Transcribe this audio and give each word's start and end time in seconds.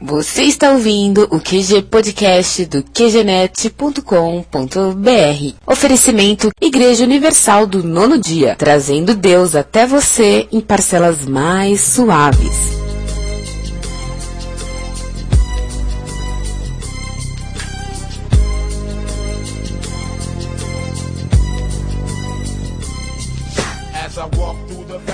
Você 0.00 0.44
está 0.44 0.70
ouvindo 0.70 1.26
o 1.30 1.40
QG 1.40 1.82
Podcast 1.90 2.64
do 2.66 2.84
QGNet.com.br. 2.84 5.54
Oferecimento 5.66 6.50
Igreja 6.60 7.02
Universal 7.02 7.66
do 7.66 7.82
Nono 7.82 8.16
Dia, 8.16 8.54
trazendo 8.56 9.12
Deus 9.12 9.56
até 9.56 9.86
você 9.86 10.46
em 10.52 10.60
parcelas 10.60 11.26
mais 11.26 11.80
suaves. 11.80 12.87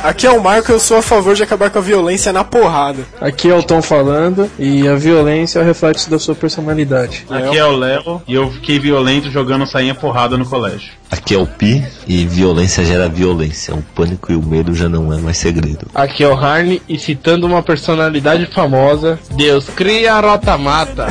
Aqui 0.04 0.26
é 0.26 0.30
o 0.30 0.42
Marco, 0.42 0.70
eu 0.70 0.78
sou 0.78 0.98
a 0.98 1.02
favor 1.02 1.34
de 1.34 1.42
acabar 1.42 1.70
com 1.70 1.78
a 1.78 1.80
violência 1.80 2.30
na 2.30 2.44
porrada. 2.44 3.06
Aqui 3.18 3.48
é 3.48 3.54
o 3.54 3.62
Tom 3.62 3.80
falando 3.80 4.50
e 4.58 4.86
a 4.86 4.94
violência 4.96 5.58
é 5.58 5.62
o 5.62 5.64
reflexo 5.64 6.10
da 6.10 6.18
sua 6.18 6.34
personalidade. 6.34 7.24
Aqui 7.30 7.56
é 7.56 7.64
o 7.64 7.74
Léo 7.74 8.20
e 8.28 8.34
eu 8.34 8.50
fiquei 8.50 8.78
violento 8.78 9.30
jogando 9.30 9.66
sainha 9.66 9.94
porrada 9.94 10.36
no 10.36 10.44
colégio. 10.44 10.92
Aqui 11.10 11.34
é 11.34 11.38
o 11.38 11.46
Pi 11.46 11.82
e 12.06 12.26
violência 12.26 12.84
gera 12.84 13.08
violência. 13.08 13.74
O 13.74 13.80
pânico 13.80 14.30
e 14.30 14.36
o 14.36 14.42
medo 14.42 14.74
já 14.74 14.90
não 14.90 15.10
é 15.10 15.16
mais 15.16 15.38
segredo. 15.38 15.86
Aqui 15.94 16.22
é 16.22 16.28
o 16.28 16.34
Harney 16.34 16.82
e 16.86 16.98
citando 16.98 17.46
uma 17.46 17.62
personalidade 17.62 18.44
famosa, 18.52 19.18
Deus 19.30 19.70
cria 19.74 20.12
a 20.12 20.20
rota 20.20 20.58
mata. 20.58 21.06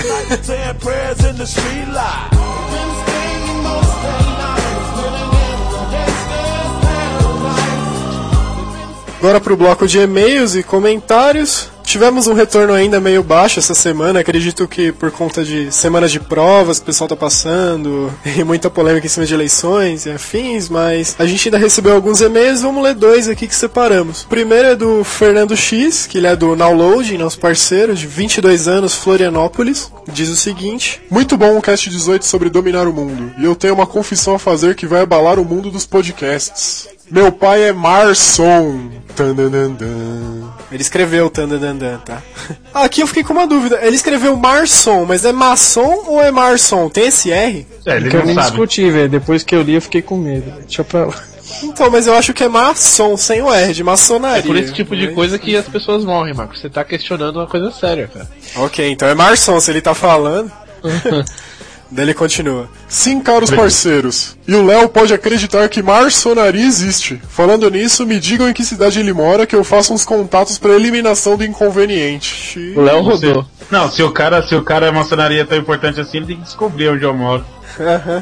Agora 9.23 9.39
pro 9.39 9.55
bloco 9.55 9.87
de 9.87 9.99
e-mails 9.99 10.53
e 10.53 10.61
comentários. 10.61 11.69
Tivemos 11.81 12.27
um 12.27 12.33
retorno 12.33 12.73
ainda 12.73 12.99
meio 12.99 13.23
baixo 13.23 13.57
essa 13.57 13.73
semana, 13.73 14.19
acredito 14.19 14.67
que 14.67 14.91
por 14.91 15.11
conta 15.11 15.45
de 15.45 15.71
semanas 15.71 16.11
de 16.11 16.19
provas 16.19 16.79
o 16.79 16.83
pessoal 16.83 17.07
tá 17.07 17.15
passando 17.15 18.11
e 18.37 18.43
muita 18.43 18.69
polêmica 18.69 19.05
em 19.05 19.09
cima 19.09 19.25
de 19.25 19.33
eleições 19.33 20.05
e 20.05 20.11
afins, 20.11 20.67
mas 20.67 21.15
a 21.17 21.25
gente 21.25 21.47
ainda 21.47 21.57
recebeu 21.57 21.95
alguns 21.95 22.19
e-mails, 22.19 22.61
vamos 22.61 22.83
ler 22.83 22.95
dois 22.95 23.29
aqui 23.29 23.47
que 23.47 23.55
separamos. 23.55 24.23
O 24.23 24.27
primeiro 24.27 24.67
é 24.67 24.75
do 24.75 25.05
Fernando 25.05 25.55
X, 25.55 26.05
que 26.05 26.17
ele 26.17 26.27
é 26.27 26.35
do 26.35 26.53
Nowloading, 26.53 27.17
nosso 27.17 27.39
parceiro, 27.39 27.95
de 27.95 28.05
22 28.05 28.67
anos, 28.67 28.93
Florianópolis. 28.93 29.89
Diz 30.11 30.27
o 30.27 30.35
seguinte: 30.35 31.01
Muito 31.09 31.37
bom 31.37 31.57
o 31.57 31.61
cast 31.61 31.89
18 31.89 32.25
sobre 32.25 32.49
dominar 32.49 32.89
o 32.89 32.93
mundo, 32.93 33.33
e 33.37 33.45
eu 33.45 33.55
tenho 33.55 33.73
uma 33.73 33.87
confissão 33.87 34.35
a 34.35 34.39
fazer 34.39 34.75
que 34.75 34.85
vai 34.85 34.99
abalar 34.99 35.39
o 35.39 35.45
mundo 35.45 35.71
dos 35.71 35.85
podcasts. 35.85 36.91
Meu 37.13 37.31
pai 37.31 37.65
é 37.65 37.71
Marson. 37.71 38.89
Tandandandan. 39.15 40.49
Ele 40.71 40.81
escreveu 40.81 41.29
Tandandandan, 41.29 41.99
tá? 41.99 42.19
Aqui 42.73 43.01
eu 43.01 43.07
fiquei 43.07 43.23
com 43.23 43.33
uma 43.33 43.45
dúvida. 43.45 43.77
Ele 43.83 43.95
escreveu 43.95 44.35
Marson, 44.35 45.05
mas 45.05 45.23
é 45.23 45.31
maçom 45.31 46.05
ou 46.07 46.19
é 46.23 46.31
Marson? 46.31 46.89
Tem 46.89 47.05
esse 47.09 47.31
R? 47.31 47.67
É, 47.85 47.97
ele 47.97 48.09
Que 48.09 48.15
eu 48.15 48.25
nem 48.25 48.33
sabe. 48.33 48.47
discuti, 48.47 48.89
velho. 48.89 49.09
Depois 49.09 49.43
que 49.43 49.55
eu 49.55 49.61
li, 49.61 49.75
eu 49.75 49.81
fiquei 49.81 50.01
com 50.01 50.17
medo. 50.17 50.51
Deixa 50.61 50.83
pra 50.83 51.05
lá. 51.05 51.13
Então, 51.61 51.91
mas 51.91 52.07
eu 52.07 52.15
acho 52.15 52.33
que 52.33 52.43
é 52.43 52.47
maçom, 52.47 53.15
sem 53.15 53.43
o 53.43 53.53
R, 53.53 53.73
de 53.73 53.83
maçonaria. 53.83 54.39
É 54.39 54.41
por 54.41 54.55
esse 54.57 54.73
tipo 54.73 54.95
de 54.95 55.09
coisa 55.09 55.37
que 55.37 55.55
as 55.55 55.67
pessoas 55.67 56.03
morrem, 56.03 56.33
Marcos. 56.33 56.59
Você 56.59 56.67
tá 56.69 56.83
questionando 56.83 57.35
uma 57.37 57.45
coisa 57.45 57.69
séria, 57.71 58.09
cara. 58.11 58.27
Ok, 58.55 58.89
então 58.89 59.07
é 59.07 59.13
Marson, 59.13 59.59
se 59.59 59.69
ele 59.69 59.81
tá 59.81 59.93
falando. 59.93 60.51
Daí 61.93 62.05
ele 62.05 62.13
continua. 62.15 62.67
Sim, 62.87 63.19
caros 63.21 63.51
parceiros. 63.51 64.35
E 64.47 64.55
o 64.55 64.65
Léo 64.65 64.89
pode 64.89 65.13
acreditar 65.13 65.69
que 65.69 65.83
marçonaria 65.83 66.65
existe. 66.65 67.21
Falando 67.29 67.69
nisso, 67.69 68.03
me 68.03 68.19
digam 68.19 68.49
em 68.49 68.53
que 68.53 68.65
cidade 68.65 68.99
ele 68.99 69.13
mora 69.13 69.45
que 69.45 69.55
eu 69.55 69.63
faça 69.63 69.93
uns 69.93 70.03
contatos 70.03 70.57
para 70.57 70.73
eliminação 70.73 71.37
do 71.37 71.45
inconveniente. 71.45 72.73
O 72.75 72.81
Léo 72.81 73.01
rodou. 73.03 73.45
Não, 73.69 73.91
se 73.91 74.01
o 74.01 74.11
cara, 74.11 74.41
se 74.41 74.55
o 74.55 74.63
cara 74.63 74.87
é 74.87 74.91
maçonaria 74.91 75.45
tão 75.45 75.57
importante 75.57 76.01
assim, 76.01 76.17
ele 76.17 76.25
tem 76.25 76.37
que 76.37 76.43
descobrir 76.43 76.89
onde 76.89 77.03
eu 77.03 77.13
moro. 77.13 77.45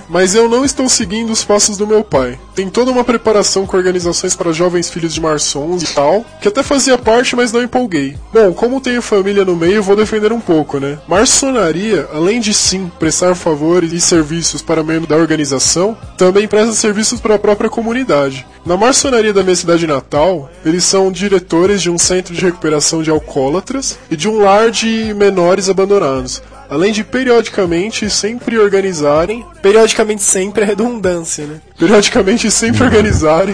Mas 0.09 0.35
eu 0.35 0.49
não 0.49 0.63
estou 0.65 0.87
seguindo 0.89 1.31
os 1.31 1.43
passos 1.43 1.77
do 1.77 1.87
meu 1.87 2.03
pai. 2.03 2.39
Tem 2.55 2.69
toda 2.69 2.91
uma 2.91 3.03
preparação 3.03 3.65
com 3.65 3.77
organizações 3.77 4.35
para 4.35 4.51
jovens 4.51 4.89
filhos 4.89 5.13
de 5.13 5.21
maçons 5.21 5.83
e 5.83 5.93
tal, 5.93 6.25
que 6.41 6.47
até 6.47 6.63
fazia 6.63 6.97
parte, 6.97 7.35
mas 7.35 7.51
não 7.51 7.61
empolguei. 7.61 8.17
Bom, 8.33 8.53
como 8.53 8.81
tenho 8.81 9.01
família 9.01 9.45
no 9.45 9.55
meio, 9.55 9.83
vou 9.83 9.95
defender 9.95 10.31
um 10.31 10.39
pouco, 10.39 10.79
né? 10.79 10.99
Maçonaria, 11.07 12.07
além 12.13 12.39
de 12.39 12.53
sim 12.53 12.91
prestar 12.99 13.35
favores 13.35 13.91
e 13.93 14.01
serviços 14.01 14.61
para 14.61 14.83
membros 14.83 15.09
da 15.09 15.15
organização, 15.15 15.97
também 16.17 16.47
presta 16.47 16.73
serviços 16.73 17.19
para 17.19 17.35
a 17.35 17.39
própria 17.39 17.69
comunidade. 17.69 18.45
Na 18.65 18.77
maçonaria 18.77 19.33
da 19.33 19.43
minha 19.43 19.55
cidade 19.55 19.87
natal, 19.87 20.49
eles 20.65 20.83
são 20.83 21.11
diretores 21.11 21.81
de 21.81 21.89
um 21.89 21.97
centro 21.97 22.33
de 22.33 22.41
recuperação 22.41 23.01
de 23.01 23.09
alcoólatras 23.09 23.97
e 24.09 24.15
de 24.15 24.29
um 24.29 24.41
lar 24.41 24.69
de 24.69 25.13
menores 25.15 25.69
abandonados 25.69 26.41
além 26.71 26.93
de 26.93 27.03
periodicamente 27.03 28.09
sempre 28.09 28.57
organizarem, 28.57 29.45
Periodicamente 29.61 30.23
sempre 30.23 30.63
é 30.63 30.65
redundância, 30.65 31.45
né? 31.45 31.59
periodicamente 31.77 32.49
sempre 32.49 32.81
organizarem 32.85 33.53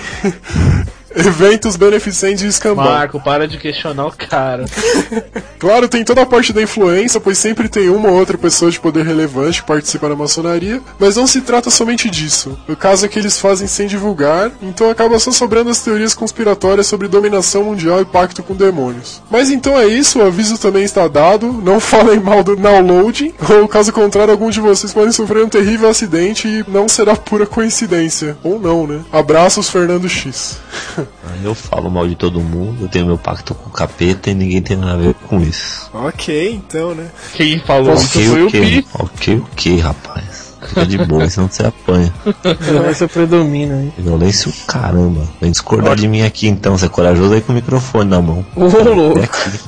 eventos 1.18 1.76
beneficentes 1.76 2.42
de 2.42 2.48
escambau. 2.48 2.86
Marco, 2.86 3.20
para 3.20 3.48
de 3.48 3.58
questionar 3.58 4.08
o 4.08 4.12
cara. 4.12 4.66
Claro, 5.60 5.90
tem 5.90 6.04
toda 6.04 6.22
a 6.22 6.26
parte 6.26 6.54
da 6.54 6.62
influência, 6.62 7.20
pois 7.20 7.38
sempre 7.38 7.68
tem 7.68 7.90
uma 7.90 8.10
ou 8.10 8.20
outra 8.20 8.38
pessoa 8.38 8.70
de 8.70 8.80
poder 8.80 9.04
relevante 9.04 9.62
que 9.62 9.68
participa 9.68 10.08
da 10.08 10.16
maçonaria, 10.16 10.80
mas 11.00 11.16
não 11.16 11.26
se 11.26 11.42
trata 11.42 11.72
somente 11.72 12.10
disso. 12.12 12.58
O 12.68 12.76
caso 12.76 13.06
é 13.06 13.10
que 13.10 13.18
eles 13.18 13.40
fazem 13.40 13.68
sem 13.68 13.88
divulgar, 13.88 14.52
então 14.62 14.90
acaba 14.90 15.18
só 15.18 15.32
sobrando 15.32 15.72
as 15.72 15.82
teorias 15.82 16.14
conspiratórias 16.14 16.86
sobre 16.86 17.08
dominação 17.08 17.64
mundial 17.64 18.00
e 18.02 18.06
pacto 18.06 18.44
com 18.44 18.54
demônios. 18.54 19.22
Mas 19.32 19.50
então 19.50 19.78
é 19.80 19.88
isso, 19.88 20.20
o 20.20 20.28
aviso 20.28 20.60
também 20.60 20.84
está 20.84 21.08
dado, 21.08 21.52
não 21.52 21.80
falem 21.82 22.20
mal 22.20 22.44
do 22.44 22.56
downloading, 22.56 23.34
ou 23.50 23.68
caso 23.68 23.92
contrário, 23.92 24.32
algum 24.32 24.52
de 24.52 24.62
vocês 24.62 24.94
podem 24.94 25.12
sofrer 25.12 25.44
um 25.44 25.50
terrível 25.50 25.90
acidente 25.90 26.48
e 26.48 26.64
não 26.70 26.88
será 26.88 27.16
pura 27.16 27.48
coincidência. 27.48 28.38
Ou 28.44 28.60
não, 28.60 28.86
né? 28.86 29.02
Abraços, 29.12 29.70
Fernando 29.70 30.08
X. 30.08 30.60
Eu 31.44 31.54
falo 31.54 31.90
mal 31.90 32.08
de 32.08 32.16
todo 32.16 32.40
mundo, 32.40 32.84
eu 32.84 32.88
tenho 32.88 33.06
meu 33.06 33.18
pacto 33.18 33.54
com 33.54 33.70
o 33.70 33.74
capeta 33.74 34.30
e 34.30 34.36
ninguém 34.36 34.62
tem 34.62 34.78
nada 34.78 34.94
a 34.94 34.98
ver 34.98 35.14
com 35.28 35.40
isso. 35.42 35.90
Ok, 35.94 36.54
então, 36.54 36.96
né? 36.96 37.08
Quem 37.34 37.60
falou 37.60 37.94
isso 37.94 38.08
Ok, 38.18 38.26
foi 38.28 38.42
o 38.44 38.48
ok, 38.48 38.62
Pi. 38.62 38.88
ok, 38.94 39.44
ok, 39.52 39.80
rapaz. 39.80 40.48
Fica 40.68 40.86
de 40.86 40.98
boa, 40.98 41.30
senão 41.30 41.48
você 41.48 41.66
apanha. 41.66 42.12
Violência 42.60 43.08
predomina, 43.08 43.76
hein? 43.84 43.94
Violência 43.98 44.50
o 44.50 44.54
caramba. 44.66 45.22
Vem 45.40 45.52
discordar 45.52 45.96
de 45.96 46.08
mim 46.08 46.24
aqui 46.24 46.48
então, 46.48 46.78
você 46.78 46.88
é 46.88 46.90
corajoso 46.90 47.34
aí 47.34 47.42
com 47.42 47.52
o 47.52 47.56
microfone 47.56 48.10
na 48.10 48.20
mão. 48.22 48.44
Ô, 48.56 48.66
louco. 48.66 49.20
É 49.20 49.24
aqui. 49.24 49.60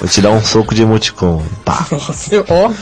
Vou 0.00 0.08
te 0.08 0.20
dar 0.20 0.30
um 0.30 0.42
soco 0.42 0.74
de 0.74 0.82
emoticon. 0.82 1.42
Pá. 1.64 1.86
Ó. 2.48 2.72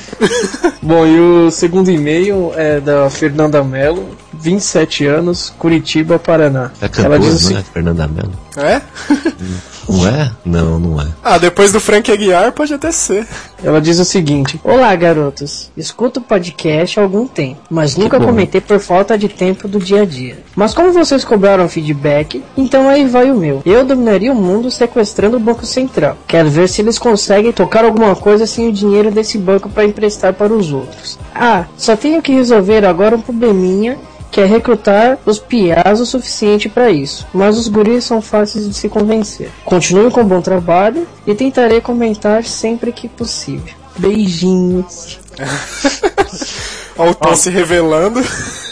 Bom, 0.81 1.07
e 1.07 1.21
o 1.21 1.51
segundo 1.51 1.91
e-mail 1.91 2.53
é 2.57 2.81
da 2.81 3.11
Fernanda 3.11 3.63
Mello, 3.63 4.09
27 4.45 5.07
anos, 5.07 5.53
Curitiba, 5.59 6.19
Paraná. 6.19 6.71
É 6.81 6.85
Ela 6.85 6.89
cantora, 6.91 7.19
diz 7.19 7.35
assim, 7.35 7.55
não 7.55 7.61
é? 7.61 7.63
Fernanda 7.63 8.07
Mello. 8.07 8.33
É? 8.57 8.81
Não 9.87 10.09
é? 10.09 10.31
Não, 10.45 10.79
não 10.79 11.01
é. 11.01 11.07
Ah, 11.23 11.37
depois 11.37 11.71
do 11.71 11.79
Frank 11.79 12.11
Aguiar 12.11 12.53
pode 12.53 12.73
até 12.73 12.91
ser. 12.91 13.27
ela 13.63 13.83
diz 13.83 13.99
o 13.99 14.05
seguinte: 14.05 14.59
Olá, 14.65 14.95
garotos. 14.97 15.71
Escuto 15.77 16.21
o 16.21 16.23
podcast 16.23 16.99
há 16.99 17.03
algum 17.03 17.27
tempo, 17.27 17.61
mas 17.69 17.95
nunca 17.95 18.19
bom. 18.19 18.25
comentei 18.25 18.63
por 18.63 18.81
falta 18.81 19.19
de 19.19 19.29
tempo 19.29 19.69
do 19.69 19.79
dia 19.79 20.01
a 20.03 20.05
dia. 20.07 20.39
Mas 20.57 20.73
como 20.73 20.91
vocês 20.91 21.23
cobraram 21.23 21.69
feedback, 21.69 22.43
então 22.57 22.89
aí 22.89 23.07
vai 23.07 23.31
o 23.31 23.37
meu. 23.37 23.61
Eu 23.67 23.85
dominaria 23.85 24.33
o 24.33 24.35
mundo 24.35 24.71
sequestrando 24.71 25.37
o 25.37 25.41
Banco 25.41 25.67
Central. 25.67 26.17
Quero 26.27 26.49
ver 26.49 26.69
se 26.69 26.81
eles 26.81 26.99
conseguem 26.99 27.53
tocar 27.53 27.85
alguma 27.85 28.17
coisa 28.17 28.47
sem 28.47 28.69
o 28.69 28.73
dinheiro 28.73 29.11
desse 29.11 29.37
banco 29.37 29.69
para 29.69 29.85
emprestar 29.85 30.33
para 30.33 30.53
os 30.53 30.73
outros. 30.73 31.19
Ah, 31.35 31.67
só 31.77 31.95
tenho 31.95 32.23
que 32.23 32.33
resolver 32.33 32.87
agora 32.87 33.17
um 33.17 33.21
probleminha 33.21 33.99
que 34.35 34.41
é 34.41 34.45
recrutar 34.45 35.17
os 35.25 35.39
piás 35.39 36.01
o 36.01 36.05
suficiente 36.05 36.69
para 36.69 36.91
isso, 36.91 37.25
mas 37.33 37.57
os 37.57 37.69
guris 37.69 38.03
são 38.03 38.21
fáceis 38.21 38.69
de 38.69 38.75
se 38.75 38.89
convencer. 38.89 39.49
Continue 39.65 40.11
com 40.11 40.23
o 40.23 40.25
bom 40.25 40.41
trabalho 40.41 41.07
e 41.25 41.37
tentarei 41.37 41.81
comentar 41.81 42.43
sempre 42.43 42.91
que 42.91 43.09
possível. 43.09 43.73
Beijinhos. 43.97 45.21
Ó, 46.99 47.11
o 47.11 47.15
Tom 47.15 47.37
se 47.37 47.49
revelando. 47.49 48.21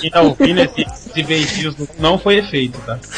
Quem 0.00 0.10
tá 0.10 0.20
esse 1.14 1.22
beijinhos 1.22 1.74
não 1.98 2.18
foi 2.18 2.38
efeito, 2.38 2.78
tá? 2.86 2.98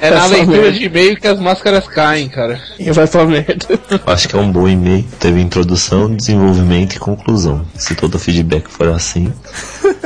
É 0.00 0.10
na 0.10 0.26
leitura 0.26 0.72
de 0.72 0.84
e-mail 0.84 1.16
que 1.20 1.26
as 1.26 1.38
máscaras 1.38 1.86
caem, 1.86 2.28
cara. 2.28 2.60
E 2.78 2.90
vai 2.90 3.06
pra 3.06 3.24
merda. 3.24 3.66
Acho 4.06 4.28
que 4.28 4.36
é 4.36 4.38
um 4.38 4.50
bom 4.50 4.68
e-mail. 4.68 5.04
Teve 5.18 5.40
introdução, 5.40 6.14
desenvolvimento 6.14 6.94
e 6.94 6.98
conclusão. 6.98 7.64
Se 7.76 7.94
todo 7.94 8.18
feedback 8.18 8.68
for 8.70 8.88
assim, 8.88 9.32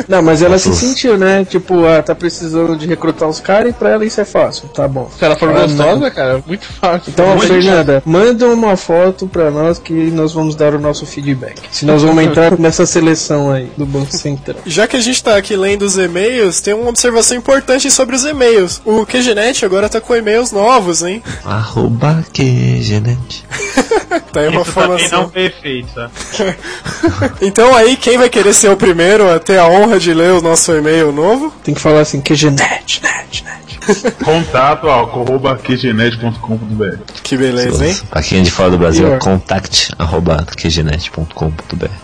Não, 0.09 0.23
mas 0.23 0.43
ela 0.43 0.59
se 0.59 0.75
sentiu, 0.75 1.17
né? 1.17 1.45
Tipo, 1.45 1.85
ah, 1.87 2.03
tá 2.03 2.15
precisando 2.15 2.77
de 2.77 2.87
recrutar 2.87 3.29
os 3.29 3.41
caras 3.41 3.71
e 3.71 3.73
pra 3.73 3.91
ela 3.91 4.05
isso 4.05 4.21
é 4.21 4.25
fácil. 4.25 4.69
Tá 4.69 4.87
bom. 4.89 5.11
Se 5.17 5.25
ela 5.25 5.37
for 5.37 5.51
Ah, 5.51 5.63
gostosa, 5.63 5.97
não. 6.01 6.11
cara, 6.11 6.43
muito 6.47 6.67
fácil. 6.67 7.11
Então, 7.13 7.27
Muito 7.37 7.47
Fernanda, 7.47 8.03
manda 8.05 8.47
uma 8.49 8.77
foto 8.77 9.27
pra 9.27 9.51
nós 9.51 9.79
que 9.79 9.93
nós 9.93 10.33
vamos 10.33 10.55
dar 10.57 10.75
o 10.75 10.79
nosso 10.79 11.07
feedback. 11.07 11.61
Se 11.71 11.85
nós 11.85 12.03
vamos 12.03 12.23
entrar 12.25 12.59
nessa 12.59 12.87
seleção 12.87 13.51
aí 13.51 13.71
do 13.77 13.87
Banco 13.87 14.15
Central. 14.17 14.57
Já 14.67 14.87
que 14.87 14.97
a 14.97 15.01
gente 15.01 15.23
tá 15.23 15.37
aqui 15.37 15.57
lendo 15.57 15.84
os 15.85 15.97
e-mails, 15.99 16.61
tem 16.61 16.75
uma 16.75 16.89
observação 16.89 17.37
importante 17.37 17.91
sobre 17.91 18.17
os 18.17 18.25
e-mails. 18.25 18.81
O 18.85 19.05
QGNet 19.07 19.65
agora 19.65 19.89
tá 19.89 20.01
com 20.01 20.15
e-mails 20.17 20.51
novos, 20.53 21.03
hein? 21.03 21.23
Arroba 21.45 22.25
QGNet. 22.33 23.45
Tá 24.33 24.41
aí 24.41 24.49
uma 24.49 24.63
Isso 24.63 24.73
formação. 24.73 25.31
não 25.35 25.43
efeito, 25.43 25.89
tá? 25.95 26.11
Então 27.41 27.75
aí, 27.75 27.97
quem 27.97 28.17
vai 28.19 28.29
querer 28.29 28.53
ser 28.53 28.69
o 28.69 28.77
primeiro 28.77 29.29
a 29.33 29.39
ter 29.39 29.59
a 29.59 29.67
honra 29.67 29.99
de 29.99 30.13
ler 30.13 30.33
o 30.33 30.41
nosso 30.43 30.73
e-mail 30.73 31.13
novo? 31.13 31.53
Tem 31.63 31.75
que 31.75 31.81
falar 31.81 32.01
assim, 32.01 32.21
QGNet, 32.21 33.01
net, 33.03 33.45
net. 33.45 33.64
Contato 34.25 34.89
arroba 34.89 35.57
qgenet.com.br. 35.57 36.97
Que 37.23 37.37
beleza, 37.37 37.87
hein? 37.87 37.97
Pra 38.11 38.23
quem 38.23 38.41
é 38.41 38.43
de 38.43 38.51
fora 38.51 38.71
do 38.71 38.79
Brasil, 38.79 39.07
é 39.07 39.11
Pior. 39.11 39.21
contact 39.21 39.91
arroba. 39.99 40.45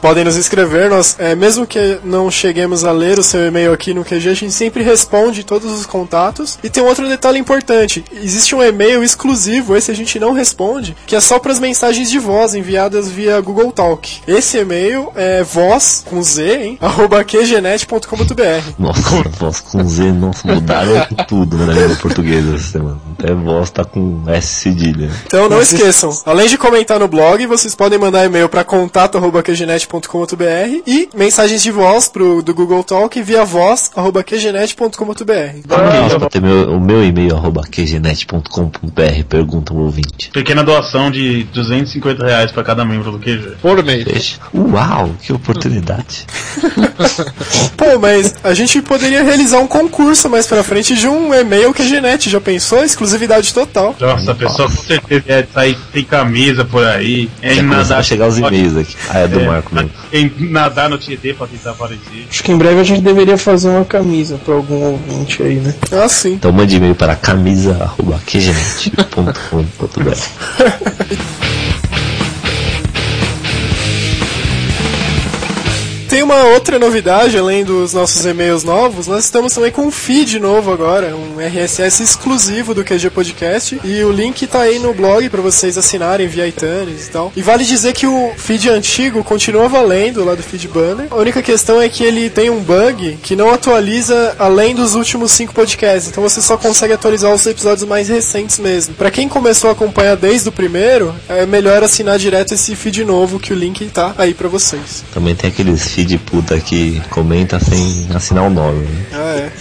Podem 0.01 0.25
nos 0.25 0.37
escrever, 0.37 0.91
nós, 0.91 1.17
é, 1.19 1.35
mesmo 1.35 1.67
que 1.67 1.99
não 2.05 2.31
cheguemos 2.31 2.85
a 2.85 2.93
ler 2.93 3.19
o 3.19 3.23
seu 3.23 3.47
e-mail 3.47 3.73
aqui 3.73 3.95
no 3.95 4.05
QG, 4.05 4.29
a 4.29 4.35
gente 4.35 4.53
sempre 4.53 4.83
responde 4.83 5.45
todos 5.45 5.73
os 5.73 5.87
contatos. 5.87 6.59
E 6.63 6.69
tem 6.69 6.83
um 6.83 6.87
outro 6.87 7.09
detalhe 7.09 7.39
importante: 7.39 8.05
existe 8.13 8.55
um 8.55 8.63
e-mail 8.63 9.03
exclusivo, 9.03 9.77
esse 9.77 9.91
a 9.91 9.95
gente 9.95 10.19
não 10.19 10.33
responde, 10.33 10.97
que 11.07 11.17
é 11.17 11.21
só 11.21 11.39
para 11.39 11.53
as 11.53 11.59
mensagens 11.59 12.11
de 12.11 12.19
voz 12.19 12.55
enviadas 12.55 13.09
via 13.09 13.41
Google 13.41 13.73
Talk. 13.73 14.21
Esse 14.27 14.59
e-mail 14.59 15.11
é 15.15 15.43
voz 15.43 16.05
com 16.09 16.23
Z, 16.23 16.65
hein? 16.65 16.79
arroba 16.83 17.25
qgenet.com.br. 17.25 18.73
Nossa, 18.79 19.29
voz 19.39 19.61
com 19.61 19.87
Z, 19.89 20.13
nossa, 20.13 20.47
mudaram 20.47 21.07
tudo 21.29 21.57
né, 21.57 21.70
na 21.71 21.81
língua 21.81 21.97
portuguesa 21.97 22.55
essa 22.55 22.73
semana. 22.73 22.99
Até 23.19 23.35
voz 23.35 23.71
tá 23.71 23.85
com 23.85 24.23
S 24.29 24.47
cedilha. 24.47 25.11
Então 25.27 25.49
não 25.49 25.61
esqueçam, 25.61 26.11
além 26.27 26.49
de 26.49 26.59
comentar 26.59 26.99
no 26.99 27.07
blog, 27.09 27.47
vocês 27.47 27.75
podem 27.75 27.99
mandar 27.99 28.25
e-mail 28.25 28.49
para 28.49 28.65
contato@qgenet.com.br 28.65 30.83
e 30.87 31.09
mensagens 31.15 31.63
de 31.63 31.71
voz 31.71 32.09
pro 32.09 32.43
do 32.43 32.55
Google 32.55 32.83
Talk 32.83 33.21
via 33.23 33.45
voz@qgenet.com.br. 33.45 36.29
Ter 36.31 36.41
meu, 36.41 36.73
o 36.73 36.81
meu 36.81 37.05
e-mail 37.05 37.37
arroba 37.37 37.63
QGNet.com.br, 37.63 39.25
pergunta 39.29 39.73
o 39.73 39.79
ouvinte. 39.79 40.31
Pequena 40.33 40.65
doação 40.65 41.11
de 41.11 41.45
250 41.45 42.25
reais 42.25 42.53
pra 42.53 42.63
cada 42.63 42.85
membro 42.85 43.11
do 43.13 43.19
QG. 43.19 43.57
Por 43.61 43.83
mês. 43.85 44.05
Deixa. 44.05 44.39
Uau, 44.55 45.11
que 45.23 45.33
oportunidade. 45.33 46.27
Pô, 47.77 47.99
mas 47.99 48.35
a 48.43 48.55
gente 48.55 48.81
poderia 48.83 49.23
realizar 49.23 49.59
um 49.59 49.67
concurso 49.67 50.29
mais 50.29 50.47
pra 50.47 50.63
frente 50.63 50.95
de 50.97 51.09
um 51.09 51.35
e-mail 51.35 51.60
QGNet, 51.75 52.31
já 52.31 52.41
pensou? 52.41 52.83
Exclusividade 52.83 53.53
total. 53.53 53.95
Nossa, 54.01 54.33
a 54.33 54.35
pessoa 54.35 54.69
com 54.71 54.77
certeza 54.83 55.23
é 55.29 55.47
sair, 55.53 55.77
tem 55.93 56.03
camisa 56.05 56.65
por 56.65 56.85
aí. 56.87 57.29
É 57.43 57.55
Já 57.55 57.63
em 57.63 57.65
começou 57.69 57.77
a 57.77 57.89
nadar. 57.89 58.05
chegar 58.05 58.27
os 58.29 58.39
e-mails 58.39 58.77
aqui. 58.77 58.97
Ah, 59.09 59.19
é 59.21 59.29
do 59.29 59.41
É, 59.41 59.47
Marco 59.47 59.75
mesmo. 59.75 59.91
Em 60.13 60.33
nadar 60.51 60.89
no 60.89 60.97
Tietê 60.99 61.35
pra 61.35 61.47
tentar 61.47 61.71
aparecer. 61.73 62.27
Acho 62.31 62.43
que 62.43 62.51
em 62.53 62.57
breve 62.57 62.81
a 62.81 62.85
gente 62.85 63.03
deveria 63.03 63.37
fazer 63.37 63.69
uma 63.69 63.85
camisa 63.85 64.39
pra 64.45 64.55
algum 64.55 64.77
ouvinte 64.83 65.43
aí, 65.43 65.57
né? 65.57 65.75
Ah, 65.93 66.09
sim. 66.09 66.33
Então 66.35 66.51
mande 66.53 66.77
e-mail 66.77 66.95
para 66.95 67.15
camisa 67.15 67.91
Tem 76.11 76.25
uma 76.25 76.43
outra 76.43 76.77
novidade, 76.77 77.39
além 77.39 77.65
dos 77.65 77.95
nossos 77.95 78.27
e-mails 78.27 78.65
novos, 78.65 79.07
nós 79.07 79.27
estamos 79.27 79.55
também 79.55 79.71
com 79.71 79.83
um 79.83 79.93
feed 79.93 80.41
novo 80.41 80.73
agora, 80.73 81.15
um 81.15 81.39
RSS 81.39 82.03
exclusivo 82.03 82.75
do 82.75 82.83
QG 82.83 83.11
Podcast, 83.11 83.81
e 83.85 84.03
o 84.03 84.11
link 84.11 84.45
tá 84.49 84.63
aí 84.63 84.81
no 84.81 84.93
blog 84.93 85.29
para 85.31 85.41
vocês 85.41 85.79
assinarem 85.79 86.27
via 86.27 86.49
iTunes 86.49 87.07
e 87.07 87.11
tal. 87.13 87.33
E 87.37 87.43
vale 87.43 87.65
dizer 87.65 87.93
que 87.93 88.09
o 88.09 88.33
feed 88.37 88.69
antigo 88.71 89.23
continua 89.23 89.69
valendo 89.69 90.25
lá 90.25 90.35
do 90.35 90.43
feed 90.43 90.67
banner. 90.67 91.07
A 91.13 91.15
única 91.15 91.41
questão 91.43 91.81
é 91.81 91.89
que 91.89 92.03
ele 92.03 92.29
tem 92.29 92.51
um 92.51 92.59
bug 92.59 93.17
que 93.23 93.37
não 93.37 93.49
atualiza 93.49 94.35
além 94.37 94.75
dos 94.75 94.97
últimos 94.97 95.31
cinco 95.31 95.55
podcasts, 95.55 96.11
então 96.11 96.25
você 96.25 96.43
só 96.43 96.57
consegue 96.57 96.93
atualizar 96.93 97.33
os 97.33 97.47
episódios 97.47 97.89
mais 97.89 98.09
recentes 98.09 98.59
mesmo. 98.59 98.95
Para 98.95 99.13
quem 99.13 99.29
começou 99.29 99.71
a 99.71 99.75
acompanhar 99.75 100.17
desde 100.17 100.49
o 100.49 100.53
primeiro, 100.53 101.15
é 101.29 101.47
melhor 101.47 101.85
assinar 101.85 102.19
direto 102.19 102.53
esse 102.53 102.75
feed 102.75 103.05
novo 103.05 103.39
que 103.39 103.53
o 103.53 103.57
link 103.57 103.87
tá 103.91 104.13
aí 104.19 104.35
para 104.35 104.49
vocês. 104.49 105.05
Também 105.15 105.37
tem 105.37 105.51
aqueles 105.51 106.00
feed 106.01 106.19
puta 106.19 106.59
que 106.59 107.01
comenta 107.11 107.61
sem 107.61 108.09
assinar 108.15 108.45
o 108.47 108.51
nome. 108.51 108.87
Né? 108.87 109.07
Ah, 109.13 109.37
é. 109.37 109.53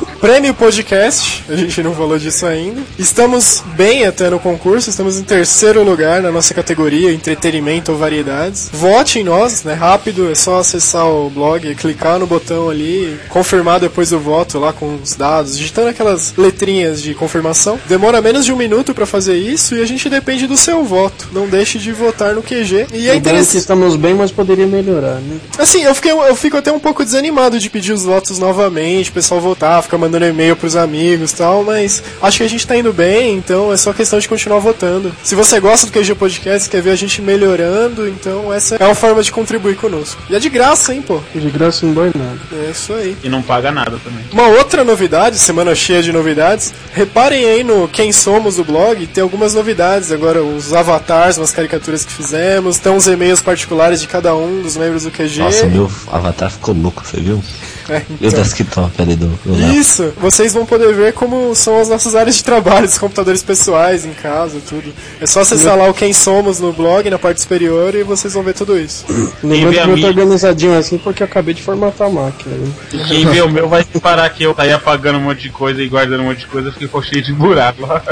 Prêmio 0.24 0.54
Podcast, 0.54 1.44
a 1.50 1.54
gente 1.54 1.82
não 1.82 1.94
falou 1.94 2.18
disso 2.18 2.46
ainda. 2.46 2.80
Estamos 2.98 3.62
bem 3.76 4.06
até 4.06 4.30
no 4.30 4.40
concurso, 4.40 4.88
estamos 4.88 5.18
em 5.18 5.22
terceiro 5.22 5.84
lugar 5.84 6.22
na 6.22 6.32
nossa 6.32 6.54
categoria 6.54 7.12
entretenimento 7.12 7.92
ou 7.92 7.98
variedades. 7.98 8.70
Vote 8.72 9.18
em 9.18 9.22
nós, 9.22 9.64
né? 9.64 9.74
Rápido, 9.74 10.30
é 10.30 10.34
só 10.34 10.60
acessar 10.60 11.06
o 11.06 11.28
blog, 11.28 11.74
clicar 11.74 12.18
no 12.18 12.26
botão 12.26 12.70
ali, 12.70 13.20
confirmar 13.28 13.78
depois 13.78 14.14
o 14.14 14.18
voto 14.18 14.58
lá 14.58 14.72
com 14.72 14.94
os 14.94 15.14
dados, 15.14 15.58
digitando 15.58 15.88
aquelas 15.90 16.32
letrinhas 16.38 17.02
de 17.02 17.12
confirmação. 17.12 17.78
Demora 17.86 18.22
menos 18.22 18.46
de 18.46 18.52
um 18.52 18.56
minuto 18.56 18.94
para 18.94 19.04
fazer 19.04 19.36
isso 19.36 19.74
e 19.74 19.82
a 19.82 19.86
gente 19.86 20.08
depende 20.08 20.46
do 20.46 20.56
seu 20.56 20.82
voto. 20.84 21.28
Não 21.32 21.46
deixe 21.46 21.78
de 21.78 21.92
votar 21.92 22.34
no 22.34 22.42
QG. 22.42 22.86
E 22.94 23.10
é 23.10 23.14
interessante. 23.14 23.58
estamos 23.58 23.94
bem, 23.94 24.14
mas 24.14 24.32
poderia 24.32 24.66
melhorar, 24.66 25.20
né? 25.20 25.38
Assim, 25.58 25.82
eu, 25.82 25.94
fiquei, 25.94 26.12
eu 26.12 26.34
fico 26.34 26.56
até 26.56 26.72
um 26.72 26.80
pouco 26.80 27.04
desanimado 27.04 27.58
de 27.58 27.68
pedir 27.68 27.92
os 27.92 28.04
votos 28.04 28.38
novamente, 28.38 29.10
o 29.10 29.12
pessoal 29.12 29.38
votar, 29.38 29.82
ficar 29.82 29.98
mandando 29.98 30.13
e-mail 30.22 30.56
pros 30.56 30.76
amigos 30.76 31.32
e 31.32 31.36
tal, 31.36 31.64
mas 31.64 32.02
acho 32.22 32.38
que 32.38 32.44
a 32.44 32.48
gente 32.48 32.66
tá 32.66 32.76
indo 32.76 32.92
bem, 32.92 33.36
então 33.36 33.72
é 33.72 33.76
só 33.76 33.92
questão 33.92 34.18
de 34.18 34.28
continuar 34.28 34.58
votando. 34.58 35.12
Se 35.22 35.34
você 35.34 35.58
gosta 35.60 35.86
do 35.86 35.92
QG 35.92 36.14
Podcast, 36.14 36.68
quer 36.68 36.82
ver 36.82 36.90
a 36.90 36.96
gente 36.96 37.22
melhorando, 37.22 38.08
então 38.08 38.52
essa 38.52 38.76
é 38.76 38.84
uma 38.84 38.94
forma 38.94 39.22
de 39.22 39.32
contribuir 39.32 39.76
conosco. 39.76 40.22
E 40.28 40.36
é 40.36 40.38
de 40.38 40.48
graça, 40.48 40.94
hein, 40.94 41.02
pô? 41.02 41.20
De 41.34 41.50
graça 41.50 41.84
não 41.86 41.94
dói 41.94 42.12
nada. 42.14 42.38
É 42.66 42.70
isso 42.70 42.92
aí. 42.92 43.16
E 43.22 43.28
não 43.28 43.42
paga 43.42 43.72
nada 43.72 43.98
também. 44.02 44.24
Uma 44.32 44.48
outra 44.48 44.84
novidade, 44.84 45.38
semana 45.38 45.74
cheia 45.74 46.02
de 46.02 46.12
novidades. 46.12 46.72
Reparem 46.92 47.44
aí 47.46 47.64
no 47.64 47.88
Quem 47.88 48.12
Somos 48.12 48.56
do 48.56 48.64
blog, 48.64 49.06
tem 49.06 49.22
algumas 49.22 49.54
novidades. 49.54 50.12
Agora, 50.12 50.42
os 50.42 50.72
avatars, 50.72 51.36
umas 51.38 51.50
caricaturas 51.50 52.04
que 52.04 52.12
fizemos, 52.12 52.78
tem 52.78 52.92
uns 52.92 53.06
e-mails 53.06 53.40
particulares 53.40 54.00
de 54.00 54.08
cada 54.08 54.34
um 54.34 54.62
dos 54.62 54.76
membros 54.76 55.04
do 55.04 55.10
QG. 55.10 55.38
Nossa, 55.38 55.66
meu 55.66 55.90
avatar 56.10 56.50
ficou 56.50 56.74
louco, 56.74 57.02
você 57.04 57.20
viu? 57.20 57.42
É, 57.88 58.02
E 58.20 58.24
o 58.24 58.28
então. 58.28 58.42
desktop 58.42 59.02
ali 59.02 59.16
do? 59.16 59.30
Isso, 59.74 60.12
vocês 60.20 60.54
vão 60.54 60.64
poder 60.64 60.92
ver 60.94 61.12
como 61.12 61.54
são 61.54 61.78
as 61.78 61.88
nossas 61.88 62.14
áreas 62.14 62.36
de 62.36 62.44
trabalho, 62.44 62.86
os 62.86 62.98
computadores 62.98 63.42
pessoais 63.42 64.04
em 64.04 64.12
casa, 64.12 64.58
tudo. 64.68 64.92
É 65.20 65.26
só 65.26 65.40
acessar 65.40 65.76
lá 65.76 65.88
o 65.88 65.94
Quem 65.94 66.12
Somos 66.12 66.60
no 66.60 66.72
blog, 66.72 67.08
na 67.10 67.18
parte 67.18 67.40
superior, 67.40 67.94
e 67.94 68.02
vocês 68.02 68.34
vão 68.34 68.42
ver 68.42 68.54
tudo 68.54 68.78
isso. 68.78 69.04
Lembrando 69.42 69.74
que 69.74 69.90
eu 69.90 70.00
tô 70.00 70.06
organizadinho 70.06 70.78
assim 70.78 70.98
porque 70.98 71.22
eu 71.22 71.26
acabei 71.26 71.54
de 71.54 71.62
formatar 71.62 72.06
a 72.06 72.10
máquina. 72.10 72.54
Né? 72.54 72.72
E 72.92 72.98
quem 72.98 73.26
vê 73.26 73.42
o 73.42 73.50
meu 73.50 73.68
vai 73.68 73.84
reparar 73.92 74.28
que 74.30 74.44
eu 74.44 74.54
saí 74.54 74.72
apagando 74.72 75.18
um 75.18 75.22
monte 75.22 75.42
de 75.42 75.50
coisa 75.50 75.82
e 75.82 75.88
guardando 75.88 76.20
um 76.20 76.24
monte 76.24 76.40
de 76.40 76.46
coisa, 76.46 76.72
ficou 76.72 77.02
cheio 77.02 77.22
de 77.22 77.32
buraco 77.32 77.86
lá. 77.86 78.02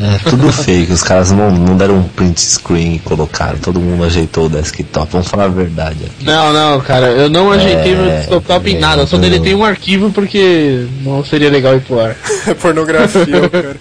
É 0.00 0.18
tudo 0.30 0.52
fake, 0.52 0.92
os 0.92 1.02
caras 1.02 1.32
não, 1.32 1.50
não 1.50 1.76
deram 1.76 1.96
um 1.96 2.02
print 2.04 2.40
screen 2.40 2.94
e 2.94 2.98
colocaram, 2.98 3.58
todo 3.58 3.80
mundo 3.80 4.04
ajeitou 4.04 4.46
o 4.46 4.48
desktop, 4.48 5.10
vamos 5.12 5.28
falar 5.28 5.44
a 5.44 5.48
verdade 5.48 6.04
aqui. 6.04 6.24
Não, 6.24 6.52
não, 6.52 6.80
cara, 6.80 7.08
eu 7.08 7.28
não 7.28 7.50
ajeitei 7.50 7.92
É, 7.92 7.96
meu 7.96 8.40
desktop 8.40 8.70
em 8.70 8.78
nada, 8.78 9.06
só 9.16 9.24
eu- 9.24 9.30
deletei 9.30 9.54
um 9.54 9.64
arquivo 9.64 10.10
porque 10.12 10.86
não 11.02 11.24
seria 11.24 11.50
legal 11.50 11.74
ir 11.76 11.80
pro 11.82 12.00
ar. 12.00 12.16
É 12.46 12.54
pornografia, 12.54 13.48
cara. 13.50 13.76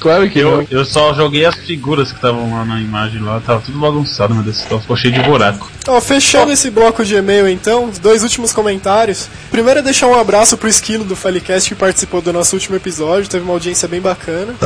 Claro 0.00 0.30
que 0.30 0.38
Eu, 0.38 0.58
não. 0.58 0.66
eu 0.70 0.84
só 0.84 1.12
joguei 1.12 1.44
as 1.44 1.56
figuras 1.56 2.10
que 2.10 2.14
estavam 2.18 2.52
lá 2.54 2.64
na 2.64 2.80
imagem 2.80 3.20
lá, 3.20 3.40
tava 3.44 3.60
tudo 3.62 3.80
bagunçado 3.80 4.32
meu 4.32 4.44
desktop, 4.44 4.80
ficou 4.82 4.96
cheio 4.96 5.12
de 5.12 5.20
buraco. 5.22 5.68
Ó, 5.88 6.00
fechando 6.00 6.52
esse 6.52 6.70
bloco 6.70 7.04
de 7.04 7.16
e-mail 7.16 7.48
então, 7.48 7.86
os 7.86 7.98
dois 7.98 8.22
últimos 8.22 8.52
comentários. 8.52 9.28
Primeiro 9.50 9.80
é 9.80 9.82
deixar 9.82 10.06
um 10.06 10.14
abraço 10.16 10.56
pro 10.56 10.68
Esquilo 10.68 11.02
do 11.04 11.16
Filecast 11.16 11.68
que 11.68 11.74
participou 11.74 12.20
do 12.22 12.32
nosso 12.32 12.54
último 12.54 12.76
episódio, 12.76 13.28
teve 13.28 13.42
uma 13.42 13.54
audiência 13.54 13.88
bem 13.88 14.00
bacana. 14.00 14.54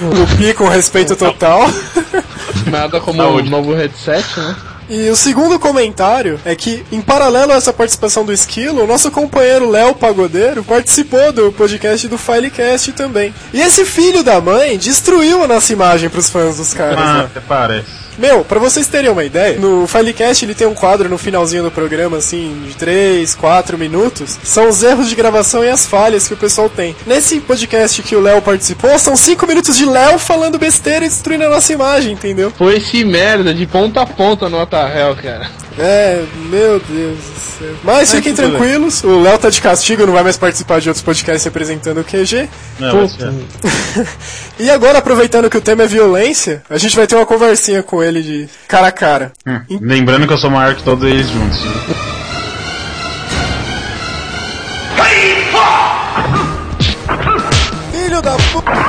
o 0.00 0.36
Pi 0.36 0.54
com 0.54 0.68
respeito 0.68 1.16
total. 1.16 1.68
Nada 2.70 3.00
como 3.00 3.20
Saúde. 3.20 3.48
um 3.48 3.50
novo 3.50 3.74
headset, 3.74 4.24
né? 4.38 4.56
E 4.88 5.08
o 5.08 5.16
segundo 5.16 5.58
comentário 5.58 6.38
é 6.44 6.54
que, 6.54 6.84
em 6.92 7.00
paralelo 7.00 7.52
a 7.52 7.56
essa 7.56 7.72
participação 7.72 8.24
do 8.24 8.32
Esquilo, 8.32 8.84
o 8.84 8.86
nosso 8.86 9.10
companheiro 9.10 9.70
Léo 9.70 9.94
Pagodeiro 9.94 10.62
participou 10.62 11.32
do 11.32 11.50
podcast 11.52 12.06
do 12.06 12.18
Filecast 12.18 12.92
também. 12.92 13.34
E 13.52 13.60
esse 13.62 13.84
filho 13.86 14.22
da 14.22 14.40
mãe 14.40 14.76
destruiu 14.76 15.42
a 15.42 15.48
nossa 15.48 15.72
imagem 15.72 16.10
pros 16.10 16.28
fãs 16.28 16.58
dos 16.58 16.74
caras, 16.74 16.98
Ah, 16.98 17.14
né? 17.14 17.24
até 17.24 17.40
parece. 17.40 18.03
Meu, 18.18 18.44
pra 18.44 18.60
vocês 18.60 18.86
terem 18.86 19.10
uma 19.10 19.24
ideia, 19.24 19.58
no 19.58 19.86
Filecast 19.86 20.44
ele 20.44 20.54
tem 20.54 20.66
um 20.66 20.74
quadro 20.74 21.08
no 21.08 21.18
finalzinho 21.18 21.64
do 21.64 21.70
programa, 21.70 22.18
assim, 22.18 22.62
de 22.66 22.74
3, 22.76 23.34
4 23.34 23.76
minutos. 23.78 24.38
São 24.42 24.68
os 24.68 24.82
erros 24.82 25.08
de 25.08 25.14
gravação 25.14 25.64
e 25.64 25.68
as 25.68 25.86
falhas 25.86 26.28
que 26.28 26.34
o 26.34 26.36
pessoal 26.36 26.68
tem. 26.68 26.94
Nesse 27.06 27.40
podcast 27.40 28.02
que 28.02 28.14
o 28.14 28.20
Léo 28.20 28.40
participou, 28.42 28.98
são 28.98 29.16
5 29.16 29.46
minutos 29.46 29.76
de 29.76 29.84
Léo 29.84 30.18
falando 30.18 30.58
besteira 30.58 31.04
e 31.04 31.08
destruindo 31.08 31.44
a 31.44 31.50
nossa 31.50 31.72
imagem, 31.72 32.12
entendeu? 32.12 32.52
Foi 32.56 32.76
esse 32.76 33.04
merda 33.04 33.52
de 33.52 33.66
ponta 33.66 34.02
a 34.02 34.06
ponta 34.06 34.48
no 34.48 34.60
Otarrel, 34.60 35.16
cara. 35.16 35.50
É, 35.76 36.24
meu 36.50 36.78
Deus 36.78 37.18
do 37.18 37.40
céu. 37.58 37.74
Mas 37.82 38.12
fiquem 38.12 38.32
tudo 38.34 38.48
bem. 38.50 38.56
tranquilos, 38.58 39.02
o 39.02 39.20
Léo 39.20 39.38
tá 39.38 39.50
de 39.50 39.60
castigo, 39.60 40.06
não 40.06 40.12
vai 40.12 40.22
mais 40.22 40.36
participar 40.36 40.80
de 40.80 40.88
outros 40.88 41.04
podcasts 41.04 41.44
representando 41.44 41.98
o 42.00 42.04
QG. 42.04 42.48
Não. 42.78 43.08
E 44.56 44.70
agora, 44.70 44.98
aproveitando 44.98 45.50
que 45.50 45.56
o 45.56 45.60
tema 45.60 45.82
é 45.82 45.86
violência, 45.88 46.62
a 46.70 46.78
gente 46.78 46.94
vai 46.94 47.08
ter 47.08 47.16
uma 47.16 47.26
conversinha 47.26 47.82
com 47.82 48.00
ele 48.00 48.22
de 48.22 48.48
cara 48.68 48.86
a 48.86 48.92
cara. 48.92 49.32
Hum, 49.44 49.60
Lembrando 49.80 50.28
que 50.28 50.32
eu 50.32 50.38
sou 50.38 50.48
maior 50.48 50.76
que 50.76 50.82
todos 50.84 51.04
eles 51.04 51.28
juntos. 51.28 51.58
Filho 57.92 58.22
da 58.22 58.36
puta! 58.52 58.83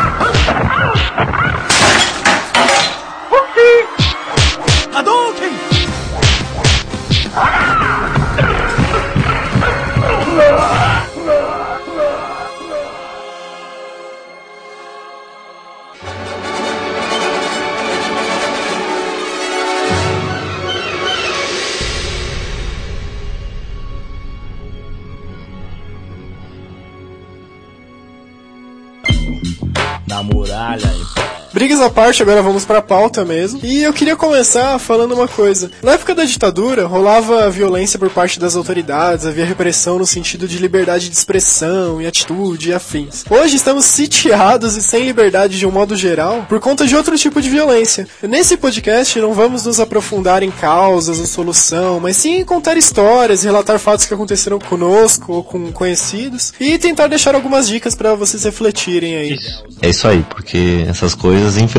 À 31.85 31.89
parte, 31.91 32.23
agora 32.23 32.41
vamos 32.41 32.65
pra 32.65 32.81
pauta 32.81 33.23
mesmo. 33.23 33.59
E 33.61 33.83
eu 33.83 33.93
queria 33.93 34.15
começar 34.15 34.79
falando 34.79 35.13
uma 35.13 35.27
coisa. 35.27 35.69
Na 35.83 35.91
época 35.91 36.15
da 36.15 36.23
ditadura, 36.23 36.87
rolava 36.87 37.47
violência 37.51 37.99
por 37.99 38.09
parte 38.09 38.39
das 38.39 38.55
autoridades, 38.55 39.23
havia 39.23 39.45
repressão 39.45 39.99
no 39.99 40.05
sentido 40.05 40.47
de 40.47 40.57
liberdade 40.57 41.07
de 41.07 41.15
expressão 41.15 42.01
e 42.01 42.07
atitude 42.07 42.69
e 42.69 42.73
afins. 42.73 43.23
Hoje 43.29 43.55
estamos 43.55 43.85
sitiados 43.85 44.75
e 44.75 44.81
sem 44.81 45.05
liberdade 45.05 45.59
de 45.59 45.67
um 45.67 45.69
modo 45.69 45.95
geral 45.95 46.43
por 46.49 46.59
conta 46.59 46.87
de 46.87 46.95
outro 46.95 47.15
tipo 47.19 47.39
de 47.39 47.51
violência. 47.51 48.07
Nesse 48.23 48.57
podcast 48.57 49.19
não 49.19 49.35
vamos 49.35 49.63
nos 49.63 49.79
aprofundar 49.79 50.41
em 50.41 50.49
causas 50.49 51.19
ou 51.19 51.27
solução, 51.27 51.99
mas 51.99 52.17
sim 52.17 52.43
contar 52.43 52.77
histórias, 52.77 53.43
relatar 53.43 53.77
fatos 53.77 54.05
que 54.05 54.13
aconteceram 54.15 54.57
conosco 54.57 55.33
ou 55.33 55.43
com 55.43 55.71
conhecidos 55.71 56.51
e 56.59 56.79
tentar 56.79 57.05
deixar 57.05 57.35
algumas 57.35 57.67
dicas 57.67 57.93
para 57.93 58.15
vocês 58.15 58.43
refletirem 58.43 59.15
aí. 59.15 59.37
É 59.83 59.89
isso 59.89 60.07
aí, 60.07 60.25
porque 60.27 60.83
essas 60.89 61.13
coisas 61.13 61.57
infelizmente 61.57 61.74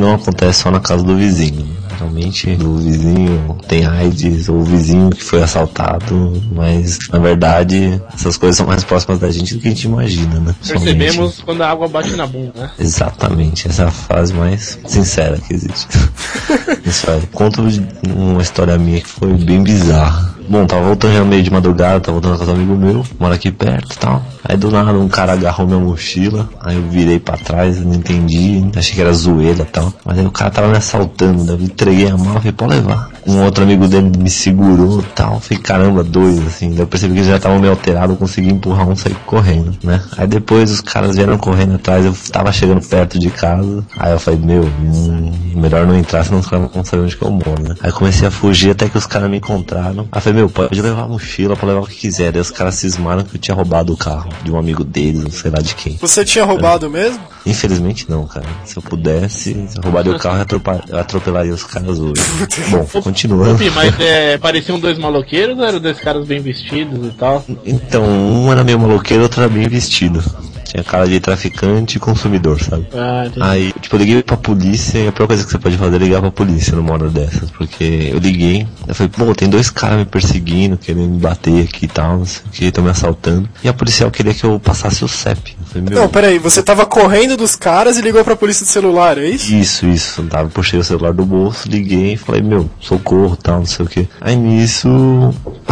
não 0.00 0.14
acontecem 0.14 0.62
só 0.62 0.70
na 0.70 0.80
casa 0.80 1.02
do 1.02 1.16
vizinho. 1.16 1.66
Geralmente 1.98 2.56
o 2.62 2.76
vizinho 2.76 3.56
tem 3.66 3.84
AIDS 3.84 4.48
ou 4.48 4.58
o 4.58 4.62
vizinho 4.64 5.10
que 5.10 5.22
foi 5.22 5.42
assaltado, 5.42 6.40
mas 6.52 6.96
na 7.12 7.18
verdade 7.18 8.00
essas 8.14 8.36
coisas 8.36 8.56
são 8.56 8.66
mais 8.66 8.84
próximas 8.84 9.18
da 9.18 9.30
gente 9.32 9.54
do 9.54 9.60
que 9.60 9.66
a 9.66 9.70
gente 9.70 9.84
imagina, 9.88 10.38
né? 10.38 10.54
Somente- 10.62 10.84
Percebemos 10.96 11.40
quando 11.44 11.62
a 11.62 11.68
água 11.70 11.88
bate 11.88 12.10
na 12.14 12.26
bunda, 12.26 12.52
né? 12.54 12.70
Exatamente, 12.78 13.66
essa 13.68 13.82
é 13.82 13.86
a 13.86 13.90
fase 13.90 14.32
mais 14.32 14.78
sincera 14.86 15.38
que 15.38 15.52
existe. 15.54 15.88
Isso 16.86 17.10
aí. 17.10 17.22
Conto 17.32 17.62
uma 18.14 18.42
história 18.42 18.78
minha 18.78 19.00
que 19.00 19.08
foi 19.08 19.32
bem 19.34 19.62
bizarra. 19.62 20.38
Bom, 20.48 20.64
tava 20.66 20.82
voltando 20.86 21.12
já 21.12 21.24
meio 21.24 21.42
de 21.42 21.50
madrugada, 21.50 22.00
tava 22.00 22.12
voltando 22.18 22.38
com 22.38 22.44
os 22.44 22.48
amigos 22.48 22.78
meus, 22.78 23.06
mora 23.20 23.34
aqui 23.34 23.52
perto 23.52 23.92
e 23.94 23.98
tal. 23.98 24.24
Aí 24.42 24.56
do 24.56 24.70
nada 24.70 24.92
um 24.92 25.06
cara 25.06 25.34
agarrou 25.34 25.66
minha 25.66 25.78
mochila, 25.78 26.48
aí 26.60 26.74
eu 26.74 26.82
virei 26.88 27.18
pra 27.18 27.36
trás, 27.36 27.78
não 27.84 27.92
entendi, 27.92 28.64
achei 28.74 28.94
que 28.94 29.00
era 29.02 29.12
zoeira 29.12 29.60
e 29.60 29.66
tal. 29.66 29.92
Mas 30.06 30.18
aí 30.18 30.24
o 30.24 30.30
cara 30.30 30.50
tava 30.50 30.68
me 30.68 30.78
assaltando, 30.78 31.44
daí 31.44 31.54
eu 31.54 31.58
entreguei 31.88 32.08
a 32.08 32.16
mão, 32.16 32.34
falei, 32.34 32.52
pode 32.52 32.74
levar. 32.74 33.10
Um 33.26 33.42
outro 33.42 33.64
amigo 33.64 33.86
dele 33.88 34.10
me 34.18 34.30
segurou 34.30 35.00
e 35.00 35.02
tal, 35.14 35.40
falei, 35.40 35.62
caramba, 35.62 36.02
dois, 36.02 36.38
assim. 36.46 36.70
Daí 36.70 36.80
eu 36.80 36.86
percebi 36.86 37.14
que 37.14 37.18
eles 37.20 37.28
já 37.28 37.36
estavam 37.36 37.58
meio 37.58 37.72
alterados, 37.72 38.10
eu 38.10 38.16
consegui 38.16 38.50
empurrar 38.50 38.88
um 38.88 38.92
e 38.92 38.96
sair 38.96 39.14
correndo, 39.26 39.76
né? 39.82 40.02
Aí 40.16 40.26
depois 40.26 40.70
os 40.70 40.80
caras 40.80 41.16
vieram 41.16 41.36
correndo 41.36 41.74
atrás, 41.74 42.04
eu 42.04 42.14
tava 42.30 42.52
chegando 42.52 42.80
perto 42.86 43.18
de 43.18 43.30
casa, 43.30 43.84
aí 43.98 44.12
eu 44.12 44.18
falei, 44.18 44.40
meu, 44.40 44.64
hum, 44.64 45.32
melhor 45.54 45.86
não 45.86 45.96
entrar, 45.96 46.24
senão 46.24 46.40
os 46.40 46.46
caras 46.46 46.70
vão 46.72 46.84
saber 46.84 47.02
onde 47.02 47.16
que 47.16 47.22
eu 47.22 47.30
moro, 47.30 47.62
né? 47.62 47.74
Aí 47.80 47.92
comecei 47.92 48.26
a 48.26 48.30
fugir 48.30 48.70
até 48.70 48.88
que 48.88 48.96
os 48.96 49.06
caras 49.06 49.30
me 49.30 49.38
encontraram. 49.38 50.08
Aí 50.10 50.18
eu 50.18 50.22
falei, 50.22 50.38
meu, 50.38 50.50
pode 50.50 50.80
levar 50.80 51.02
a 51.02 51.08
mochila, 51.08 51.56
pode 51.56 51.72
levar 51.72 51.84
o 51.84 51.88
que 51.88 51.96
quiser. 51.96 52.34
Aí 52.34 52.40
os 52.40 52.50
caras 52.50 52.76
cismaram 52.76 53.24
que 53.24 53.36
eu 53.36 53.40
tinha 53.40 53.54
roubado 53.54 53.92
o 53.92 53.96
carro 53.96 54.30
de 54.42 54.50
um 54.50 54.58
amigo 54.58 54.84
deles, 54.84 55.22
não 55.22 55.30
sei 55.30 55.50
lá 55.50 55.58
de 55.58 55.74
quem. 55.74 55.96
Você 56.00 56.24
tinha 56.24 56.44
roubado 56.44 56.88
mesmo? 56.88 57.20
Infelizmente 57.44 58.06
não, 58.08 58.26
cara. 58.26 58.46
Se 58.64 58.76
eu 58.76 58.82
pudesse, 58.82 59.52
eu 59.76 59.82
roubaria 59.82 60.12
o 60.12 60.18
carro 60.18 60.38
e 60.38 60.92
eu 60.92 60.98
atropelaria 60.98 61.52
os 61.52 61.64
caras 61.64 61.77
hoje. 61.86 62.22
Bom, 62.70 63.02
continuando. 63.02 63.58
Mas 63.74 64.00
é, 64.00 64.38
pareciam 64.38 64.78
dois 64.78 64.98
maloqueiros 64.98 65.58
ou 65.58 65.64
eram 65.64 65.80
dois 65.80 65.98
caras 65.98 66.26
bem 66.26 66.40
vestidos 66.40 67.06
e 67.06 67.10
tal? 67.10 67.44
Então, 67.64 68.04
um 68.04 68.50
era 68.50 68.64
meio 68.64 68.78
maloqueiro, 68.78 69.22
outro 69.22 69.42
era 69.42 69.50
bem 69.50 69.68
vestido. 69.68 70.22
Tinha 70.68 70.84
cara 70.84 71.08
de 71.08 71.18
traficante 71.18 71.96
e 71.96 72.00
consumidor, 72.00 72.62
sabe? 72.62 72.86
Ah. 72.94 73.24
Aí, 73.40 73.72
tipo, 73.80 73.96
eu 73.96 74.00
liguei 74.00 74.22
pra 74.22 74.36
polícia 74.36 74.98
e 74.98 75.08
a 75.08 75.12
pior 75.12 75.26
coisa 75.26 75.42
que 75.42 75.50
você 75.50 75.58
pode 75.58 75.78
fazer 75.78 75.96
é 75.96 75.98
ligar 75.98 76.20
pra 76.20 76.30
polícia 76.30 76.76
numa 76.76 76.92
hora 76.92 77.08
dessas. 77.08 77.50
Porque 77.50 78.10
eu 78.12 78.18
liguei, 78.18 78.66
eu 78.86 78.94
falei, 78.94 79.10
pô, 79.10 79.34
tem 79.34 79.48
dois 79.48 79.70
caras 79.70 79.96
me 79.96 80.04
perseguindo, 80.04 80.76
querendo 80.76 81.08
me 81.08 81.18
bater 81.18 81.64
aqui 81.64 81.86
e 81.86 81.88
tal, 81.88 82.18
não 82.18 82.26
sei 82.26 82.42
o 82.46 82.50
que, 82.50 82.64
estão 82.66 82.84
me 82.84 82.90
assaltando. 82.90 83.48
E 83.64 83.68
a 83.68 83.72
policial 83.72 84.10
queria 84.10 84.34
que 84.34 84.44
eu 84.44 84.60
passasse 84.60 85.02
o 85.02 85.08
CEP. 85.08 85.56
Falei, 85.72 85.88
Não, 85.90 86.08
peraí, 86.08 86.38
você 86.38 86.62
tava 86.62 86.84
correndo 86.84 87.34
dos 87.34 87.56
caras 87.56 87.96
e 87.96 88.02
ligou 88.02 88.22
pra 88.22 88.36
polícia 88.36 88.66
de 88.66 88.70
celular, 88.70 89.16
é 89.16 89.26
isso? 89.26 89.54
Isso, 89.54 89.86
isso. 89.86 90.22
Tava, 90.24 90.50
puxei 90.50 90.78
o 90.78 90.84
celular 90.84 91.14
do 91.14 91.24
bolso, 91.24 91.66
liguei 91.66 92.12
e 92.12 92.16
falei, 92.18 92.42
meu, 92.42 92.68
socorro, 92.78 93.36
tal, 93.36 93.60
não 93.60 93.66
sei 93.66 93.86
o 93.86 93.88
que. 93.88 94.06
Aí 94.20 94.36
nisso, 94.36 94.88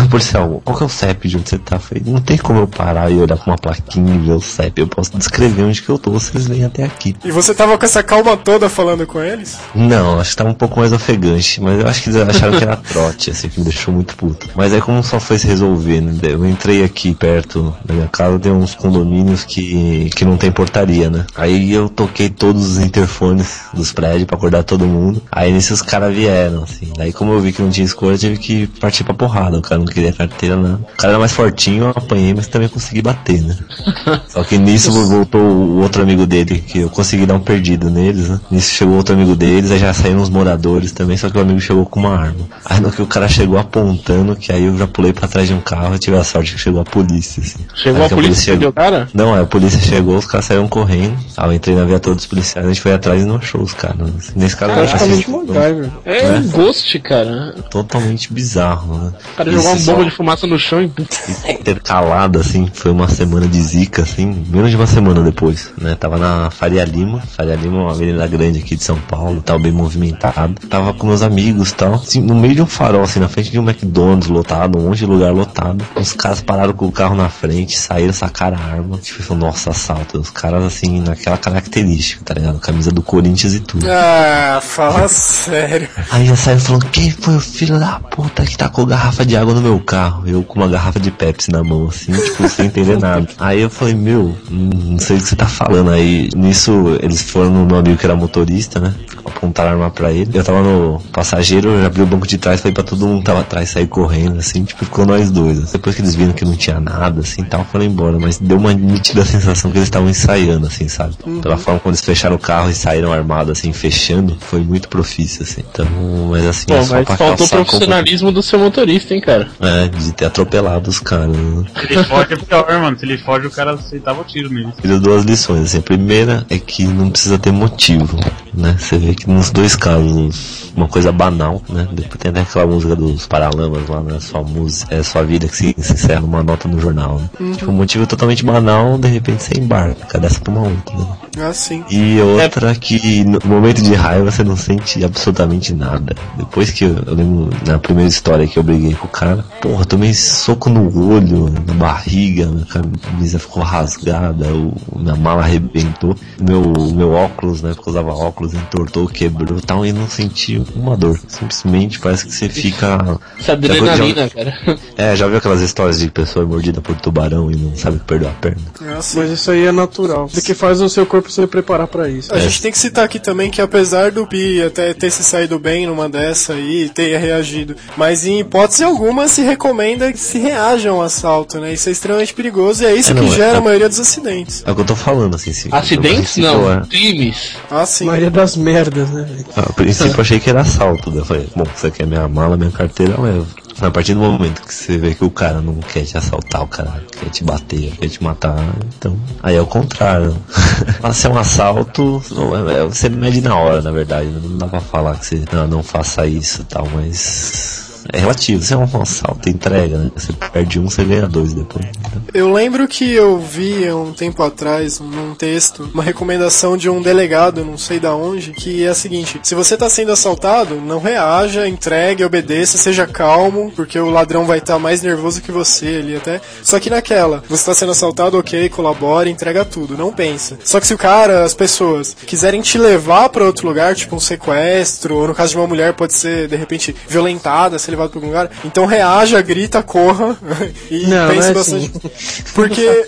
policial, 0.06 0.62
qual 0.64 0.76
que 0.76 0.82
é 0.82 0.86
o 0.86 0.88
CEP 0.88 1.28
de 1.28 1.36
onde 1.36 1.48
você 1.48 1.58
tá? 1.58 1.76
Eu 1.76 1.80
falei, 1.80 2.02
não 2.06 2.20
tem 2.20 2.38
como 2.38 2.60
eu 2.60 2.68
parar 2.68 3.10
e 3.10 3.18
olhar 3.18 3.36
pra 3.36 3.52
uma 3.52 3.58
plaquinha 3.58 4.14
e 4.14 4.18
ver 4.18 4.32
o 4.32 4.40
CEP. 4.40 4.80
Eu 4.80 4.85
posso 4.86 5.16
descrever 5.16 5.62
onde 5.62 5.82
que 5.82 5.88
eu 5.88 5.98
tô, 5.98 6.10
vocês 6.10 6.46
vêm 6.46 6.64
até 6.64 6.84
aqui. 6.84 7.16
E 7.24 7.30
você 7.30 7.54
tava 7.54 7.76
com 7.78 7.84
essa 7.84 8.02
calma 8.02 8.36
toda 8.36 8.68
falando 8.68 9.06
com 9.06 9.20
eles? 9.22 9.58
Não, 9.74 10.20
acho 10.20 10.30
que 10.30 10.36
tava 10.36 10.50
um 10.50 10.54
pouco 10.54 10.80
mais 10.80 10.92
ofegante, 10.92 11.60
mas 11.60 11.80
eu 11.80 11.86
acho 11.86 12.02
que 12.02 12.10
eles 12.10 12.20
acharam 12.20 12.58
que 12.58 12.64
era 12.64 12.76
trote, 12.88 13.30
assim, 13.30 13.48
que 13.48 13.58
me 13.58 13.64
deixou 13.64 13.92
muito 13.92 14.16
puto. 14.16 14.48
Mas 14.54 14.72
aí 14.72 14.80
como 14.80 15.02
só 15.02 15.18
foi 15.20 15.38
se 15.38 15.46
resolver, 15.46 16.00
né? 16.00 16.18
Eu 16.22 16.46
entrei 16.46 16.84
aqui 16.84 17.14
perto 17.14 17.74
da 17.84 17.94
minha 17.94 18.08
casa, 18.08 18.38
tem 18.38 18.52
uns 18.52 18.74
condomínios 18.74 19.44
que, 19.44 20.10
que 20.14 20.24
não 20.24 20.36
tem 20.36 20.50
portaria, 20.50 21.10
né? 21.10 21.24
Aí 21.36 21.72
eu 21.72 21.88
toquei 21.88 22.28
todos 22.28 22.66
os 22.66 22.78
interfones 22.78 23.62
dos 23.72 23.92
prédios 23.92 24.24
pra 24.24 24.36
acordar 24.36 24.62
todo 24.62 24.86
mundo. 24.86 25.22
Aí 25.30 25.52
nesses 25.52 25.82
caras 25.82 26.14
vieram, 26.14 26.62
assim. 26.62 26.92
Daí 26.96 27.12
como 27.12 27.32
eu 27.32 27.40
vi 27.40 27.52
que 27.52 27.62
não 27.62 27.70
tinha 27.70 27.84
escolha, 27.84 28.14
eu 28.14 28.18
tive 28.18 28.38
que 28.38 28.66
partir 28.66 29.04
pra 29.04 29.14
porrada. 29.14 29.58
O 29.58 29.62
cara 29.62 29.78
não 29.78 29.86
queria 29.86 30.12
carteira, 30.12 30.56
não. 30.56 30.76
O 30.76 30.96
cara 30.96 31.12
era 31.12 31.18
mais 31.18 31.32
fortinho, 31.32 31.84
eu 31.84 31.90
apanhei, 31.90 32.34
mas 32.34 32.46
também 32.46 32.68
consegui 32.68 33.02
bater, 33.02 33.42
né? 33.42 33.56
Só 34.28 34.44
que 34.44 34.58
nisso 34.58 34.75
voltou 34.84 35.40
o 35.40 35.80
outro 35.80 36.02
amigo 36.02 36.26
dele, 36.26 36.58
que 36.66 36.80
eu 36.80 36.90
consegui 36.90 37.26
dar 37.26 37.34
um 37.34 37.40
perdido 37.40 37.90
neles, 37.90 38.28
né? 38.28 38.40
Nisso 38.50 38.70
chegou 38.74 38.96
outro 38.96 39.14
amigo 39.14 39.34
deles, 39.34 39.70
aí 39.70 39.78
já 39.78 39.92
saíram 39.92 40.20
os 40.20 40.28
moradores 40.30 40.92
também, 40.92 41.16
só 41.16 41.28
que 41.30 41.38
o 41.38 41.40
amigo 41.40 41.60
chegou 41.60 41.84
com 41.86 42.00
uma 42.00 42.16
arma. 42.18 42.46
Aí 42.64 42.80
no 42.80 42.90
que 42.90 43.02
o 43.02 43.06
cara 43.06 43.28
chegou 43.28 43.58
apontando, 43.58 44.34
que 44.36 44.52
aí 44.52 44.64
eu 44.64 44.76
já 44.76 44.86
pulei 44.86 45.12
pra 45.12 45.28
trás 45.28 45.48
de 45.48 45.54
um 45.54 45.60
carro 45.60 45.94
e 45.94 45.98
tive 45.98 46.16
a 46.16 46.24
sorte 46.24 46.52
que 46.54 46.60
chegou 46.60 46.80
a 46.80 46.84
polícia, 46.84 47.42
assim. 47.42 47.58
Chegou 47.74 48.00
Aí 48.02 48.06
a 48.06 48.10
polícia 48.10 48.40
e 48.40 48.44
chegou- 48.44 48.56
prendeu 48.56 48.68
o 48.70 48.72
cara? 48.72 49.08
Não, 49.14 49.34
aí 49.34 49.42
a 49.42 49.46
polícia 49.46 49.78
chegou, 49.80 50.16
os 50.16 50.26
caras 50.26 50.46
saíram 50.46 50.68
correndo. 50.68 51.16
Aí 51.36 51.48
eu 51.48 51.52
entrei 51.52 51.74
na 51.76 51.84
viatura 51.84 52.14
dos 52.16 52.26
policiais, 52.26 52.66
a 52.66 52.70
gente 52.72 52.80
foi 52.82 52.92
atrás 52.92 53.22
e 53.22 53.24
não 53.24 53.36
achou 53.36 53.62
os 53.62 53.72
caras. 53.72 53.96
né? 53.98 54.12
Nesse 54.34 54.56
caso, 54.56 54.72
eu 54.72 54.84
achei 54.84 54.98
Praticamente 54.98 55.30
MacGyver. 55.30 55.90
É 56.04 56.32
um 56.38 56.48
ghost, 56.48 56.98
cara. 57.00 57.54
totalmente 57.70 58.32
bizarro, 58.32 58.98
né? 58.98 59.12
O 59.32 59.36
cara 59.36 59.50
jogou 59.52 59.70
uma 59.70 59.78
só- 59.78 59.92
bomba 59.92 60.04
de 60.04 60.10
fumaça 60.10 60.46
no 60.46 60.58
chão 60.58 60.82
e. 60.82 60.90
intercalado, 61.52 62.38
assim, 62.38 62.68
foi 62.72 62.90
uma 62.90 63.08
semana 63.08 63.46
de 63.46 63.60
zica, 63.60 64.02
assim, 64.02 64.44
menos 64.66 64.70
de 64.70 64.76
uma 64.76 64.86
semana 64.86 65.22
depois, 65.22 65.70
né? 65.80 65.94
Tava 65.94 66.18
na 66.18 66.50
Faria 66.50 66.84
Lima, 66.84 67.20
Faria 67.20 67.54
Lima 67.54 67.76
é 67.76 67.80
uma 67.82 67.90
avenida 67.92 68.26
grande 68.26 68.58
aqui 68.58 68.76
de 68.76 68.82
São 68.82 68.96
Paulo, 68.96 69.40
tal, 69.40 69.58
bem 69.58 69.70
movimentado. 69.70 70.54
Tava 70.68 70.92
com 70.92 71.06
meus 71.06 71.22
amigos 71.22 71.72
tal, 71.72 71.94
assim, 71.94 72.20
no 72.20 72.34
meio 72.34 72.54
de 72.54 72.62
um 72.62 72.66
farol, 72.66 73.02
assim, 73.02 73.20
na 73.20 73.28
frente 73.28 73.50
de 73.50 73.58
um 73.58 73.62
McDonald's 73.62 74.28
lotado, 74.28 74.78
um 74.78 74.88
monte 74.88 74.98
de 74.98 75.06
lugar 75.06 75.32
lotado. 75.32 75.84
Os 75.94 76.12
caras 76.12 76.40
pararam 76.40 76.72
com 76.72 76.86
o 76.86 76.92
carro 76.92 77.14
na 77.14 77.28
frente, 77.28 77.76
saíram, 77.76 78.12
sacaram 78.12 78.56
a 78.56 78.60
arma. 78.60 78.98
Tipo, 78.98 79.34
nossa, 79.34 79.70
assalto. 79.70 80.18
Os 80.18 80.30
caras, 80.30 80.64
assim, 80.64 81.00
naquela 81.00 81.36
característica, 81.36 82.24
tá 82.24 82.34
ligado? 82.34 82.58
Camisa 82.58 82.90
do 82.90 83.02
Corinthians 83.02 83.54
e 83.54 83.60
tudo. 83.60 83.86
Ah, 83.88 84.60
fala 84.62 85.06
sério. 85.08 85.88
Aí 86.10 86.26
já 86.26 86.36
saiu 86.36 86.58
falando, 86.58 86.86
quem 86.86 87.10
foi 87.10 87.36
o 87.36 87.40
filho 87.40 87.78
da 87.78 88.00
puta 88.00 88.44
que 88.44 88.56
tacou 88.56 88.86
garrafa 88.86 89.24
de 89.24 89.36
água 89.36 89.54
no 89.54 89.60
meu 89.60 89.78
carro? 89.78 90.24
Eu 90.26 90.42
com 90.42 90.58
uma 90.58 90.68
garrafa 90.68 90.98
de 90.98 91.10
Pepsi 91.10 91.50
na 91.50 91.62
mão, 91.62 91.88
assim, 91.88 92.12
tipo, 92.12 92.48
sem 92.48 92.66
entender 92.66 92.98
nada. 92.98 93.28
Aí 93.38 93.60
eu 93.60 93.70
falei, 93.70 93.94
meu, 93.94 94.36
não 94.56 94.98
sei 94.98 95.16
o 95.16 95.20
que 95.20 95.26
você 95.26 95.36
tá 95.36 95.46
falando. 95.46 95.90
Aí 95.90 96.28
nisso 96.34 96.98
eles 97.02 97.22
foram 97.22 97.50
no 97.50 97.66
meu 97.66 97.76
amigo 97.76 97.96
que 97.96 98.06
era 98.06 98.16
motorista, 98.16 98.80
né? 98.80 98.94
Apontaram 99.24 99.70
a 99.70 99.72
arma 99.72 99.90
pra 99.90 100.12
ele. 100.12 100.30
Eu 100.32 100.44
tava 100.44 100.62
no 100.62 101.00
passageiro, 101.12 101.70
eu 101.70 101.80
já 101.80 101.86
abri 101.86 102.02
o 102.02 102.06
banco 102.06 102.26
de 102.26 102.38
trás, 102.38 102.60
falei 102.60 102.74
pra 102.74 102.84
todo 102.84 103.06
mundo 103.06 103.20
que 103.20 103.26
tava 103.26 103.40
atrás 103.40 103.70
sair 103.70 103.86
correndo, 103.86 104.38
assim, 104.38 104.64
tipo, 104.64 104.84
ficou 104.84 105.06
nós 105.06 105.30
dois. 105.30 105.72
Depois 105.72 105.94
que 105.94 106.02
eles 106.02 106.14
viram 106.14 106.32
que 106.32 106.44
não 106.44 106.56
tinha 106.56 106.80
nada, 106.80 107.20
assim, 107.20 107.42
tal, 107.44 107.64
foram 107.64 107.84
embora. 107.84 108.18
Mas 108.18 108.38
deu 108.38 108.56
uma 108.56 108.72
nítida 108.72 109.24
sensação 109.24 109.70
que 109.70 109.78
eles 109.78 109.88
estavam 109.88 110.08
ensaiando, 110.08 110.66
assim, 110.66 110.88
sabe? 110.88 111.14
Uhum. 111.26 111.40
Pela 111.40 111.56
forma 111.56 111.80
como 111.80 111.92
eles 111.92 112.04
fecharam 112.04 112.36
o 112.36 112.38
carro 112.38 112.70
e 112.70 112.74
saíram 112.74 113.12
armados, 113.12 113.58
assim, 113.58 113.72
fechando, 113.72 114.36
foi 114.40 114.60
muito 114.60 114.88
profício, 114.88 115.42
assim. 115.42 115.62
Então, 115.70 115.86
mas 116.30 116.44
assim, 116.46 116.66
Pô, 116.66 116.74
é 116.74 116.82
só 116.82 116.94
mas 116.94 117.06
pra 117.06 117.16
faltou 117.16 117.36
calçar 117.36 117.56
profissionalismo 117.56 118.32
do 118.32 118.42
seu 118.42 118.58
motorista, 118.58 119.14
hein, 119.14 119.20
cara. 119.20 119.48
É, 119.60 119.88
de 119.88 120.12
ter 120.12 120.26
atropelado 120.26 120.88
os 120.88 120.98
caras. 120.98 121.36
Né? 121.36 121.64
Se 121.80 121.92
ele 121.92 122.04
foge 122.04 122.32
é 122.32 122.36
pior, 122.36 122.80
mano. 122.80 122.98
Se 122.98 123.04
ele 123.04 123.18
foge, 123.18 123.46
o 123.46 123.50
cara 123.50 123.74
aceitava 123.74 124.20
o 124.20 124.24
tiro 124.24 124.45
nele. 124.48 124.72
Tira 124.80 124.98
duas 124.98 125.24
lições, 125.24 125.64
assim. 125.64 125.78
A 125.78 125.82
primeira 125.82 126.46
é 126.48 126.58
que 126.58 126.84
não 126.84 127.10
precisa 127.10 127.38
ter 127.38 127.52
motivo, 127.52 128.18
né? 128.54 128.76
Você 128.78 128.98
vê 128.98 129.14
que 129.14 129.28
nos 129.28 129.50
dois 129.50 129.76
casos, 129.76 130.72
uma 130.76 130.88
coisa 130.88 131.12
banal, 131.12 131.62
né? 131.68 131.86
Depois 131.92 132.18
tem 132.18 132.30
até 132.30 132.40
aquela 132.40 132.66
música 132.66 132.96
dos 132.96 133.26
Paralamas 133.26 133.88
lá, 133.88 134.00
né? 134.00 134.18
Sua 134.20 134.42
música, 134.42 134.94
é 134.94 135.02
sua 135.02 135.22
vida 135.22 135.48
que 135.48 135.56
se, 135.56 135.74
se 135.78 135.92
encerra 135.92 136.20
numa 136.20 136.42
nota 136.42 136.68
no 136.68 136.80
jornal, 136.80 137.18
né? 137.18 137.54
Tipo, 137.56 137.70
um 137.70 137.74
motivo 137.74 138.06
totalmente 138.06 138.44
banal, 138.44 138.98
de 138.98 139.08
repente 139.08 139.42
você 139.42 139.58
embarca 139.58 140.18
dessa 140.18 140.40
pra 140.40 140.52
uma 140.52 140.68
outra, 140.68 140.96
né? 140.96 141.06
Ah, 141.38 141.52
sim. 141.52 141.84
E 141.90 142.18
outra 142.20 142.74
que 142.74 143.22
no 143.24 143.38
momento 143.44 143.82
de 143.82 143.94
raiva 143.94 144.30
você 144.30 144.42
não 144.42 144.56
sente 144.56 145.04
absolutamente 145.04 145.74
nada. 145.74 146.16
Depois 146.36 146.70
que 146.70 146.84
eu, 146.84 146.96
eu 147.06 147.14
lembro 147.14 147.50
na 147.66 147.78
primeira 147.78 148.08
história 148.08 148.46
que 148.46 148.58
eu 148.58 148.62
briguei 148.62 148.94
com 148.94 149.06
o 149.06 149.10
cara, 149.10 149.44
porra, 149.60 149.84
tomei 149.84 150.14
soco 150.14 150.70
no 150.70 151.12
olho, 151.12 151.50
na 151.66 151.74
barriga, 151.74 152.46
minha 152.46 152.64
camisa 152.64 153.38
ficou 153.38 153.62
rasgada, 153.62 154.35
o, 154.44 154.74
minha 154.98 155.16
mala 155.16 155.42
arrebentou, 155.42 156.14
meu, 156.40 156.62
meu 156.94 157.12
óculos, 157.12 157.62
né, 157.62 157.72
porque 157.74 157.88
eu 157.88 157.92
usava 157.92 158.12
óculos, 158.12 158.54
entortou, 158.54 159.06
quebrou 159.08 159.58
e 159.58 159.62
tal, 159.62 159.84
e 159.86 159.92
não 159.92 160.08
senti 160.08 160.62
uma 160.74 160.96
dor. 160.96 161.18
Simplesmente 161.28 161.98
parece 161.98 162.26
que 162.26 162.32
você 162.32 162.48
fica. 162.48 163.18
Essa 163.38 163.52
adrenalina, 163.52 164.28
cara. 164.28 164.54
É, 164.96 165.14
já 165.14 165.26
viu 165.26 165.36
aquelas 165.38 165.60
histórias 165.60 165.98
de 165.98 166.10
pessoa 166.10 166.44
mordida 166.46 166.80
por 166.80 166.94
tubarão 166.96 167.50
e 167.50 167.56
não 167.56 167.76
sabe 167.76 167.98
que 167.98 168.04
perdeu 168.04 168.28
a 168.28 168.32
perna? 168.32 168.62
Mas 168.80 169.30
isso 169.30 169.50
aí 169.50 169.66
é 169.66 169.72
natural. 169.72 170.24
O 170.34 170.40
que 170.40 170.54
faz 170.54 170.80
o 170.80 170.88
seu 170.88 171.04
corpo 171.04 171.30
se 171.30 171.46
preparar 171.46 171.86
pra 171.86 172.08
isso. 172.08 172.32
A 172.34 172.38
gente 172.38 172.62
tem 172.62 172.72
que 172.72 172.78
citar 172.78 173.04
aqui 173.04 173.18
também 173.18 173.50
que 173.50 173.60
apesar 173.60 174.10
do 174.10 174.26
Pi 174.26 174.62
até 174.62 174.94
ter 174.94 175.10
se 175.10 175.22
saído 175.22 175.58
bem 175.58 175.86
numa 175.86 176.08
dessa 176.08 176.54
aí, 176.54 176.84
e 176.84 176.88
ter 176.88 177.16
reagido, 177.18 177.76
mas 177.96 178.26
em 178.26 178.40
hipótese 178.40 178.82
alguma 178.84 179.28
se 179.28 179.42
recomenda 179.42 180.10
que 180.12 180.18
se 180.18 180.38
reaja 180.38 180.90
a 180.90 180.94
um 180.94 181.02
assalto, 181.02 181.58
né? 181.60 181.72
Isso 181.72 181.88
é 181.88 181.92
extremamente 181.92 182.32
perigoso 182.34 182.82
e 182.82 182.86
é 182.86 182.94
isso 182.94 183.10
É, 183.10 183.14
que 183.14 183.20
não, 183.20 183.28
é- 183.32 183.36
gera 183.36 183.52
é- 183.54 183.56
a 183.56 183.60
maioria 183.60 183.88
dos 183.88 184.00
acidentes. 184.00 184.25
É 184.66 184.70
o 184.70 184.74
que 184.74 184.80
eu 184.80 184.84
tô 184.84 184.96
falando, 184.96 185.34
assim. 185.36 185.52
Se, 185.52 185.68
Acidentes 185.72 186.36
não, 186.38 186.70
é- 186.70 186.86
crimes. 186.86 187.56
Ah, 187.70 187.86
sim. 187.86 188.06
Maria 188.06 188.30
das 188.30 188.56
merdas, 188.56 189.08
né? 189.10 189.22
velho? 189.22 189.46
A 189.56 189.72
princípio 189.72 190.14
eu 190.16 190.20
achei 190.20 190.40
que 190.40 190.50
era 190.50 190.60
assalto. 190.60 191.10
Daí 191.10 191.20
eu 191.20 191.24
falei, 191.24 191.48
bom, 191.54 191.64
você 191.74 191.90
quer 191.90 192.06
minha 192.06 192.26
mala, 192.28 192.56
minha 192.56 192.70
carteira, 192.70 193.14
eu 193.14 193.22
levo. 193.22 193.46
A 193.78 193.90
partir 193.90 194.14
do 194.14 194.20
momento 194.20 194.62
que 194.62 194.72
você 194.72 194.96
vê 194.96 195.14
que 195.14 195.22
o 195.22 195.30
cara 195.30 195.60
não 195.60 195.74
quer 195.74 196.02
te 196.04 196.16
assaltar, 196.16 196.62
o 196.62 196.66
cara 196.66 197.04
quer 197.20 197.28
te 197.28 197.44
bater, 197.44 197.92
quer 198.00 198.08
te 198.08 198.24
matar, 198.24 198.56
então. 198.96 199.14
Aí 199.42 199.54
é 199.54 199.60
o 199.60 199.66
contrário. 199.66 200.34
Mas 201.02 201.18
se 201.18 201.26
é 201.26 201.30
um 201.30 201.38
assalto, 201.38 202.22
é- 202.70 202.80
é- 202.80 202.84
você 202.84 203.10
mede 203.10 203.42
na 203.42 203.54
hora, 203.54 203.82
na 203.82 203.90
verdade. 203.90 204.28
Não 204.28 204.56
dá 204.56 204.66
pra 204.66 204.80
falar 204.80 205.16
que 205.18 205.26
você 205.26 205.44
não, 205.52 205.66
não 205.66 205.82
faça 205.82 206.24
isso 206.26 206.62
e 206.62 206.64
tal, 206.64 206.88
mas. 206.88 207.85
É 208.12 208.18
relativo, 208.18 208.62
se 208.62 208.72
é 208.72 208.76
um 208.76 208.84
assalto, 209.02 209.48
entrega, 209.48 209.98
né? 209.98 210.10
Você 210.14 210.32
perde 210.32 210.78
um, 210.78 210.88
você 210.88 211.04
ganha 211.04 211.26
dois 211.26 211.52
depois. 211.52 211.86
Eu 212.32 212.52
lembro 212.52 212.86
que 212.86 213.12
eu 213.12 213.38
vi 213.38 213.86
há 213.88 213.96
um 213.96 214.12
tempo 214.12 214.42
atrás, 214.42 215.00
num 215.00 215.34
texto, 215.34 215.88
uma 215.92 216.02
recomendação 216.02 216.76
de 216.76 216.88
um 216.88 217.00
delegado, 217.00 217.64
não 217.64 217.78
sei 217.78 217.98
da 217.98 218.14
onde, 218.14 218.52
que 218.52 218.84
é 218.84 218.88
a 218.88 218.94
seguinte: 218.94 219.40
se 219.42 219.54
você 219.54 219.76
tá 219.76 219.88
sendo 219.88 220.12
assaltado, 220.12 220.76
não 220.76 221.00
reaja, 221.00 221.68
entregue, 221.68 222.24
obedeça, 222.24 222.78
seja 222.78 223.06
calmo, 223.06 223.72
porque 223.74 223.98
o 223.98 224.10
ladrão 224.10 224.44
vai 224.44 224.58
estar 224.58 224.78
mais 224.78 225.02
nervoso 225.02 225.42
que 225.42 225.52
você 225.52 225.86
ali 225.86 226.16
até. 226.16 226.40
Só 226.62 226.78
que 226.78 226.90
naquela, 226.90 227.42
você 227.48 227.64
tá 227.64 227.74
sendo 227.74 227.92
assaltado, 227.92 228.38
ok, 228.38 228.68
colabora, 228.68 229.28
entrega 229.28 229.64
tudo, 229.64 229.96
não 229.96 230.12
pensa. 230.12 230.58
Só 230.64 230.80
que 230.80 230.86
se 230.86 230.94
o 230.94 230.98
cara, 230.98 231.44
as 231.44 231.54
pessoas, 231.54 232.16
quiserem 232.26 232.60
te 232.60 232.78
levar 232.78 233.28
pra 233.28 233.44
outro 233.44 233.66
lugar, 233.66 233.94
tipo 233.94 234.14
um 234.16 234.20
sequestro, 234.20 235.16
ou 235.16 235.28
no 235.28 235.34
caso 235.34 235.50
de 235.50 235.56
uma 235.56 235.66
mulher 235.66 235.94
pode 235.94 236.14
ser, 236.14 236.48
de 236.48 236.56
repente, 236.56 236.94
violentada, 237.08 237.78
ser 237.78 237.95
levada 237.96 238.10
pra 238.10 238.18
algum 238.18 238.28
lugar, 238.28 238.50
então 238.64 238.86
reaja, 238.86 239.40
grita, 239.40 239.82
corra 239.82 240.36
e 240.90 241.06
Não, 241.06 241.28
pense 241.28 241.40
não 241.40 241.46
é 241.50 241.54
bastante. 241.54 241.92
assim. 242.06 242.42
Porque. 242.54 243.06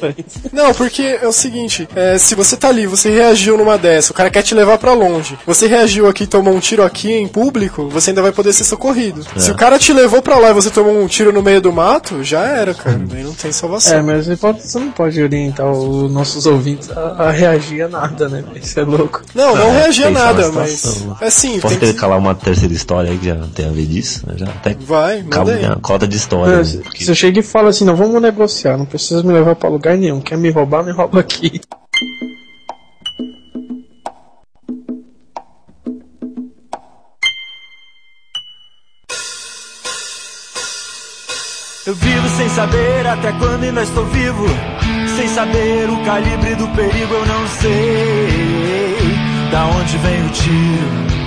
Não, 0.53 0.75
porque 0.75 1.03
é 1.23 1.27
o 1.27 1.33
seguinte: 1.33 1.89
é, 1.95 2.19
se 2.19 2.35
você 2.35 2.57
tá 2.57 2.69
ali, 2.69 2.87
você 2.87 3.11
reagiu 3.11 3.57
numa 3.57 3.77
dessa, 3.79 4.13
o 4.13 4.15
cara 4.15 4.31
quer 4.31 4.43
te 4.43 4.55
levar 4.55 4.79
pra 4.79 4.93
longe. 4.93 5.39
Você 5.47 5.67
reagiu 5.67 6.09
aqui 6.09 6.25
e 6.25 6.27
tomou 6.27 6.55
um 6.55 6.61
tiro 6.61 6.83
aqui 6.83 7.13
em 7.13 7.29
público, 7.29 7.89
você 7.89 8.11
ainda 8.11 8.23
vai 8.23 8.33
poder 8.33 8.53
ser 8.53 8.65
socorrido. 8.65 9.25
Se 9.37 9.51
o 9.51 9.55
cara 9.57 9.79
te 9.79 9.93
levou 9.93 10.23
pra 10.23 10.37
lá 10.39 10.51
e 10.51 10.55
você 10.55 10.71
tomou 10.71 11.01
um 11.01 11.07
tiro 11.07 11.33
no 11.33 11.43
meio 11.43 11.61
do 11.61 11.73
mato, 11.73 12.23
já 12.25 12.45
era, 12.45 12.75
cara. 12.75 12.99
Daí 12.99 13.23
não 13.23 13.33
tem 13.35 13.51
É, 13.51 13.53
salvação. 13.53 14.03
mas 14.03 14.27
você, 14.27 14.37
pode- 14.37 14.61
não 14.75 14.91
pode 14.91 15.23
orientar 15.23 15.71
os 15.71 16.11
nossos 16.11 16.47
ouvintes 16.47 16.91
a, 16.91 17.01
a 17.29 17.31
reagir 17.31 17.83
a 17.83 17.89
nada, 17.89 18.29
né? 18.29 18.45
Isso 18.55 18.79
é 18.81 18.85
louco. 18.85 19.23
Não, 19.35 19.55
não 19.57 19.69
É, 19.71 19.83
reagir 19.83 20.07
a 20.07 20.11
nada, 20.11 20.51
mas. 20.53 20.71
situação. 20.71 21.17
É 21.21 21.31
sim, 21.31 21.61
Posso 21.61 21.69
tem 21.75 21.79
que. 21.79 21.87
intercalar 21.87 22.19
uma 22.19 22.35
terceira 22.35 22.73
história 22.75 23.11
aí 23.11 23.19
que 23.19 23.27
já 23.27 23.37
tem 23.55 23.67
a 23.69 23.71
ver 23.73 23.87
disso? 23.87 24.23
né? 24.27 24.35
Já 24.37 24.47
até 24.47 24.75
Vai, 24.81 25.23
manda 25.23 25.29
acaba 25.37 25.51
aí. 25.53 25.81
cota 25.83 26.07
de 26.09 26.17
história. 26.17 26.53
É, 26.53 26.57
né? 26.59 26.65
se- 26.65 26.79
Porque- 26.79 27.05
Você 27.05 27.15
chega 27.15 27.41
e 27.41 27.43
fala 27.43 27.69
assim, 27.71 27.85
não, 27.85 27.97
vamos 27.97 28.21
negociar, 28.23 28.77
não 28.77 28.87
precisa 28.87 29.23
me 29.23 29.33
levar 29.33 29.55
pra 29.57 29.69
lugar 29.69 29.97
nenhum. 29.97 30.21
Quer 30.21 30.39
me 30.39 30.51
roubar, 30.51 30.85
me 30.85 30.93
rouba 30.93 31.21
aqui. 31.21 31.61
Eu 41.87 41.95
vivo 41.95 42.29
sem 42.37 42.49
saber 42.51 43.07
até 43.07 43.33
quando 43.33 43.63
ainda 43.65 43.83
estou 43.83 44.05
vivo. 44.07 44.45
Sem 45.17 45.29
saber 45.29 45.89
o 45.89 46.05
calibre 46.05 46.55
do 46.55 46.69
perigo, 46.69 47.15
eu 47.15 47.27
não 47.27 47.49
sei 47.49 49.49
da 49.51 49.67
onde 49.67 49.97
vem 49.99 50.27
o 50.27 50.31
tiro. 50.31 51.18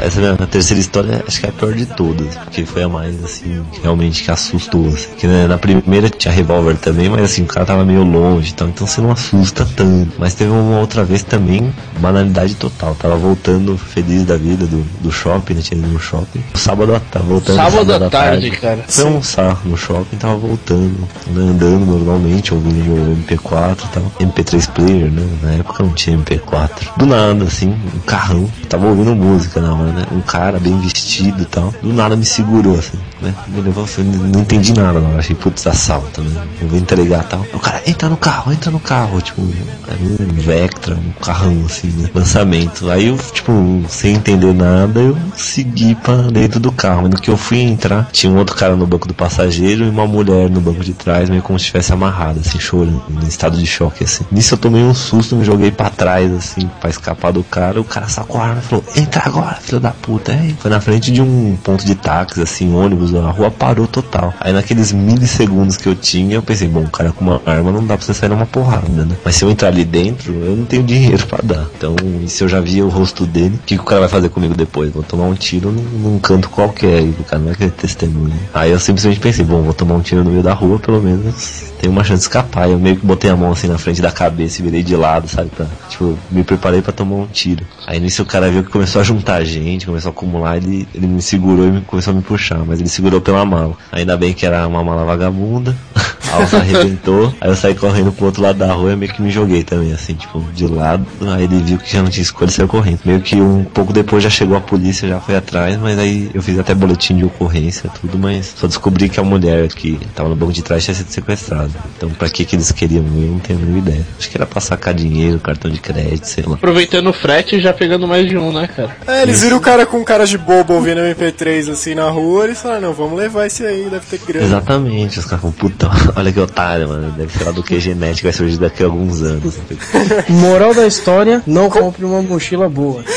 Essa 0.00 0.20
minha 0.20 0.36
terceira 0.46 0.80
história 0.80 1.24
acho 1.26 1.40
que 1.40 1.46
é 1.46 1.48
a 1.48 1.52
pior 1.52 1.72
de 1.72 1.86
todas, 1.86 2.34
porque 2.36 2.64
foi 2.64 2.82
a 2.82 2.88
mais 2.88 3.22
assim, 3.24 3.64
realmente 3.82 4.22
que 4.22 4.30
assustou. 4.30 4.86
Assim. 4.86 5.08
Que 5.16 5.26
né, 5.26 5.46
na 5.46 5.58
primeira 5.58 6.08
tinha 6.08 6.32
revólver 6.32 6.76
também, 6.76 7.08
mas 7.08 7.22
assim, 7.22 7.42
o 7.42 7.46
cara 7.46 7.66
tava 7.66 7.84
meio 7.84 8.02
longe 8.02 8.50
e 8.50 8.54
tal, 8.54 8.68
então 8.68 8.86
você 8.86 9.00
não 9.00 9.10
assusta 9.10 9.66
tanto. 9.76 10.12
Mas 10.18 10.34
teve 10.34 10.50
uma 10.50 10.78
outra 10.78 11.04
vez 11.04 11.22
também, 11.22 11.72
banalidade 11.98 12.54
total. 12.54 12.94
Tava 12.94 13.16
voltando 13.16 13.76
feliz 13.76 14.24
da 14.24 14.36
vida 14.36 14.66
do, 14.66 14.82
do 15.00 15.10
shopping, 15.10 15.54
né? 15.54 15.60
Tinha 15.62 15.78
ido 15.78 15.88
no 15.88 15.98
shopping. 15.98 16.42
Sábado, 16.54 17.00
tava 17.10 17.24
voltando. 17.24 17.56
Sábado 17.56 17.94
à 17.94 18.10
tarde, 18.10 18.50
cara. 18.50 18.84
Foi 18.88 19.04
almoçar 19.04 19.60
no 19.64 19.76
shopping, 19.76 20.16
tava 20.16 20.36
voltando, 20.36 21.08
né, 21.28 21.42
andando 21.42 21.86
normalmente, 21.86 22.54
ouvindo 22.54 22.92
o 22.92 23.16
MP4 23.16 23.78
e 23.84 23.88
tal. 23.88 24.12
MP3 24.20 24.70
player, 24.70 25.10
né? 25.10 25.26
Na 25.42 25.52
época 25.52 25.82
não 25.82 25.92
tinha 25.92 26.16
MP4. 26.18 26.96
Do 26.96 27.06
nada, 27.06 27.44
assim, 27.44 27.68
um 27.68 28.00
carrão. 28.00 28.50
Tava 28.68 28.86
ouvindo 28.86 29.14
música 29.14 29.60
na 29.60 29.74
né? 29.84 30.04
Um 30.12 30.20
cara 30.20 30.58
bem 30.58 30.78
vestido 30.80 31.42
e 31.42 31.46
tal. 31.46 31.72
Do 31.82 31.92
nada 31.92 32.16
me 32.16 32.24
segurou, 32.24 32.78
assim, 32.78 32.98
né? 33.20 33.34
Me 33.48 33.60
levou, 33.60 33.86
eu 33.98 34.04
não 34.04 34.40
entendi 34.40 34.72
nada, 34.74 35.00
não. 35.00 35.18
Achei, 35.18 35.34
putz, 35.34 35.66
assalto, 35.66 36.22
né? 36.22 36.42
Eu 36.60 36.68
vou 36.68 36.78
entregar 36.78 37.24
tal. 37.24 37.44
O 37.52 37.58
cara, 37.58 37.82
entra 37.86 38.08
no 38.08 38.16
carro, 38.16 38.52
entra 38.52 38.70
no 38.70 38.80
carro. 38.80 39.20
Tipo, 39.20 39.42
era 39.86 39.98
um 40.02 40.34
Vectra, 40.34 40.94
um 40.94 41.12
carrão, 41.22 41.64
assim, 41.66 41.88
né? 41.88 42.08
Lançamento. 42.14 42.90
Aí 42.90 43.06
eu, 43.06 43.18
tipo, 43.18 43.84
sem 43.88 44.14
entender 44.14 44.52
nada, 44.52 45.00
eu 45.00 45.16
segui 45.36 45.94
pra 45.94 46.14
dentro 46.30 46.60
do 46.60 46.70
carro. 46.72 47.08
No 47.08 47.16
que 47.16 47.30
eu 47.30 47.36
fui 47.36 47.60
entrar, 47.60 48.08
tinha 48.12 48.32
um 48.32 48.36
outro 48.36 48.56
cara 48.56 48.76
no 48.76 48.86
banco 48.86 49.08
do 49.08 49.14
passageiro 49.14 49.84
e 49.84 49.88
uma 49.88 50.06
mulher 50.06 50.50
no 50.50 50.60
banco 50.60 50.82
de 50.82 50.92
trás, 50.92 51.28
meio 51.28 51.42
como 51.42 51.58
se 51.58 51.64
estivesse 51.64 51.92
amarrada, 51.92 52.40
assim, 52.40 52.58
chorando, 52.58 53.02
em 53.22 53.26
estado 53.26 53.56
de 53.56 53.66
choque, 53.66 54.04
assim. 54.04 54.24
Nisso 54.30 54.54
eu 54.54 54.58
tomei 54.58 54.82
um 54.82 54.94
susto, 54.94 55.36
me 55.36 55.44
joguei 55.44 55.70
pra 55.70 55.90
trás, 55.90 56.32
assim, 56.32 56.68
pra 56.80 56.90
escapar 56.90 57.32
do 57.32 57.42
cara. 57.42 57.80
O 57.80 57.84
cara 57.84 58.08
sacou 58.08 58.40
a 58.40 58.44
arma 58.44 58.60
e 58.60 58.68
falou: 58.68 58.84
Entra 58.96 59.22
agora, 59.26 59.58
filho 59.66 59.80
da 59.80 59.90
puta. 59.90 60.32
Aí 60.32 60.54
foi 60.58 60.70
na 60.70 60.80
frente 60.80 61.10
de 61.10 61.20
um 61.20 61.56
ponto 61.62 61.84
de 61.84 61.94
táxi, 61.94 62.40
assim, 62.40 62.74
ônibus, 62.74 63.14
a 63.14 63.30
rua 63.30 63.50
parou 63.50 63.86
total. 63.86 64.32
Aí 64.40 64.52
naqueles 64.52 64.92
milissegundos 64.92 65.76
que 65.76 65.88
eu 65.88 65.94
tinha, 65.94 66.36
eu 66.36 66.42
pensei: 66.42 66.68
Bom, 66.68 66.86
cara 66.86 67.12
com 67.12 67.24
uma 67.24 67.42
arma 67.44 67.72
não 67.72 67.84
dá 67.84 67.96
pra 67.96 68.06
você 68.06 68.14
sair 68.14 68.28
numa 68.28 68.46
porrada, 68.46 69.04
né? 69.04 69.16
Mas 69.24 69.36
se 69.36 69.44
eu 69.44 69.50
entrar 69.50 69.68
ali 69.68 69.84
dentro, 69.84 70.32
eu 70.32 70.56
não 70.56 70.64
tenho 70.64 70.82
dinheiro 70.84 71.26
pra 71.26 71.40
dar. 71.42 71.66
Então, 71.76 71.96
se 72.26 72.42
eu 72.44 72.48
já 72.48 72.60
vi 72.60 72.82
o 72.82 72.88
rosto 72.88 73.26
dele, 73.26 73.56
o 73.56 73.66
que, 73.66 73.76
que 73.76 73.82
o 73.82 73.84
cara 73.84 74.00
vai 74.00 74.08
fazer 74.08 74.28
comigo 74.28 74.54
depois? 74.54 74.92
Vou 74.92 75.02
tomar 75.02 75.24
um 75.24 75.34
tiro 75.34 75.70
num, 75.70 75.82
num 75.82 76.18
canto 76.18 76.48
qualquer, 76.48 77.02
e 77.02 77.10
o 77.10 77.24
cara 77.24 77.38
não 77.38 77.48
vai 77.48 77.56
querer 77.56 77.72
testemunha. 77.72 78.36
Aí 78.54 78.70
eu 78.70 78.78
simplesmente 78.78 79.20
pensei: 79.20 79.44
Bom, 79.44 79.62
vou 79.62 79.74
tomar 79.74 79.94
um 79.94 80.00
tiro 80.00 80.22
no 80.22 80.30
meio 80.30 80.42
da 80.42 80.52
rua, 80.52 80.78
pelo 80.78 81.02
menos 81.02 81.74
tem 81.80 81.90
uma 81.90 82.02
chance 82.02 82.20
de 82.20 82.22
escapar. 82.22 82.68
Eu 82.68 82.78
meio 82.78 82.96
que 82.96 83.06
botei 83.06 83.30
a 83.30 83.36
mão 83.36 83.52
assim 83.52 83.68
na 83.68 83.78
frente 83.78 84.00
da 84.00 84.10
cabeça 84.10 84.60
e 84.60 84.64
virei 84.64 84.82
de 84.82 84.96
lado, 84.96 85.28
sabe? 85.28 85.50
Pra, 85.50 85.66
tipo, 85.88 86.18
me 86.30 86.42
preparei 86.42 86.82
pra 86.82 86.92
tomar 86.92 87.16
um 87.16 87.26
tiro. 87.26 87.64
Aí 87.86 88.00
nisso 88.00 88.22
o 88.22 88.26
cara 88.26 88.50
viu 88.50 88.64
que 88.64 88.70
começou 88.70 89.00
a 89.00 89.04
juntar 89.04 89.44
gente, 89.46 89.86
começou 89.86 90.10
a 90.10 90.12
acumular, 90.12 90.56
ele, 90.56 90.86
ele 90.94 91.06
me 91.06 91.22
segurou 91.22 91.66
e 91.66 91.70
me, 91.70 91.80
começou 91.82 92.12
a 92.12 92.16
me 92.16 92.22
puxar, 92.22 92.58
mas 92.66 92.80
ele 92.80 92.88
segurou 92.88 93.20
pela 93.20 93.44
mala. 93.44 93.76
Ainda 93.92 94.16
bem 94.16 94.32
que 94.32 94.44
era 94.44 94.66
uma 94.66 94.82
mala 94.84 95.04
vagabunda, 95.04 95.74
a 96.30 96.36
alça 96.36 96.58
arrebentou, 96.58 97.34
aí 97.40 97.48
eu 97.48 97.56
saí 97.56 97.74
correndo 97.74 98.12
pro 98.12 98.26
outro 98.26 98.42
lado 98.42 98.58
da 98.58 98.72
rua 98.72 98.92
e 98.92 98.96
meio 98.96 99.12
que 99.12 99.22
me 99.22 99.30
joguei 99.30 99.62
também, 99.62 99.92
assim, 99.92 100.14
tipo, 100.14 100.44
de 100.54 100.66
lado. 100.66 101.06
Aí 101.34 101.44
ele 101.44 101.58
viu 101.62 101.78
que 101.78 101.92
já 101.92 102.02
não 102.02 102.10
tinha 102.10 102.22
escolha 102.22 102.48
e 102.48 102.52
saiu 102.52 102.68
correndo. 102.68 103.00
Meio 103.04 103.20
que 103.20 103.36
um 103.36 103.64
pouco 103.64 103.92
depois 103.92 104.22
já 104.22 104.30
chegou 104.30 104.56
a 104.56 104.60
polícia, 104.60 105.08
já 105.08 105.20
foi 105.20 105.36
atrás, 105.36 105.78
mas 105.78 105.98
aí 105.98 106.30
eu 106.34 106.42
fiz 106.42 106.58
até 106.58 106.74
boletim 106.74 107.16
de 107.16 107.24
ocorrência, 107.24 107.90
tudo, 108.00 108.18
mas 108.18 108.54
só 108.56 108.66
descobri 108.66 109.08
que 109.08 109.20
a 109.20 109.22
mulher 109.22 109.68
que 109.68 109.98
tava 110.14 110.28
no 110.28 110.36
banco 110.36 110.52
de 110.52 110.62
trás 110.62 110.84
tinha 110.84 110.94
sido 110.94 111.08
sequestrada. 111.08 111.70
Então 111.96 112.10
pra 112.10 112.28
que, 112.28 112.44
que 112.44 112.56
eles 112.56 112.72
queriam 112.72 113.04
eu 113.04 113.32
não 113.32 113.38
tenho 113.38 113.58
nenhuma 113.58 113.78
ideia. 113.78 114.06
Acho 114.18 114.30
que 114.30 114.36
era 114.36 114.46
pra 114.46 114.60
sacar 114.60 114.94
dinheiro, 114.94 115.38
cartão 115.38 115.70
de 115.70 115.80
crédito, 115.80 116.24
sei 116.24 116.44
lá. 116.46 116.54
Aproveitando 116.54 117.08
o 117.08 117.12
frete 117.12 117.56
e 117.56 117.60
já 117.60 117.72
pegando 117.72 118.06
mais 118.06 118.28
de 118.28 118.36
um, 118.36 118.52
né, 118.52 118.68
cara? 118.68 118.96
É, 119.06 119.22
eles 119.22 119.35
viram 119.40 119.56
o 119.56 119.60
cara 119.60 119.86
com 119.86 120.04
cara 120.04 120.26
de 120.26 120.38
bobo 120.38 120.74
ouvindo 120.74 121.00
MP3 121.00 121.72
assim 121.72 121.94
na 121.94 122.08
rua, 122.08 122.44
eles 122.44 122.60
falaram, 122.60 122.82
não, 122.82 122.92
vamos 122.92 123.18
levar 123.18 123.46
esse 123.46 123.64
aí, 123.64 123.88
deve 123.90 124.06
ter 124.06 124.20
grana. 124.26 124.46
Exatamente, 124.46 125.18
os 125.18 125.24
caras 125.24 125.40
falam, 125.40 125.56
puta, 125.56 125.90
olha 126.16 126.32
que 126.32 126.40
otário, 126.40 126.88
mano. 126.88 127.12
Deve 127.12 127.32
ser 127.36 127.44
lá 127.44 127.50
do 127.50 127.62
que 127.62 127.78
genético 127.80 128.24
vai 128.24 128.32
surgir 128.32 128.58
daqui 128.58 128.82
a 128.82 128.86
alguns 128.86 129.22
anos. 129.22 129.54
Moral 130.28 130.74
da 130.74 130.86
história, 130.86 131.42
não 131.46 131.68
compre 131.68 132.04
uma 132.04 132.22
mochila 132.22 132.68
boa. 132.68 133.02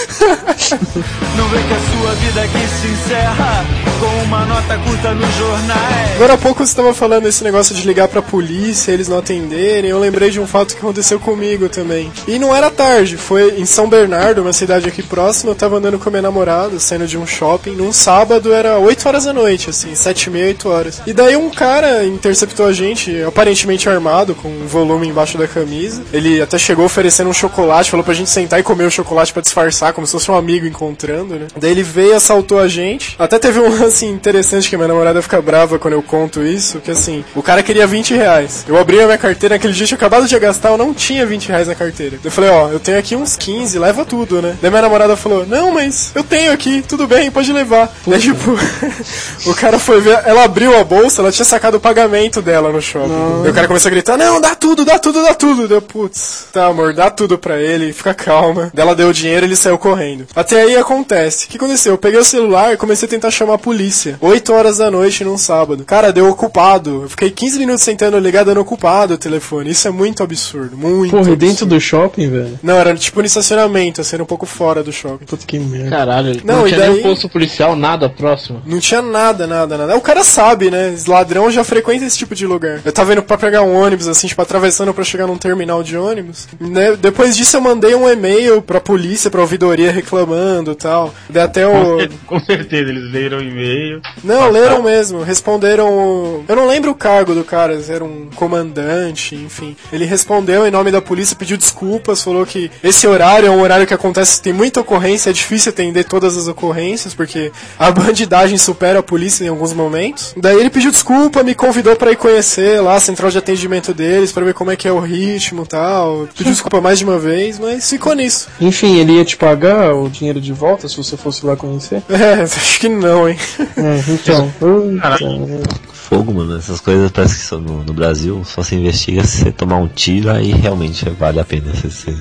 Não 1.36 1.48
vê 1.48 1.58
que 1.58 1.74
a 1.74 1.80
sua 1.80 2.16
vida 2.16 2.42
aqui 2.42 2.68
se 2.68 2.88
encerra 2.88 3.66
com 4.00 4.24
uma 4.24 4.46
nota 4.46 4.78
curta 4.78 5.14
nos 5.14 5.36
jornais. 5.36 6.16
Agora 6.16 6.34
há 6.34 6.38
pouco 6.38 6.66
você 6.66 6.72
estava 6.72 6.94
falando 6.94 7.28
esse 7.28 7.44
negócio 7.44 7.74
de 7.74 7.88
ligar 7.88 8.08
pra 8.08 8.22
polícia, 8.22 8.92
eles 8.92 9.08
não 9.08 9.18
atenderem. 9.18 9.90
Eu 9.90 10.00
lembrei 10.00 10.30
de 10.30 10.40
um 10.40 10.46
fato 10.46 10.74
que 10.74 10.80
aconteceu 10.80 11.20
comigo 11.20 11.70
também. 11.70 12.12
E 12.28 12.38
não 12.38 12.56
era 12.56 12.70
tarde, 12.70 13.18
foi 13.18 13.60
em 13.60 13.66
São 13.66 13.90
Bernardo, 13.90 14.42
uma 14.42 14.54
cidade 14.54 14.88
aqui 14.88 15.02
próxima. 15.02 15.52
Eu 15.52 15.56
tava 15.56 15.78
andando 15.78 15.98
com 15.98 16.09
a 16.10 16.12
minha 16.12 16.22
namorada, 16.22 16.80
saindo 16.80 17.08
de 17.08 17.18
um 17.18 17.26
shopping. 17.26 17.72
Num 17.72 17.94
sábado 17.94 18.54
era 18.54 18.78
8 18.78 19.08
horas 19.08 19.26
da 19.26 19.34
noite, 19.34 19.70
assim, 19.70 19.96
7 19.96 20.24
e 20.24 20.30
meia, 20.30 20.48
8 20.48 20.70
horas. 20.70 21.02
E 21.08 21.14
daí 21.14 21.36
um 21.36 21.50
cara 21.50 22.06
interceptou 22.06 22.66
a 22.66 22.74
gente, 22.74 23.22
aparentemente 23.24 23.88
armado, 23.88 24.36
com 24.36 24.50
um 24.50 24.68
volume 24.68 25.08
embaixo 25.08 25.38
da 25.38 25.48
camisa. 25.48 26.02
Ele 26.12 26.42
até 26.42 26.58
chegou 26.58 26.86
oferecendo 26.86 27.30
um 27.30 27.34
chocolate, 27.34 27.92
falou 27.92 28.04
pra 28.04 28.14
gente 28.14 28.30
sentar 28.30 28.60
e 28.60 28.64
comer 28.64 28.86
o 28.86 28.92
chocolate 28.92 29.32
pra 29.32 29.42
disfarçar, 29.42 29.94
como 29.94 30.06
se 30.06 30.14
fosse 30.14 30.30
um 30.30 30.36
amigo 30.36 30.66
encontrando, 30.66 31.36
né? 31.36 31.48
Daí 31.58 31.72
ele 31.72 31.84
veio, 31.84 32.16
assaltou 32.16 32.60
a 32.60 32.68
gente. 32.68 33.16
Até 33.18 33.40
teve 33.40 33.60
um 33.60 33.70
lance 33.80 34.06
interessante 34.06 34.70
que 34.70 34.76
minha 34.76 34.88
namorada 34.88 35.22
fica 35.22 35.42
brava 35.42 35.80
quando 35.80 35.94
eu 35.94 36.04
conto 36.04 36.44
isso, 36.44 36.80
que 36.80 36.92
assim, 36.92 37.24
o 37.36 37.44
cara 37.44 37.64
queria 37.64 37.86
20 37.86 38.14
reais. 38.14 38.66
Eu 38.68 38.78
abri 38.78 39.00
a 39.00 39.06
minha 39.06 39.18
carteira, 39.18 39.56
naquele 39.56 39.74
dia 39.74 39.86
tinha 39.86 39.98
acabado 39.98 40.28
de 40.28 40.40
gastar, 40.40 40.70
eu 40.70 40.78
não 40.78 40.94
tinha 40.94 41.26
20 41.26 41.50
reais 41.50 41.68
na 41.68 41.76
carteira. 41.76 42.20
Eu 42.24 42.32
falei, 42.32 42.50
ó, 42.50 42.70
eu 42.70 42.80
tenho 42.80 42.98
aqui 42.98 43.16
uns 43.16 43.36
15, 43.36 43.78
leva 43.78 44.06
tudo, 44.06 44.42
né? 44.42 44.58
Daí 44.62 44.70
minha 44.72 44.82
namorada 44.82 45.16
falou, 45.16 45.46
não, 45.46 45.74
mas 45.74 45.99
eu 46.16 46.24
tenho 46.24 46.52
aqui, 46.52 46.84
tudo 46.88 47.08
bem, 47.08 47.30
pode 47.32 47.52
levar. 47.52 47.94
Daí, 48.06 48.20
tipo, 48.20 48.52
o 49.50 49.54
cara 49.54 49.78
foi 49.80 50.02
ver, 50.02 50.22
ela 50.26 50.44
abriu 50.44 50.78
a 50.78 50.84
bolsa, 50.84 51.22
ela 51.22 51.32
tinha 51.32 51.46
sacado 51.46 51.78
o 51.78 51.80
pagamento 51.80 52.42
dela 52.42 52.72
no 52.72 52.82
shopping. 52.82 53.42
Daí 53.44 53.52
o 53.52 53.54
cara 53.54 53.68
começou 53.68 53.90
a 53.90 53.92
gritar, 53.92 54.18
não, 54.18 54.40
dá 54.40 54.56
tudo, 54.56 54.86
dá 54.86 54.98
tudo, 54.98 55.22
dá 55.22 55.34
tudo. 55.34 55.68
Deu, 55.68 55.82
putz, 55.82 56.48
tá, 56.52 56.68
amor, 56.68 56.94
dá 56.94 57.10
tudo 57.10 57.38
pra 57.38 57.60
ele, 57.62 57.92
fica 57.94 58.14
calma. 58.14 58.72
Daí 58.74 58.86
ela 58.86 58.96
deu 58.96 59.10
o 59.10 59.14
dinheiro 59.14 59.46
ele 59.46 59.56
saiu 59.56 59.78
correndo. 59.78 60.28
Até 60.36 60.62
aí 60.62 60.76
acontece. 60.76 61.46
O 61.46 61.50
que 61.50 61.58
aconteceu? 61.58 61.94
Eu 61.94 61.98
peguei 61.98 62.20
o 62.20 62.24
celular 62.24 62.74
e 62.74 62.78
comecei 62.78 63.08
a 63.08 63.10
tentar 63.10 63.32
chamar 63.32 63.56
a 63.56 63.58
polícia. 63.58 64.18
8 64.22 64.54
horas 64.54 64.78
da 64.78 64.90
noite 64.92 65.24
num 65.24 65.38
sábado. 65.38 65.84
Cara, 65.84 66.14
deu 66.14 66.30
ocupado. 66.30 67.04
Eu 67.04 67.10
fiquei 67.10 67.32
15 67.32 67.60
minutos 67.60 67.84
tentando 67.84 68.18
ligar, 68.20 68.46
dando 68.46 68.62
ocupado 68.62 69.14
o 69.14 69.18
telefone. 69.18 69.72
Isso 69.72 69.88
é 69.88 69.92
muito 69.92 70.24
absurdo. 70.24 70.78
Muito. 70.78 71.12
Porra, 71.12 71.22
e 71.22 71.34
absurdo. 71.34 71.40
dentro 71.40 71.66
do 71.66 71.80
shopping, 71.80 72.30
velho? 72.30 72.60
Não, 72.62 72.76
era 72.76 72.96
tipo 72.96 73.20
no 73.20 73.26
estacionamento, 73.26 74.02
assim, 74.02 74.16
era 74.16 74.24
um 74.24 74.28
pouco 74.28 74.46
fora 74.46 74.84
do 74.84 74.92
shopping. 74.92 75.26
Puta 75.26 75.46
que 75.46 75.60
merda. 75.60 75.89
Caralho, 75.90 76.40
Não, 76.44 76.58
não, 76.60 76.66
tinha 76.68 76.80
nem 76.80 76.90
daí- 76.92 77.00
um 77.00 77.04
posto 77.04 77.28
policial, 77.30 77.76
nada 77.76 78.08
próximo. 78.10 78.62
Não 78.66 78.80
tinha 78.80 79.02
nada, 79.02 79.46
nada, 79.48 79.78
nada. 79.78 79.96
O 79.98 80.02
cara 80.02 80.24
sabe, 80.24 80.70
né? 80.72 80.94
Esse 80.94 81.10
ladrão 81.10 81.50
já 81.52 81.64
frequenta 81.64 82.06
esse 82.06 82.18
tipo 82.18 82.36
de 82.36 82.46
lugar. 82.46 82.82
Eu 82.86 82.92
tava 82.92 83.14
indo 83.14 83.24
pra 83.24 83.38
pegar 83.38 83.62
um 83.64 83.76
ônibus, 83.76 84.08
assim, 84.08 84.28
tipo, 84.28 84.42
atravessando 84.42 84.94
pra 84.94 85.04
chegar 85.04 85.28
num 85.28 85.38
terminal 85.38 85.82
de 85.84 85.98
ônibus. 85.98 86.48
Né? 86.60 86.96
Depois 86.96 87.36
disso 87.36 87.58
eu 87.58 87.62
mandei 87.62 87.96
um 87.96 88.08
e-mail 88.10 88.62
pra 88.62 88.80
polícia, 88.80 89.30
pra 89.30 89.42
ouvidoria 89.42 89.92
reclamando 89.92 90.72
e 90.72 90.76
tal. 90.76 91.14
Daí 91.30 91.44
até 91.44 91.68
o. 91.68 91.98
Com 92.26 92.40
certeza, 92.40 92.90
eles 92.90 93.12
leram 93.12 93.38
o 93.40 93.42
e-mail. 93.42 94.02
Não, 94.24 94.50
leram 94.52 94.84
mesmo. 94.84 95.22
Responderam. 95.24 95.90
o- 95.90 96.44
Eu 96.48 96.56
não 96.56 96.68
lembro 96.68 96.92
o 96.92 96.96
cargo 96.96 97.34
do 97.34 97.44
cara, 97.44 97.80
era 97.90 98.04
um 98.04 98.30
comandante, 98.36 99.36
enfim. 99.36 99.76
Ele 99.92 100.06
respondeu 100.06 100.66
em 100.66 100.72
nome 100.72 100.92
da 100.92 101.02
polícia, 101.02 101.36
pediu 101.36 101.58
desculpas, 101.58 102.22
falou 102.24 102.46
que 102.46 102.70
esse 102.84 103.08
horário 103.08 103.48
é 103.48 103.50
um 103.52 103.62
horário 103.62 103.88
que 103.88 103.94
acontece, 103.94 104.42
tem 104.42 104.54
muita 104.54 104.82
ocorrência, 104.82 105.30
é 105.30 105.34
difícil 105.34 105.72
atender 105.80 106.04
todas 106.04 106.36
as 106.36 106.48
ocorrências, 106.48 107.14
porque 107.14 107.52
a 107.78 107.90
bandidagem 107.90 108.58
supera 108.58 109.00
a 109.00 109.04
polícia 109.04 109.46
em 109.46 109.48
alguns 109.48 109.72
momentos. 109.74 110.34
Daí 110.36 110.60
ele 110.60 110.70
pediu 110.70 110.92
desculpa, 110.92 111.42
me 111.42 111.56
convidou 111.56 111.96
pra 111.96 112.12
ir 112.12 112.18
conhecer 112.18 112.82
lá 112.82 112.96
a 112.96 113.00
central 113.00 113.32
de 113.32 113.38
atendimento 113.38 113.94
deles, 113.94 114.32
pra 114.32 114.44
ver 114.44 114.54
como 114.54 114.72
é 114.72 114.76
que 114.76 114.88
é 114.88 114.92
o 114.92 115.00
ritmo 115.00 115.64
e 115.64 115.68
tal. 115.68 116.28
Pediu 116.38 116.52
desculpa 116.52 116.82
mais 116.82 117.00
de 117.00 117.06
uma 117.06 117.18
vez, 117.18 117.58
mas 117.58 117.90
ficou 117.90 118.14
nisso. 118.14 118.50
Enfim, 118.60 118.98
ele 118.98 119.14
ia 119.14 119.26
te 119.26 119.38
pagar 119.38 119.94
o 119.96 120.10
dinheiro 120.10 120.42
de 120.42 120.52
volta 120.52 120.88
se 120.90 120.98
você 120.98 121.16
fosse 121.16 121.46
lá 121.46 121.56
conhecer? 121.56 122.04
É, 122.20 122.42
acho 122.44 122.80
que 122.82 122.90
não, 122.90 123.30
hein. 123.30 123.38
É, 123.78 124.04
então. 124.12 124.52
Puta, 124.60 125.80
Fogo, 125.94 126.34
mano, 126.34 126.58
essas 126.58 126.82
coisas 126.82 127.10
parece 127.12 127.36
que 127.36 127.46
só 127.46 127.58
no, 127.58 127.84
no 127.84 127.94
Brasil 127.94 128.42
só 128.44 128.62
se 128.64 128.76
investiga 128.76 129.24
se 129.24 129.44
você 129.44 129.52
tomar 129.52 129.78
um 129.78 129.88
tiro, 129.88 130.30
aí 130.32 130.52
realmente 130.52 131.08
vale 131.12 131.40
a 131.40 131.46
pena 131.46 131.72
você. 131.74 132.14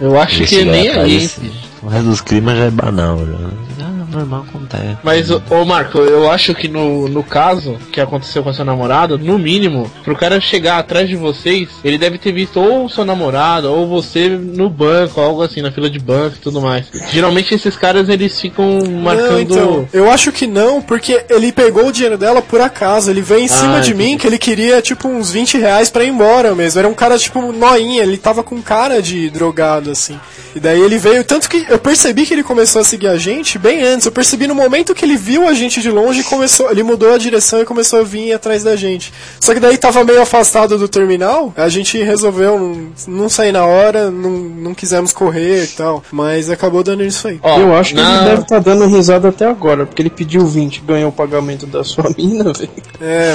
Eu 0.00 0.18
acho 0.18 0.44
que 0.44 0.64
nem 0.64 0.88
aí. 0.88 1.18
desse- 1.20 1.40
O 1.82 1.88
resto 1.88 2.10
dos 2.10 2.20
crimes 2.20 2.56
já 2.56 2.64
é 2.64 2.70
banal, 2.70 3.18
já. 3.26 3.71
Ah, 4.12 4.18
normal 4.18 4.44
acontece. 4.48 4.96
Mas, 5.02 5.30
ô 5.30 5.40
ô, 5.50 5.64
Marco, 5.64 5.98
eu 5.98 6.30
acho 6.30 6.54
que 6.54 6.68
no, 6.68 7.08
no 7.08 7.22
caso 7.22 7.76
que 7.90 8.00
aconteceu 8.00 8.42
com 8.42 8.50
a 8.50 8.52
sua 8.52 8.64
namorada, 8.64 9.16
no 9.16 9.38
mínimo, 9.38 9.90
pro 10.04 10.16
cara 10.16 10.40
chegar 10.40 10.78
atrás 10.78 11.08
de 11.08 11.16
vocês, 11.16 11.68
ele 11.84 11.98
deve 11.98 12.18
ter 12.18 12.32
visto 12.32 12.60
ou 12.60 12.86
o 12.86 12.90
seu 12.90 13.04
namorado, 13.04 13.72
ou 13.72 13.86
você 13.86 14.28
no 14.28 14.68
banco, 14.68 15.20
algo 15.20 15.42
assim, 15.42 15.62
na 15.62 15.72
fila 15.72 15.88
de 15.88 15.98
banco 15.98 16.36
e 16.36 16.40
tudo 16.40 16.60
mais. 16.60 16.86
Geralmente 17.10 17.54
esses 17.54 17.76
caras, 17.76 18.08
eles 18.08 18.40
ficam 18.40 18.80
marcando... 19.02 19.32
Não, 19.32 19.40
então, 19.40 19.88
eu 19.92 20.10
acho 20.10 20.32
que 20.32 20.46
não, 20.46 20.80
porque 20.80 21.24
ele 21.30 21.52
pegou 21.52 21.86
o 21.86 21.92
dinheiro 21.92 22.18
dela 22.18 22.42
por 22.42 22.60
acaso. 22.60 23.10
Ele 23.10 23.22
veio 23.22 23.42
em 23.42 23.48
cima 23.48 23.80
de 23.80 23.94
mim 23.94 24.18
que 24.18 24.26
ele 24.26 24.38
queria, 24.38 24.82
tipo, 24.82 25.08
uns 25.08 25.30
20 25.32 25.58
reais 25.58 25.90
pra 25.90 26.04
ir 26.04 26.08
embora 26.08 26.54
mesmo. 26.54 26.78
Era 26.78 26.88
um 26.88 26.94
cara, 26.94 27.18
tipo, 27.18 27.52
noinha. 27.52 28.02
Ele 28.02 28.16
tava 28.16 28.42
com 28.42 28.60
cara 28.60 29.00
de 29.00 29.30
drogado, 29.30 29.90
assim. 29.90 30.18
E 30.54 30.60
daí 30.60 30.80
ele 30.80 30.98
veio. 30.98 31.24
Tanto 31.24 31.48
que 31.48 31.66
eu 31.68 31.78
percebi 31.78 32.26
que 32.26 32.34
ele 32.34 32.42
começou 32.42 32.80
a 32.80 32.84
seguir 32.84 33.08
a 33.08 33.16
gente 33.16 33.58
bem 33.58 33.82
antes. 33.82 34.01
Eu 34.08 34.12
percebi 34.12 34.46
no 34.46 34.54
momento 34.54 34.94
que 34.94 35.04
ele 35.04 35.16
viu 35.16 35.46
a 35.48 35.54
gente 35.54 35.80
de 35.80 35.90
longe 35.90 36.20
e 36.20 36.24
começou. 36.24 36.70
Ele 36.70 36.82
mudou 36.82 37.12
a 37.14 37.18
direção 37.18 37.60
e 37.60 37.64
começou 37.64 38.00
a 38.00 38.02
vir 38.02 38.32
atrás 38.32 38.62
da 38.62 38.74
gente. 38.76 39.12
Só 39.40 39.52
que 39.54 39.60
daí 39.60 39.76
tava 39.78 40.04
meio 40.04 40.20
afastado 40.22 40.76
do 40.78 40.88
terminal. 40.88 41.52
A 41.56 41.68
gente 41.68 42.02
resolveu 42.02 42.58
não, 42.58 42.92
não 43.22 43.28
sair 43.28 43.52
na 43.52 43.64
hora, 43.64 44.10
não, 44.10 44.30
não 44.30 44.74
quisemos 44.74 45.12
correr 45.12 45.64
e 45.64 45.68
tal. 45.68 46.02
Mas 46.10 46.50
acabou 46.50 46.82
dando 46.82 47.04
isso 47.04 47.28
aí. 47.28 47.38
Ó, 47.42 47.58
Eu 47.60 47.74
acho 47.74 47.94
que 47.94 48.00
na- 48.00 48.16
ele 48.16 48.30
deve 48.30 48.42
estar 48.42 48.58
dando 48.60 48.86
risada 48.86 49.28
até 49.28 49.46
agora, 49.46 49.86
porque 49.86 50.02
ele 50.02 50.10
pediu 50.10 50.46
20 50.46 50.76
e 50.78 50.80
ganhou 50.80 51.08
o 51.10 51.12
pagamento 51.12 51.66
da 51.66 51.84
sua 51.84 52.04
mina, 52.16 52.52
velho. 52.52 52.70
É, 53.00 53.34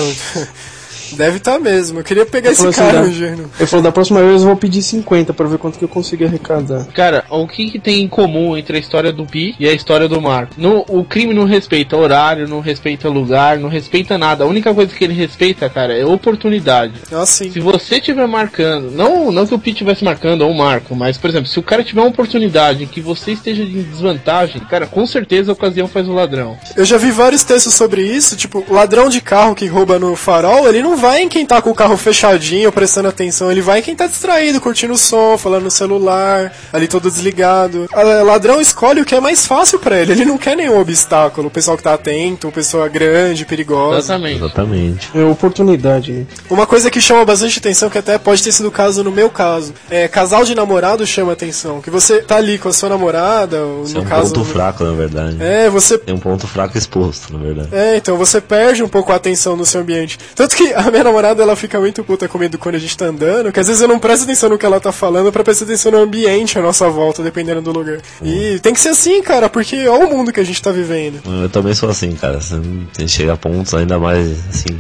deve 1.16 1.38
estar 1.38 1.60
mesmo. 1.60 2.00
Eu 2.00 2.04
queria 2.04 2.26
pegar 2.26 2.52
esse 2.52 2.58
falou 2.58 2.72
assim, 2.72 2.82
cara, 2.82 3.06
Eugênio. 3.06 3.50
Ele 3.58 3.68
falou, 3.68 3.84
da 3.84 3.92
próxima 3.92 4.22
vez 4.22 4.42
eu 4.42 4.48
vou 4.48 4.58
pedir 4.58 4.82
50 4.82 5.34
pra 5.34 5.48
ver 5.48 5.58
quanto 5.58 5.78
que 5.78 5.84
eu 5.86 5.90
consigo 5.90 6.26
arrecadar. 6.26 6.86
Cara, 6.94 7.26
o 7.30 7.48
que, 7.48 7.72
que 7.72 7.80
tem 7.80 8.04
em 8.04 8.08
comum 8.08 8.58
entre 8.58 8.78
a 8.78 8.80
história 8.80 9.12
do 9.12 9.26
Pi 9.26 9.56
e 9.60 9.68
a 9.68 9.74
história 9.74 10.08
do 10.08 10.22
Marco? 10.22 10.54
No, 10.58 10.86
o 10.88 11.04
crime 11.04 11.34
não 11.34 11.46
respeita 11.46 11.96
horário, 11.96 12.48
não 12.48 12.60
respeita 12.60 13.10
lugar, 13.10 13.58
não 13.58 13.70
respeita 13.70 14.18
nada. 14.18 14.44
A 14.44 14.48
única 14.48 14.74
coisa 14.74 14.94
que 14.94 15.04
ele 15.04 15.14
respeita, 15.14 15.70
cara, 15.70 15.98
é 15.98 16.06
oportunidade. 16.06 16.94
Assim. 17.12 17.52
Se 17.52 17.60
você 17.60 17.96
estiver 17.96 18.28
marcando, 18.28 18.92
não, 18.92 19.32
não 19.32 19.46
que 19.46 19.54
o 19.54 19.60
Pi 19.60 19.72
estivesse 19.72 20.04
marcando 20.04 20.42
ou 20.42 20.52
o 20.52 20.58
Marco, 20.58 20.96
mas, 20.96 21.18
por 21.18 21.30
exemplo, 21.30 21.48
se 21.48 21.60
o 21.60 21.64
cara 21.64 21.84
tiver 21.84 22.02
uma 22.02 22.10
oportunidade 22.10 22.84
em 22.84 22.88
que 22.88 23.02
você 23.02 23.32
esteja 23.32 23.64
em 23.64 23.84
desvantagem, 23.84 24.62
cara, 24.62 24.88
com 24.88 25.06
certeza 25.06 25.52
a 25.52 25.54
ocasião 25.54 25.88
faz 25.88 26.08
o 26.08 26.14
ladrão. 26.14 26.58
Eu 26.76 26.86
já 26.86 26.98
vi 26.98 27.12
vários 27.12 27.44
textos 27.44 27.74
sobre 27.74 28.02
isso, 28.02 28.36
tipo, 28.36 28.66
ladrão 28.70 29.10
de 29.10 29.22
carro 29.22 29.56
que 29.56 29.68
rouba 29.68 30.00
no 30.00 30.16
farol, 30.16 30.68
ele 30.68 30.82
não 30.82 30.97
vai 30.98 31.22
em 31.22 31.30
quem 31.30 31.46
tá 31.46 31.62
com 31.62 31.70
o 31.70 31.76
carro 31.76 31.96
fechadinho, 31.98 32.72
prestando 32.72 33.08
atenção, 33.08 33.52
ele 33.52 33.62
vai 33.62 33.80
em 33.80 33.82
quem 33.82 33.96
tá 33.96 34.08
distraído, 34.08 34.60
curtindo 34.60 34.94
o 34.94 34.98
som, 34.98 35.38
falando 35.38 35.64
no 35.64 35.72
celular, 35.72 36.52
ali 36.74 36.88
todo 36.88 37.10
desligado. 37.10 37.88
A- 37.94 38.02
ladrão 38.24 38.60
escolhe 38.60 39.02
o 39.02 39.06
que 39.06 39.16
é 39.16 39.20
mais 39.20 39.46
fácil 39.46 39.80
pra 39.80 39.98
ele, 40.00 40.12
ele 40.12 40.26
não 40.26 40.38
quer 40.38 40.56
nenhum 40.58 40.80
obstáculo, 40.80 41.48
o 41.48 41.52
pessoal 41.52 41.78
que 41.78 41.84
tá 41.84 41.94
atento, 41.94 42.52
pessoa 42.52 42.88
grande, 42.88 43.46
perigosa. 43.46 44.00
Exatamente. 44.00 44.38
Exatamente. 44.44 45.10
É 45.16 45.24
oportunidade? 45.24 46.28
Uma 46.50 46.66
coisa 46.66 46.90
que 46.90 47.00
chama 47.02 47.24
bastante 47.26 47.60
atenção, 47.60 47.90
que 47.90 47.98
até 47.98 48.18
pode 48.18 48.44
ter 48.44 48.52
sido 48.52 48.68
o 48.68 48.72
caso 48.72 49.04
no 49.04 49.12
meu 49.12 49.30
caso, 49.30 49.74
é 49.90 50.08
casal 50.08 50.44
de 50.44 50.54
namorado 50.56 51.06
chama 51.06 51.34
atenção, 51.34 51.82
que 51.82 51.90
você 51.90 52.22
tá 52.22 52.38
ali 52.38 52.58
com 52.58 52.70
a 52.70 52.74
sua 52.74 52.90
namorada, 52.90 53.62
ou 53.64 53.84
Isso 53.84 53.94
no 53.94 54.02
é 54.02 54.04
um 54.04 54.08
caso... 54.08 54.34
ponto 54.34 54.46
fraco, 54.46 54.84
na 54.84 54.94
verdade. 54.94 55.38
É, 55.40 55.70
você 55.70 55.98
Tem 55.98 56.14
um 56.16 56.20
ponto 56.20 56.48
fraco 56.48 56.78
exposto, 56.78 57.32
na 57.34 57.40
verdade. 57.40 57.70
É, 57.72 57.98
então 57.98 58.18
você 58.18 58.40
perde 58.42 58.84
um 58.84 58.88
pouco 58.88 59.12
a 59.12 59.16
atenção 59.16 59.56
no 59.56 59.66
seu 59.66 59.82
ambiente. 59.82 60.18
Tanto 60.36 60.56
que 60.56 60.74
a 60.88 60.92
minha 60.92 61.04
namorada 61.04 61.44
ela 61.44 61.56
fica 61.56 61.80
muito 61.80 62.04
puta 62.04 62.28
comigo 62.28 62.58
quando 62.58 62.76
a 62.76 62.80
gente 62.80 62.96
tá 62.96 63.06
andando, 63.06 63.52
que 63.52 63.60
às 63.60 63.68
vezes 63.68 63.82
eu 63.82 63.88
não 63.88 64.00
presto 64.00 64.24
atenção 64.24 64.50
no 64.50 64.58
que 64.58 64.66
ela 64.66 64.80
tá 64.80 64.92
falando 64.92 65.32
pra 65.32 65.44
prestar 65.44 65.66
atenção 65.66 65.92
no 65.92 66.00
ambiente 66.00 66.58
à 66.58 66.62
nossa 66.62 66.90
volta, 66.90 67.22
dependendo 67.22 67.62
do 67.62 67.72
lugar. 67.72 68.00
E 68.24 68.60
tem 68.60 68.74
que 68.74 68.80
ser 68.80 68.90
assim, 68.90 69.22
cara, 69.22 69.50
porque 69.50 69.88
olha 69.88 70.06
o 70.06 70.18
mundo 70.18 70.32
que 70.32 70.40
a 70.40 70.44
gente 70.44 70.62
tá 70.62 70.72
vivendo. 70.72 71.22
Eu 71.44 71.50
também 71.50 71.74
sou 71.74 71.90
assim, 71.90 72.12
cara. 72.14 72.40
Você 72.40 73.08
chega 73.08 73.34
a 73.34 73.38
pontos 73.38 73.74
ainda 73.74 74.00
mais 74.00 74.28
assim. 74.50 74.78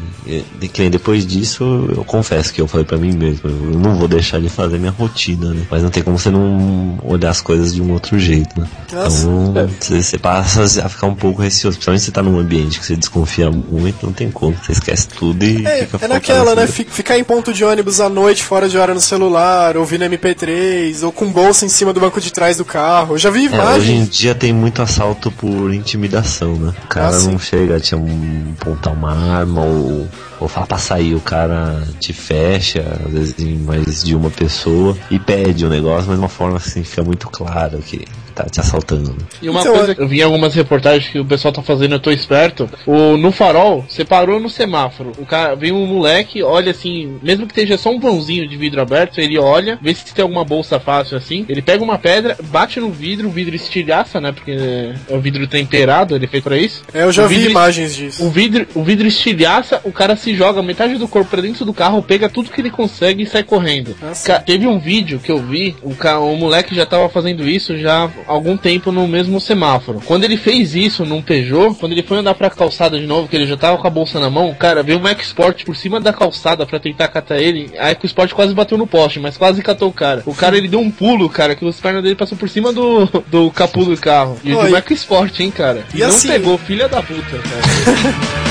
De 0.60 0.90
depois 0.90 1.26
disso, 1.26 1.90
eu 1.96 2.04
confesso 2.04 2.54
que 2.54 2.62
eu 2.62 2.68
falei 2.68 2.86
pra 2.86 2.98
mim 2.98 3.12
mesmo, 3.12 3.50
eu 3.50 3.80
não 3.80 3.96
vou 3.96 4.08
deixar 4.08 4.40
de 4.40 4.50
fazer 4.50 4.78
minha 4.78 4.92
rotina, 4.92 5.54
né? 5.54 5.66
Mas 5.70 5.84
não 5.84 5.90
tem 5.90 6.04
como 6.04 6.18
você 6.18 6.30
não 6.30 7.00
olhar 7.04 7.30
as 7.30 7.42
coisas 7.42 7.74
de 7.74 7.82
um 7.82 7.92
outro 7.92 8.20
jeito, 8.20 8.60
né? 8.60 8.68
Nossa. 8.92 9.28
Então, 9.28 9.70
você, 9.80 10.04
você 10.04 10.18
passa 10.18 10.64
a 10.86 10.90
ficar 10.90 11.08
um 11.08 11.16
pouco 11.16 11.42
receoso, 11.42 11.78
principalmente 11.78 12.02
se 12.02 12.06
você 12.08 12.12
tá 12.12 12.22
num 12.22 12.38
ambiente 12.38 12.80
que 12.80 12.86
você 12.86 12.96
desconfia 12.96 13.50
muito, 13.50 14.06
não 14.06 14.14
tem 14.14 14.30
como. 14.30 14.56
Você 14.62 14.74
esquece 14.74 15.08
tudo 15.08 15.44
e 15.44 15.66
É, 15.66 15.86
fica 15.86 15.97
É 16.02 16.08
naquela, 16.08 16.56
né? 16.56 16.68
Ficar 16.68 17.18
em 17.18 17.24
ponto 17.24 17.54
de 17.54 17.64
ônibus 17.64 18.00
à 18.00 18.10
noite, 18.10 18.44
fora 18.44 18.68
de 18.68 18.78
hora 18.78 18.94
no 18.94 19.02
celular, 19.02 19.78
ouvindo 19.78 20.06
MP3, 20.06 21.04
ou 21.04 21.12
com 21.12 21.28
bolsa 21.32 21.66
em 21.66 21.70
cima 21.70 21.94
do 21.94 22.00
banco 22.00 22.20
de 22.22 22.32
trás 22.32 22.58
do 22.58 22.66
carro. 22.66 23.16
Eu 23.16 23.18
já 23.18 23.30
vi 23.30 23.46
imagens. 23.46 23.70
É, 23.70 23.78
hoje 23.78 23.92
em 23.94 24.06
dia 24.06 24.36
tem 24.36 24.54
muito 24.54 24.82
assalto 24.82 25.32
por 25.32 25.74
intimidação, 25.74 26.56
né? 26.56 26.74
O 26.84 26.88
cara 26.88 27.16
ah, 27.16 27.22
não 27.22 27.40
chega 27.40 27.78
a 27.78 27.80
te 27.80 27.96
apontar 27.96 28.94
uma 28.94 29.12
arma 29.12 29.64
ou 29.64 30.08
ou 30.40 30.48
fala 30.48 30.68
pra 30.68 30.78
sair, 30.78 31.16
o 31.16 31.20
cara 31.20 31.84
te 32.00 32.14
fecha, 32.14 33.00
às 33.06 33.12
vezes 33.12 33.40
em 33.40 33.58
mais 33.58 34.04
de 34.04 34.16
uma 34.16 34.30
pessoa, 34.30 34.98
e 35.10 35.20
pede 35.20 35.66
o 35.66 35.68
um 35.68 35.72
negócio, 35.72 36.08
mas 36.08 36.18
de 36.18 36.24
uma 36.24 36.30
forma 36.30 36.58
assim, 36.58 36.84
fica 36.84 37.04
muito 37.04 37.30
claro 37.30 37.80
que 37.80 38.06
tá 38.38 38.46
te 38.46 38.60
assaltando. 38.60 39.16
E 39.42 39.50
uma 39.50 39.62
então, 39.62 39.74
coisa, 39.74 39.96
eu 39.98 40.08
vi 40.08 40.20
em 40.20 40.24
algumas 40.24 40.54
reportagens 40.54 41.12
que 41.12 41.20
o 41.20 41.26
pessoal 41.26 41.52
tá 41.52 41.64
fazendo, 41.64 41.96
eu 41.96 42.00
tô 42.00 42.12
esperto, 42.12 42.70
o, 42.86 43.18
no 43.18 43.32
farol, 43.32 43.84
você 43.88 44.06
parou 44.06 44.40
no 44.40 44.50
semáforo, 44.50 45.12
o 45.18 45.26
cara, 45.26 45.56
vem 45.56 45.72
um 45.72 45.88
moleque, 45.88 46.44
olha 46.44 46.72
assim, 46.72 47.18
mesmo 47.24 47.48
que 47.48 47.54
esteja 47.54 47.78
só 47.78 47.90
um 47.90 48.00
vãozinho 48.00 48.48
de 48.48 48.56
vidro 48.56 48.82
aberto, 48.82 49.20
ele 49.20 49.40
olha, 49.40 49.80
vê 49.82 49.94
se 49.94 50.14
tem 50.14 50.22
alguma 50.22 50.46
bolsa 50.46 50.80
fácil 50.80 51.18
assim, 51.18 51.46
ele 51.50 51.62
pega 51.62 51.84
uma 51.84 51.98
pedra, 51.98 52.38
bate 52.44 52.80
no 52.80 52.92
vidro, 52.92 53.28
o 53.28 53.32
vidro 53.32 53.56
estilhaça, 53.56 54.22
né, 54.22 54.32
porque 54.32 54.52
é 54.52 55.16
o 55.16 55.20
vidro 55.20 55.48
temperado, 55.48 56.16
ele 56.16 56.26
é 56.26 56.28
feito 56.28 56.44
pra 56.44 56.58
isso. 56.58 56.84
É, 56.94 57.04
eu 57.04 57.12
já 57.12 57.26
vi 57.26 57.48
imagens 57.48 57.96
disso. 57.96 58.24
O 58.24 58.30
vidro, 58.30 58.68
o 58.76 58.84
vidro 58.84 59.08
estilhaça, 59.08 59.82
o 59.84 59.92
cara 59.92 60.16
se 60.16 60.27
joga 60.36 60.62
metade 60.62 60.96
do 60.96 61.08
corpo 61.08 61.30
pra 61.30 61.42
dentro 61.42 61.66
do 61.66 61.74
carro, 61.74 62.02
pega 62.02 62.30
tudo 62.30 62.50
que 62.50 62.62
ele 62.62 62.70
consegue 62.70 63.24
e 63.24 63.28
sai 63.28 63.44
correndo. 63.44 63.96
Ca 64.26 64.40
teve 64.40 64.68
um 64.68 64.80
vídeo 64.80 65.20
que 65.20 65.32
eu 65.32 65.40
vi, 65.40 65.76
o, 65.82 65.92
o 65.92 66.38
moleque 66.38 66.76
já 66.76 66.86
tava 66.86 67.10
fazendo 67.10 67.48
isso 67.48 67.78
já 67.78 68.10
algum 68.26 68.56
tempo 68.58 68.92
no 68.92 69.08
mesmo 69.08 69.40
semáforo. 69.40 70.02
Quando 70.06 70.24
ele 70.24 70.38
fez 70.38 70.76
isso 70.76 71.06
num 71.06 71.22
Peugeot, 71.22 71.76
quando 71.76 71.92
ele 71.92 72.04
foi 72.04 72.18
andar 72.18 72.34
pra 72.34 72.50
calçada 72.50 73.00
de 73.00 73.06
novo, 73.06 73.28
que 73.28 73.36
ele 73.36 73.46
já 73.46 73.58
tava 73.58 73.78
com 73.78 73.88
a 73.88 73.90
bolsa 73.90 74.20
na 74.20 74.30
mão, 74.30 74.54
cara, 74.54 74.84
veio 74.84 75.00
um 75.00 75.08
Export 75.08 75.66
por 75.66 75.76
cima 75.76 76.00
da 76.00 76.14
calçada 76.14 76.66
para 76.66 76.80
tentar 76.80 77.08
catar 77.08 77.40
ele. 77.40 77.72
A 77.78 77.92
EcoSport 77.92 78.32
quase 78.34 78.54
bateu 78.54 78.78
no 78.78 78.88
poste, 78.88 79.20
mas 79.20 79.38
quase 79.38 79.62
catou 79.62 79.90
o 79.90 79.94
cara. 79.94 80.24
O 80.26 80.34
cara 80.34 80.58
ele 80.58 80.68
deu 80.68 80.80
um 80.80 80.92
pulo, 80.92 81.30
cara, 81.30 81.56
que 81.56 81.66
os 81.66 81.80
pernas 81.80 82.04
dele 82.04 82.16
passou 82.16 82.38
por 82.38 82.50
cima 82.50 82.72
do, 82.74 83.06
do 83.28 83.52
capô 83.52 83.86
do 83.86 83.98
carro. 83.98 84.38
E 84.44 84.54
Oi. 84.54 84.66
de 84.66 84.74
um 84.74 84.78
EcoSport, 84.78 85.40
hein, 85.40 85.52
cara. 85.52 85.86
E, 85.94 85.98
e 85.98 86.02
não 86.02 86.08
assim... 86.08 86.28
pegou, 86.28 86.58
filha 86.58 86.88
da 86.88 87.02
puta, 87.02 87.22
cara. 87.22 88.38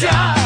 Yeah. 0.00 0.37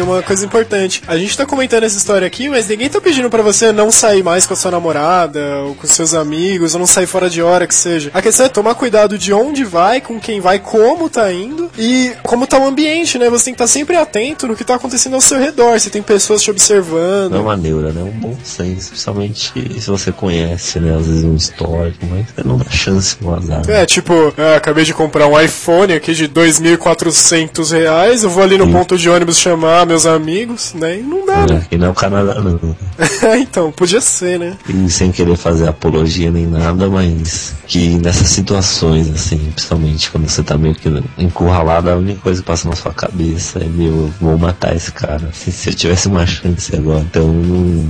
Uma 0.00 0.22
coisa 0.22 0.44
importante. 0.44 1.02
A 1.06 1.16
gente 1.16 1.36
tá 1.36 1.44
comentando 1.44 1.84
essa 1.84 1.96
história 1.96 2.26
aqui, 2.26 2.48
mas 2.48 2.68
ninguém 2.68 2.88
tá 2.88 3.00
pedindo 3.00 3.28
para 3.28 3.42
você 3.42 3.72
não 3.72 3.90
sair 3.90 4.22
mais 4.22 4.46
com 4.46 4.54
a 4.54 4.56
sua 4.56 4.70
namorada, 4.70 5.40
ou 5.64 5.74
com 5.74 5.86
seus 5.86 6.14
amigos, 6.14 6.74
ou 6.74 6.80
não 6.80 6.86
sair 6.86 7.06
fora 7.06 7.28
de 7.28 7.42
hora 7.42 7.66
que 7.66 7.74
seja. 7.74 8.10
A 8.14 8.22
questão 8.22 8.46
é 8.46 8.48
tomar 8.48 8.74
cuidado 8.74 9.18
de 9.18 9.32
onde 9.32 9.64
vai, 9.64 10.00
com 10.00 10.18
quem 10.18 10.40
vai, 10.40 10.58
como 10.58 11.10
tá 11.10 11.32
indo 11.32 11.70
e 11.76 12.12
como 12.22 12.46
tá 12.46 12.58
o 12.58 12.66
ambiente, 12.66 13.18
né? 13.18 13.28
Você 13.28 13.46
tem 13.46 13.54
que 13.54 13.62
estar 13.62 13.64
tá 13.64 13.68
sempre 13.68 13.96
atento 13.96 14.46
no 14.46 14.56
que 14.56 14.64
tá 14.64 14.76
acontecendo 14.76 15.14
ao 15.14 15.20
seu 15.20 15.38
redor. 15.38 15.78
Se 15.78 15.90
tem 15.90 16.02
pessoas 16.02 16.42
te 16.42 16.50
observando. 16.50 17.32
Não 17.32 17.38
é 17.38 17.42
uma 17.42 17.56
neura, 17.56 17.92
né? 17.92 18.00
É 18.00 18.04
um 18.04 18.10
bom 18.10 18.36
senso, 18.42 18.90
principalmente 18.90 19.52
se 19.80 19.90
você 19.90 20.12
conhece, 20.12 20.80
né? 20.80 20.96
Às 20.96 21.06
vezes 21.06 21.24
um 21.24 21.34
histórico, 21.34 22.06
mas 22.06 22.44
não 22.44 22.56
dá 22.56 22.70
chance 22.70 23.16
no 23.20 23.34
azar. 23.34 23.62
É, 23.68 23.84
tipo, 23.84 24.32
ah, 24.38 24.56
acabei 24.56 24.84
de 24.84 24.94
comprar 24.94 25.26
um 25.26 25.38
iPhone 25.38 25.92
aqui 25.92 26.14
de 26.14 26.28
2.400 26.28 27.72
reais, 27.72 28.22
eu 28.22 28.30
vou 28.30 28.42
ali 28.42 28.56
no 28.56 28.66
Sim. 28.66 28.72
ponto 28.72 28.98
de 28.98 29.08
ônibus 29.08 29.38
chamar 29.38 29.82
meus 29.92 30.06
amigos, 30.06 30.72
né? 30.72 30.98
E 30.98 31.02
não 31.02 31.26
dá, 31.26 31.40
é, 31.40 31.46
né? 31.46 31.66
E 31.70 31.76
não 31.76 31.88
é 31.88 31.90
o 31.90 31.94
Canadá, 31.94 32.40
não. 32.40 32.58
então, 33.38 33.70
podia 33.70 34.00
ser, 34.00 34.38
né? 34.38 34.56
E 34.66 34.88
sem 34.88 35.12
querer 35.12 35.36
fazer 35.36 35.68
apologia 35.68 36.30
nem 36.30 36.46
nada, 36.46 36.88
mas 36.88 37.54
que 37.66 37.98
nessas 37.98 38.28
situações, 38.28 39.10
assim, 39.10 39.38
principalmente 39.54 40.10
quando 40.10 40.28
você 40.28 40.42
tá 40.42 40.56
meio 40.56 40.74
que 40.74 40.88
encurralado, 41.18 41.90
a 41.90 41.96
única 41.96 42.20
coisa 42.20 42.40
que 42.40 42.46
passa 42.46 42.68
na 42.68 42.74
sua 42.74 42.92
cabeça 42.92 43.58
é, 43.58 43.64
meu, 43.64 44.10
vou 44.20 44.38
matar 44.38 44.74
esse 44.74 44.92
cara. 44.92 45.28
Assim, 45.28 45.50
se 45.50 45.68
eu 45.68 45.74
tivesse 45.74 46.08
uma 46.08 46.26
chance 46.26 46.74
agora. 46.74 47.00
Então, 47.00 47.26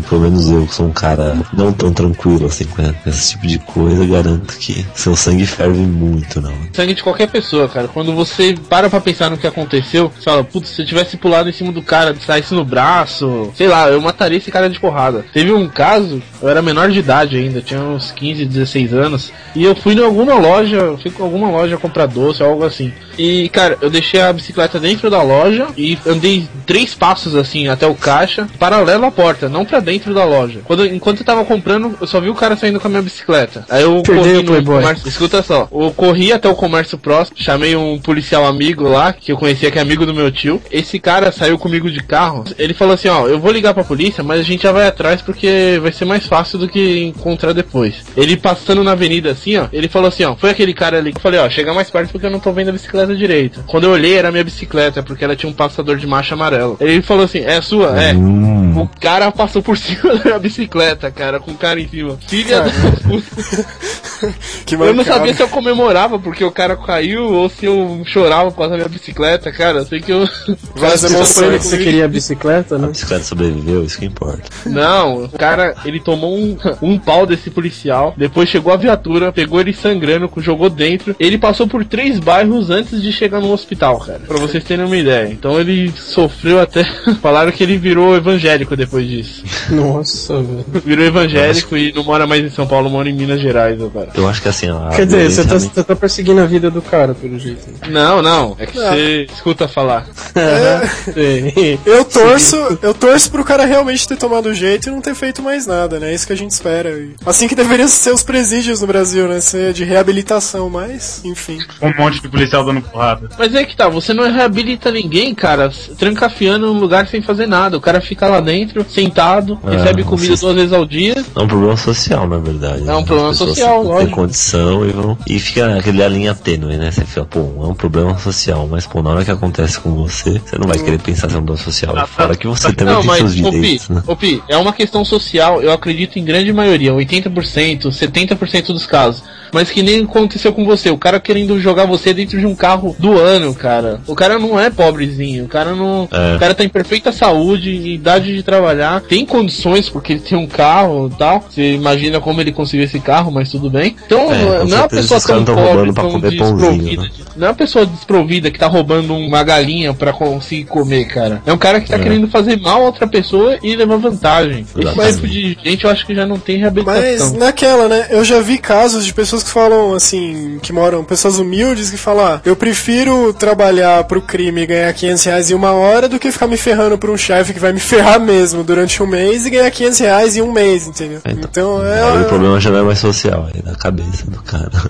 pelo 0.09 0.23
menos 0.23 0.51
eu, 0.51 0.67
que 0.67 0.75
sou 0.75 0.87
um 0.87 0.93
cara 0.93 1.37
não 1.53 1.73
tão 1.73 1.93
tranquilo, 1.93 2.47
assim, 2.47 2.65
com 2.65 2.83
esse 3.07 3.31
tipo 3.31 3.47
de 3.47 3.59
coisa, 3.61 4.05
garanto 4.05 4.57
que 4.57 4.85
seu 4.95 5.15
sangue 5.15 5.47
ferve 5.47 5.81
muito, 5.81 6.41
não. 6.41 6.55
Sangue 6.73 6.95
de 6.95 7.03
qualquer 7.03 7.29
pessoa, 7.29 7.69
cara. 7.69 7.87
Quando 7.87 8.13
você 8.13 8.57
para 8.69 8.91
pra 8.91 9.01
pensar 9.01 9.31
no 9.31 9.39
que 9.39 9.47
aconteceu, 9.47 10.11
você 10.11 10.25
fala, 10.25 10.43
putz, 10.43 10.71
se 10.71 10.83
eu 10.83 10.87
tivesse 10.87 11.17
pulado 11.17 11.49
em 11.49 11.53
cima 11.53 11.71
do 11.71 11.82
cara, 11.83 12.15
saísse 12.15 12.55
no 12.55 12.65
braço, 12.65 13.53
sei 13.55 13.69
lá, 13.69 13.89
eu 13.89 14.01
mataria 14.01 14.39
esse 14.39 14.51
cara 14.51 14.69
de 14.69 14.81
porrada. 14.81 15.25
Teve 15.33 15.53
um 15.53 15.69
caso, 15.69 16.23
eu 16.41 16.49
era 16.49 16.63
menor 16.63 16.91
de 16.91 16.99
idade 16.99 17.37
ainda, 17.37 17.61
tinha 17.61 17.81
uns 17.81 18.11
15, 18.11 18.45
16 18.47 18.95
anos, 18.95 19.33
e 19.55 19.65
eu 19.65 19.75
fui 19.75 19.95
em 19.95 20.05
alguma 20.05 20.35
loja, 20.35 20.97
fui 21.01 21.11
com 21.11 21.23
alguma 21.23 21.51
loja 21.51 21.77
comprar 21.77 22.07
doce, 22.07 22.43
algo 22.43 22.65
assim. 22.65 22.93
E, 23.19 23.49
cara, 23.51 23.77
eu 23.81 23.91
deixei 23.91 24.21
a 24.21 24.33
bicicleta 24.33 24.81
dentro 24.81 25.11
da 25.11 25.23
loja 25.23 25.69
e 25.77 25.99
andei 26.07 26.49
três 26.67 26.95
passos 26.95 27.35
assim 27.35 27.69
até 27.69 27.87
o 27.87 27.95
caixa, 27.95 28.49
paralelo 28.59 29.05
à 29.05 29.11
porta, 29.11 29.49
não 29.49 29.65
para 29.65 29.81
dentro 29.81 30.15
da 30.15 30.25
loja. 30.25 30.61
Quando, 30.65 30.87
enquanto 30.87 31.21
eu 31.21 31.27
tava 31.27 31.45
comprando, 31.45 31.97
eu 32.01 32.07
só 32.07 32.21
vi 32.21 32.31
o 32.31 32.35
cara 32.35 32.57
saindo 32.57 32.81
com 32.81 32.87
a 32.87 32.91
minha 32.91 33.03
bicicleta. 33.03 33.65
Aí 33.69 33.83
eu 33.83 34.03
Perdeu 34.03 34.45
corri 34.45 34.61
no 34.61 34.65
comércio. 34.65 35.09
Escuta 35.09 35.43
só, 35.43 35.69
eu 35.71 35.91
corri 35.93 36.33
até 36.33 36.49
o 36.49 36.55
comércio 36.55 36.97
próximo, 36.97 37.37
chamei 37.39 37.77
um 37.77 37.99
policial 37.99 38.47
amigo 38.47 38.89
lá, 38.89 39.13
que 39.13 39.33
eu 39.33 39.37
conhecia 39.37 39.71
que 39.71 39.79
é 39.79 39.83
amigo 39.83 40.07
do 40.07 40.15
meu 40.15 40.31
tio. 40.31 40.61
Esse 40.71 40.99
cara 40.99 41.31
saiu 41.31 41.59
comigo 41.59 41.72
comigo 41.73 41.91
de 41.91 42.03
carro, 42.03 42.45
ele 42.59 42.75
falou 42.75 42.95
assim, 42.95 43.09
ó, 43.09 43.27
eu 43.27 43.41
vou 43.41 43.51
ligar 43.51 43.73
pra 43.73 43.83
polícia, 43.83 44.23
mas 44.23 44.41
a 44.41 44.43
gente 44.43 44.63
já 44.63 44.73
vai 44.73 44.87
atrás 44.87 45.23
porque 45.23 45.79
vai 45.81 45.91
ser 45.91 46.05
mais 46.05 46.27
fácil 46.27 46.59
do 46.59 46.69
que 46.69 47.05
encontrar 47.05 47.55
depois. 47.55 47.95
Ele 48.15 48.37
passando 48.37 48.85
na 48.85 48.93
avenida 48.93 49.31
assim, 49.31 49.57
ó, 49.57 49.69
ele 49.73 49.89
falou 49.89 50.09
assim, 50.09 50.25
ó, 50.25 50.37
foi 50.37 50.51
aquele 50.51 50.75
cara 50.75 50.99
ali 50.99 51.13
que 51.13 51.19
eu 51.19 51.23
falei, 51.23 51.41
ó, 51.41 51.49
chega 51.49 51.73
mais 51.73 51.91
perto 51.91 52.11
porque 52.11 52.27
eu 52.27 52.31
não 52.31 52.41
tô 52.41 52.53
vendo 52.53 52.69
a 52.69 52.73
bicicleta 52.73 53.17
direito. 53.17 53.65
Quando 53.67 53.85
eu 53.85 53.91
olhei, 53.91 54.15
era 54.15 54.31
minha 54.31 54.45
bicicleta, 54.45 55.03
porque 55.03 55.25
ela 55.25 55.35
tinha 55.35 55.49
um 55.49 55.55
passador 55.55 55.97
de 55.97 56.07
marcha 56.07 56.35
amarelo. 56.35 56.77
Ele 56.79 57.01
falou 57.01 57.25
assim, 57.25 57.41
é 57.41 57.61
sua? 57.63 57.99
É. 57.99 58.13
Hum. 58.13 58.79
O 58.79 58.89
cara 59.01 59.31
passou 59.31 59.63
por 59.63 59.77
cima 59.79 60.17
da 60.17 60.25
minha 60.25 60.39
bicicleta, 60.39 61.11
cara, 61.11 61.41
com 61.41 61.53
o 61.53 61.57
cara 61.57 61.81
em 61.81 61.89
cima. 61.89 62.19
Filha 62.27 62.61
da 62.61 62.71
puta. 62.71 64.03
que 64.67 64.75
eu 64.75 64.95
não 64.95 65.05
sabia 65.05 65.35
se 65.35 65.43
eu 65.43 65.49
comemorava 65.49 66.19
porque 66.19 66.45
o 66.45 66.51
cara 66.51 66.77
caiu 66.77 67.33
ou 67.33 67.49
se 67.49 67.67
eu 67.67 68.03
chorava 68.05 68.51
por 68.51 68.59
causa 68.59 68.71
da 68.73 68.77
minha 68.77 68.89
bicicleta, 68.89 69.51
cara. 69.51 69.79
Eu 69.79 69.87
sei 69.87 70.01
que 70.01 70.13
eu. 70.13 70.29
Várias 70.75 71.05
emoções 71.13 71.62
você 71.63 71.79
queria 71.79 72.05
a 72.05 72.09
bicicleta, 72.09 72.79
né? 72.79 72.87
A 72.87 72.91
bicicleta 72.91 73.25
sobreviveu, 73.25 73.85
isso 73.85 73.99
que 73.99 74.05
importa. 74.05 74.43
Não, 74.67 75.25
o 75.25 75.29
cara, 75.29 75.75
ele 75.85 76.01
tomou 76.01 76.37
um, 76.37 76.57
um 76.81 76.99
pau 76.99 77.27
desse 77.27 77.51
policial, 77.51 78.15
depois 78.17 78.49
chegou 78.49 78.73
a 78.73 78.77
viatura, 78.77 79.33
pegou 79.33 79.61
ele 79.61 79.73
sangrando, 79.73 80.31
jogou 80.39 80.69
dentro. 80.69 81.15
Ele 81.19 81.39
passou 81.39 81.67
por 81.67 81.85
três 81.85 82.19
bairros 82.19 82.71
antes 82.71 83.01
de 83.01 83.13
chegar 83.13 83.41
no 83.41 83.53
hospital, 83.53 83.99
cara. 84.01 84.21
Pra 84.27 84.39
vocês 84.39 84.65
terem 84.65 84.85
uma 84.85 84.97
ideia. 84.97 85.29
Então 85.31 85.61
ele 85.61 85.93
sofreu 85.97 86.61
até. 86.61 86.85
Falaram 87.23 87.53
que 87.53 87.63
ele 87.63 87.77
virou 87.77 88.17
evangélico 88.17 88.77
depois 88.77 89.07
disso. 89.07 89.45
Nossa, 89.71 90.35
velho. 90.43 90.65
Virou 90.85 91.05
evangélico 91.05 91.75
Nossa. 91.75 91.85
e 91.85 91.93
não 91.93 92.05
mora 92.05 92.27
mais 92.27 92.45
em 92.45 92.51
São 92.51 92.67
Paulo, 92.67 92.91
mora 92.91 93.09
em 93.09 93.13
Minas 93.13 93.41
Gerais, 93.41 93.79
cara. 93.93 94.11
Eu 94.15 94.29
acho 94.29 94.43
que 94.43 94.49
assim, 94.49 94.71
ó. 94.71 94.91
Quer 94.91 95.07
dizer, 95.07 95.31
você 95.31 95.45
tá, 95.45 95.59
você 95.59 95.85
tá, 95.85 95.97
perseguindo 95.97 96.41
a 96.41 96.47
vida 96.47 96.71
do 96.71 96.83
cara, 96.83 97.15
pelo 97.15 97.39
jeito. 97.39 97.67
Não, 97.89 98.23
não. 98.23 98.57
É 98.59 98.67
que 98.67 98.77
você 98.77 99.27
escuta 99.33 99.69
falar. 99.69 100.07
É. 100.35 101.52
Eu 101.85 102.05
torço, 102.05 102.57
eu 102.83 102.95
torço 102.95 103.31
pro 103.31 103.45
cara 103.45 103.65
realmente 103.65 104.07
ter 104.07 104.17
tomado 104.17 104.47
o 104.47 104.55
jeito 104.55 104.89
e 104.89 104.93
não 104.93 105.01
ter 105.01 105.15
feito 105.15 105.43
mais 105.43 105.67
nada, 105.67 105.99
né? 105.99 106.11
É 106.11 106.15
isso 106.15 106.27
que 106.27 106.33
a 106.33 106.37
gente 106.37 106.51
espera. 106.51 106.91
Assim 107.25 107.49
que 107.49 107.55
deveriam 107.55 107.89
ser 107.89 108.13
os 108.13 108.23
presídios 108.23 108.81
no 108.81 108.87
Brasil, 108.87 109.29
né? 109.29 109.41
Ser 109.41 109.73
de 109.73 109.85
reabilitação, 109.85 110.71
mas, 110.71 111.23
enfim. 111.25 111.59
Um 111.81 111.93
monte 111.97 112.21
de 112.21 112.29
policial 112.29 112.65
dando 112.65 112.81
porrada. 112.83 113.29
Mas 113.39 113.55
é 113.55 113.65
que 113.65 113.77
tá, 113.77 113.89
você 113.89 114.13
não 114.13 114.31
reabilita 114.31 114.91
ninguém, 114.91 115.35
cara, 115.35 115.71
trancafiando 115.99 116.67
num 116.67 116.79
lugar 116.79 117.07
sem 117.09 117.23
fazer 117.23 117.47
nada. 117.47 117.77
O 117.77 117.81
cara 117.81 118.01
fica 118.01 118.29
lá 118.29 118.41
dentro, 118.41 118.85
sentado, 118.89 119.59
é, 119.65 119.77
recebe 119.77 120.05
comida 120.05 120.37
duas 120.37 120.55
vezes 120.55 120.73
ao 120.73 120.85
dia. 120.85 121.15
É 121.35 121.41
um 121.41 121.49
problema 121.49 121.77
social, 121.77 122.29
na 122.29 122.39
verdade. 122.39 122.89
É 122.89 122.95
um 122.95 123.05
problema 123.05 123.35
social, 123.35 123.83
lógico. 123.83 124.07
Tem 124.07 124.15
condição 124.15 124.87
e, 124.87 124.93
vão, 124.93 125.19
e 125.27 125.39
fica 125.39 125.79
aquele 125.79 126.07
linha 126.09 126.35
tênue, 126.35 126.77
né? 126.77 126.91
Você 126.91 127.05
fica, 127.05 127.25
pô, 127.25 127.41
é 127.41 127.67
um 127.67 127.75
problema 127.75 128.19
social, 128.19 128.67
mas, 128.71 128.87
pô, 128.87 129.03
na 129.03 129.11
hora 129.11 129.25
que 129.25 129.31
acontece 129.31 129.81
com 129.81 129.95
você, 129.95 130.41
você 130.45 130.59
não 130.59 130.67
vai 130.67 130.79
querer 130.79 130.99
pensar 130.99 131.31
ser 131.31 131.42
problema 131.43 131.57
social. 131.57 131.97
Ah, 131.97 132.07
fora 132.07 132.37
que 132.37 132.47
você 132.47 132.73
também 132.73 132.95
não, 132.95 133.01
tem 133.01 133.09
mas, 133.09 133.19
seus 133.19 133.35
direitos, 133.35 133.87
Pi, 133.87 133.93
né? 133.93 134.03
Pi, 134.19 134.43
é 134.49 134.57
uma 134.57 134.73
questão 134.73 135.05
social, 135.05 135.63
eu 135.63 135.73
acredito 135.73 136.19
em 136.19 136.25
grande 136.25 136.53
maioria, 136.53 136.93
80%, 136.93 137.89
70% 137.89 138.67
dos 138.67 138.87
casos 138.87 139.23
mas 139.53 139.71
que 139.71 139.83
nem 139.83 140.03
aconteceu 140.03 140.53
com 140.53 140.65
você. 140.65 140.91
O 140.91 140.97
cara 140.97 141.21
querendo 141.21 141.61
jogar 141.61 141.87
você 141.87 142.15
dentro 142.15 142.41
de 142.41 142.47
um 142.47 142.55
carro 142.55 142.97
do 142.99 143.19
ano, 143.19 143.55
cara. 143.55 144.01
O 144.07 144.15
cara 144.15 144.39
não 144.39 144.59
é 144.59 144.71
pobrezinho, 144.71 145.45
o 145.45 145.49
cara 145.49 145.75
não. 145.75 146.09
É. 146.11 146.37
O 146.37 146.39
cara 146.39 146.55
tá 146.55 146.65
em 146.65 146.69
perfeita 146.69 147.13
saúde, 147.13 147.71
idade 147.71 148.35
de 148.35 148.43
trabalhar, 148.43 149.03
tem 149.03 149.27
condições 149.27 149.91
porque 149.91 150.15
ele 150.15 150.21
tem 150.21 150.39
um 150.39 150.47
carro 150.47 151.11
e 151.13 151.19
tal. 151.19 151.45
Você 151.49 151.75
imagina 151.75 152.19
como 152.19 152.41
ele 152.41 152.51
conseguiu 152.51 152.87
esse 152.87 152.99
carro, 152.99 153.31
mas 153.31 153.51
tudo 153.51 153.69
bem. 153.69 153.95
Então, 154.07 154.33
é, 154.33 154.65
não 154.65 154.77
é 154.77 154.81
uma 154.81 154.89
pessoa 154.89 155.21
tão 155.21 155.45
pobre, 155.45 155.93
tão 155.93 156.19
desprovida. 156.19 157.03
Né? 157.03 157.11
Não 157.37 157.47
é 157.47 157.51
uma 157.51 157.57
pessoa 157.57 157.85
desprovida 157.87 158.51
que 158.51 158.59
tá 158.59 158.67
roubando 158.67 159.15
uma 159.15 159.43
galinha 159.43 159.93
pra 159.95 160.13
conseguir 160.13 160.65
comer, 160.65 161.07
cara. 161.07 161.43
É 161.47 161.53
um 161.53 161.59
cara 161.59 161.81
que 161.81 161.89
tá 161.89 161.97
É. 161.97 161.99
querendo 161.99 162.29
fazer 162.29 162.59
mal 162.61 162.83
a 162.83 162.87
outra 162.87 163.07
pessoa 163.07 163.59
e 163.63 163.75
levar 163.77 163.97
vantagem. 163.97 164.67
Esse 164.77 165.15
tipo 165.15 165.29
de 165.29 165.59
gente 165.65 165.85
eu 165.85 165.91
acho 165.91 166.07
que 166.07 166.15
já 166.15 166.27
não 166.27 166.39
tem 166.39 166.61
Mas 166.61 166.73
reabilitação. 166.75 167.39
naquela, 167.39 167.89
né? 167.89 168.07
Eu 168.11 168.25
já 168.25 168.41
vi 168.41 168.59
casos 168.59 169.05
de 169.05 169.13
pessoas 169.15 169.43
que 169.43 169.51
falam 169.51 169.95
assim, 169.95 170.59
que 170.63 170.73
moram, 170.73 171.05
pessoas 171.05 171.39
humildes 171.39 171.91
que 171.91 171.97
falam, 171.97 172.25
ah, 172.27 172.41
eu 172.45 172.55
prefiro 172.57 173.33
trabalhar 173.33 174.05
pro 174.05 174.21
crime 174.23 174.63
e 174.63 174.67
ganhar 174.67 174.93
500 174.93 175.25
reais 175.25 175.51
em 175.51 175.55
uma 175.55 175.73
hora 175.73 176.09
do 176.09 176.19
que 176.19 176.31
ficar 176.31 176.47
me 176.47 176.57
ferrando 176.57 176.97
por 176.99 177.11
um 177.11 177.17
chefe 177.17 177.53
que 177.53 177.61
vai 177.61 177.73
me 177.73 177.81
ferrar 177.81 178.21
mesmo 178.21 178.63
durante 178.65 179.03
um 179.03 179.07
mês 179.07 179.47
e 179.47 179.51
ganhar 179.51 179.71
500 179.71 179.99
reais 179.99 180.37
em 180.37 180.43
um 180.43 180.53
mês, 180.53 180.87
entendeu? 180.87 181.21
Então 181.27 181.79
Aí 181.79 182.19
o 182.19 182.21
é. 182.21 182.25
problema 182.25 182.61
já 182.61 182.71
não 182.71 182.79
é 182.81 182.83
mais 182.83 182.99
social, 182.99 183.49
é 183.55 183.63
da 183.63 183.75
cabeça 183.77 184.25
do 184.29 184.43
cara. 184.43 184.71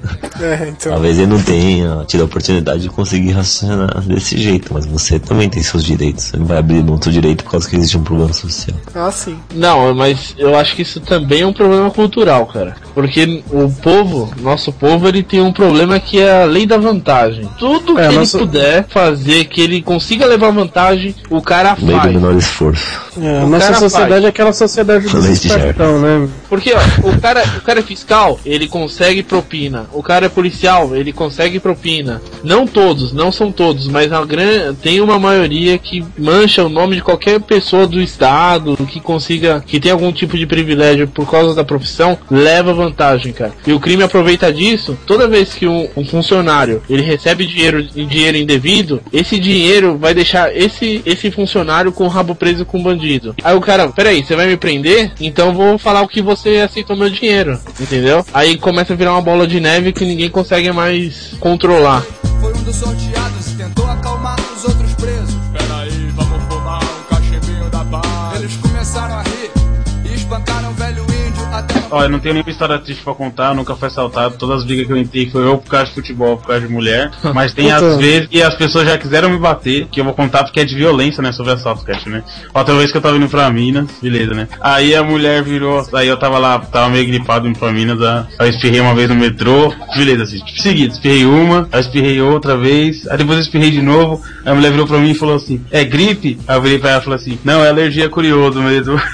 É, 0.43 0.67
então. 0.69 0.93
Talvez 0.93 1.19
ele 1.19 1.29
não 1.29 1.41
tenha 1.41 2.05
tido 2.07 2.25
oportunidade 2.37 2.83
de 2.83 2.89
conseguir 2.89 3.33
raciocinar 3.33 4.01
desse 4.01 4.39
jeito, 4.39 4.73
mas 4.73 4.87
você 4.87 5.19
também 5.19 5.49
tem 5.49 5.63
seus 5.63 5.85
direitos. 5.85 6.25
Você 6.25 6.37
não 6.39 6.47
vai 6.47 6.59
abrir 6.59 6.83
mão 6.83 6.97
do 6.97 7.05
seu 7.05 7.13
direito 7.13 7.45
por 7.45 7.51
causa 7.53 7.69
que 7.69 7.77
existe 7.77 7.99
um 7.99 8.03
problema 8.03 8.33
social. 8.33 8.77
Ah, 8.95 9.11
sim. 9.13 9.37
Não, 9.55 9.95
mas 9.95 10.35
eu 10.39 10.57
acho 10.57 10.75
que 10.75 10.83
isso 10.83 11.01
também 11.01 11.43
é 11.43 11.47
um 11.47 11.53
problema 11.53 11.91
cultural, 11.91 12.47
cara. 12.47 12.77
Porque 12.95 13.43
o 13.51 13.71
povo, 13.71 14.33
nosso 14.41 14.73
povo, 14.73 15.07
ele 15.07 15.23
tem 15.23 15.41
um 15.43 15.53
problema 15.53 16.01
que 16.01 16.19
é 16.21 16.43
a 16.43 16.47
lei 16.47 16.67
da 16.67 16.79
vantagem. 16.79 17.49
Tudo 17.59 17.99
É, 17.99 18.09
que 18.09 18.15
nosso- 18.15 18.37
ele 18.39 18.47
puder 18.47 18.87
fazer 18.89 19.45
que 19.45 19.61
ele 19.61 19.83
consiga 19.83 20.27
levar 20.27 20.51
vantagem, 20.51 21.15
o 21.29 21.43
cara 21.43 21.77
Lei 21.81 21.95
do 21.95 22.01
faz. 22.01 22.13
menor 22.15 22.35
esforço. 22.37 23.01
É, 23.21 23.41
a 23.41 23.47
nossa 23.47 23.75
sociedade 23.75 24.11
faz. 24.13 24.25
é 24.25 24.29
aquela 24.29 24.53
sociedade 24.53 25.07
do 25.07 25.29
espertão, 25.31 26.01
né? 26.01 26.29
Porque 26.49 26.73
ó, 26.73 27.09
o 27.09 27.21
cara, 27.21 27.43
o 27.59 27.61
cara 27.61 27.81
é 27.81 27.83
fiscal, 27.83 28.41
ele 28.45 28.67
consegue 28.67 29.23
propina. 29.23 29.87
O 29.93 30.03
cara 30.03 30.27
é 30.27 30.29
policial, 30.29 30.95
ele 30.97 31.13
consegue 31.13 31.59
propina. 31.61 32.22
Não 32.43 32.67
todos, 32.67 33.13
não 33.13 33.31
são 33.31 33.53
todos, 33.53 33.87
mas 33.87 34.13
a 34.13 34.25
gran... 34.25 34.75
tem 34.75 35.01
uma 35.01 35.19
maioria 35.19 35.79
que 35.79 36.05
mancha 36.19 36.65
o 36.65 36.69
nome 36.69 36.97
de 36.97 37.03
qualquer 37.03 37.41
pessoa 37.41 37.87
do 37.87 38.01
estado 38.01 38.77
que 38.89 39.01
consiga, 39.01 39.63
que 39.65 39.79
tem 39.79 39.93
algum 39.93 40.13
tipo 40.13 40.37
de 40.37 40.47
privilégio 40.47 41.07
por 41.07 41.31
causa 41.31 41.55
da 41.55 41.65
profissão, 41.65 42.19
leva 42.31 42.75
vantagem, 42.75 43.33
cara. 43.33 43.53
E 43.67 43.73
o 43.73 43.81
crime 43.81 44.03
aproveita 44.03 44.53
disso. 44.53 44.99
Toda 45.07 45.29
vez 45.29 45.55
que 45.55 45.67
um, 45.67 45.89
um 45.97 46.05
funcionário 46.05 46.83
ele 46.89 47.03
recebe 47.03 47.47
dinheiro, 47.47 47.83
dinheiro 47.83 48.37
indevido, 48.37 49.01
esse 49.13 49.39
dinheiro 49.39 49.97
vai 49.97 50.15
deixar 50.15 50.55
esse 50.55 51.03
esse 51.07 51.31
funcionário 51.31 51.93
com 51.93 52.05
o 52.05 52.09
rabo 52.09 52.35
preso 52.35 52.65
com 52.65 52.83
bandido. 52.83 53.35
Aí 53.43 53.55
o 53.55 53.61
cara, 53.61 53.89
peraí, 53.89 54.25
você 54.25 54.35
vai 54.35 54.47
me 54.47 54.57
prender? 54.57 55.13
Então 55.21 55.55
vou 55.55 55.79
falar 55.79 56.03
o 56.03 56.09
que 56.09 56.23
você 56.23 56.57
aceitou 56.57 56.97
meu 56.97 57.11
dinheiro, 57.11 57.59
entendeu? 57.81 58.25
Aí 58.33 58.57
começa 58.59 58.93
a 58.93 58.97
virar 58.97 59.13
uma 59.13 59.23
bola 59.23 59.47
de 59.47 59.61
neve 59.61 59.93
que 59.93 60.05
ninguém 60.05 60.31
consegue 60.31 60.71
mais 60.73 61.35
controlar. 61.39 62.05
Sorteados 62.73 63.53
e 63.53 63.57
tentou 63.57 63.87
acalmar 63.87 64.42
Olha, 71.93 72.09
não 72.09 72.19
tenho 72.19 72.33
nenhuma 72.33 72.51
história 72.51 72.79
triste 72.79 73.05
pra 73.05 73.15
contar, 73.15 73.55
nunca 73.55 73.77
foi 73.77 73.89
assaltado. 73.89 74.37
Todas 74.39 74.61
as 74.61 74.65
brigas 74.65 74.87
que 74.87 74.93
eu 74.93 74.97
entrei 74.97 75.29
foi 75.29 75.45
ou 75.45 75.59
por 75.59 75.71
causa 75.71 75.87
de 75.87 75.95
futebol, 75.95 76.39
por 76.39 76.47
causa 76.47 76.67
de 76.67 76.73
mulher. 76.73 77.11
Mas 77.35 77.53
tem 77.53 77.71
às 77.71 77.99
vezes 77.99 78.29
que 78.29 78.43
as 78.43 78.55
pessoas 78.55 78.89
já 78.89 78.97
quiseram 78.97 79.29
me 79.29 79.39
bater, 79.39 79.87
que 79.89 80.01
eu 80.01 80.05
vou 80.05 80.15
contar 80.15 80.43
porque 80.45 80.61
é 80.61 80.65
de 80.65 80.75
violência, 80.75 81.23
né? 81.23 81.33
Sobre 81.33 81.53
assalto, 81.53 81.85
Cash, 81.85 82.07
né? 82.07 82.25
Outra 82.55 82.75
vez 82.75 82.91
que 82.91 82.97
eu 82.97 83.03
tava 83.03 83.17
indo 83.17 83.29
pra 83.29 83.51
Minas, 83.51 83.91
beleza, 84.01 84.33
né? 84.33 84.49
Aí 84.61 84.95
a 84.95 85.03
mulher 85.03 85.43
virou, 85.43 85.87
aí 85.93 86.09
eu 86.09 86.17
tava 86.17 86.39
lá, 86.39 86.59
tava 86.59 86.89
meio 86.89 87.07
gripado 87.07 87.47
indo 87.47 87.59
pra 87.59 87.71
Minas, 87.71 88.01
ah, 88.01 88.27
aí 88.39 88.49
eu 88.49 88.51
espirrei 88.51 88.81
uma 88.81 88.95
vez 88.95 89.11
no 89.11 89.15
metrô, 89.15 89.71
beleza, 89.95 90.23
assim, 90.23 90.39
tipo, 90.39 90.63
seguido, 90.63 90.95
espirrei 90.95 91.27
uma, 91.27 91.69
aí 91.71 91.79
eu 91.79 91.81
espirrei 91.81 92.23
outra 92.23 92.57
vez, 92.57 93.07
aí 93.09 93.19
depois 93.19 93.39
eu 93.39 93.43
espirrei 93.43 93.71
de 93.71 93.83
novo, 93.83 94.23
aí 94.45 94.53
a 94.53 94.55
mulher 94.55 94.71
virou 94.71 94.87
pra 94.87 94.99
mim 94.99 95.11
e 95.11 95.15
falou 95.15 95.37
assim, 95.37 95.61
é 95.71 95.85
gripe? 95.85 96.39
Aí 96.49 96.57
eu 96.57 96.63
virei 96.63 96.79
pra 96.79 96.91
ela 96.91 97.01
e 97.01 97.05
falei 97.05 97.19
assim, 97.19 97.39
não, 97.45 97.63
é 97.63 97.69
alergia 97.69 98.09
curioso 98.09 98.63
mesmo. 98.63 98.97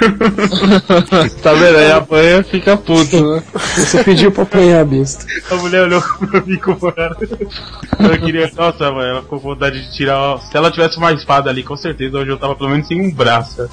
tá 1.43 1.53
vendo? 1.55 1.79
Aí 1.79 1.91
apanha 1.91 2.45
fica 2.45 2.68
puto, 2.77 3.35
né? 3.35 3.43
Você 3.55 4.05
pediu 4.05 4.31
pra 4.33 4.43
apanhar 4.43 4.81
a 4.81 4.85
besta. 4.85 5.25
A 5.51 5.55
mulher 5.57 5.83
olhou 5.85 6.01
pra 6.03 6.41
mim 6.43 6.57
com 6.57 6.75
cara. 6.93 7.17
Eu 8.01 8.19
queria. 8.21 8.51
Nossa, 8.57 8.91
mano, 8.91 9.03
ela 9.03 9.23
ficou 9.23 9.41
com 9.41 9.49
vontade 9.51 9.81
de 9.81 9.93
tirar. 9.95 10.19
ó, 10.19 10.39
Se 10.39 10.57
ela 10.57 10.71
tivesse 10.71 10.97
uma 10.99 11.13
espada 11.13 11.51
ali, 11.51 11.63
com 11.63 11.77
certeza 11.77 12.19
hoje 12.19 12.31
eu 12.31 12.37
tava 12.39 12.55
pelo 12.55 12.71
menos 12.71 12.87
sem 12.87 13.01
um 13.01 13.11
braço. 13.13 13.69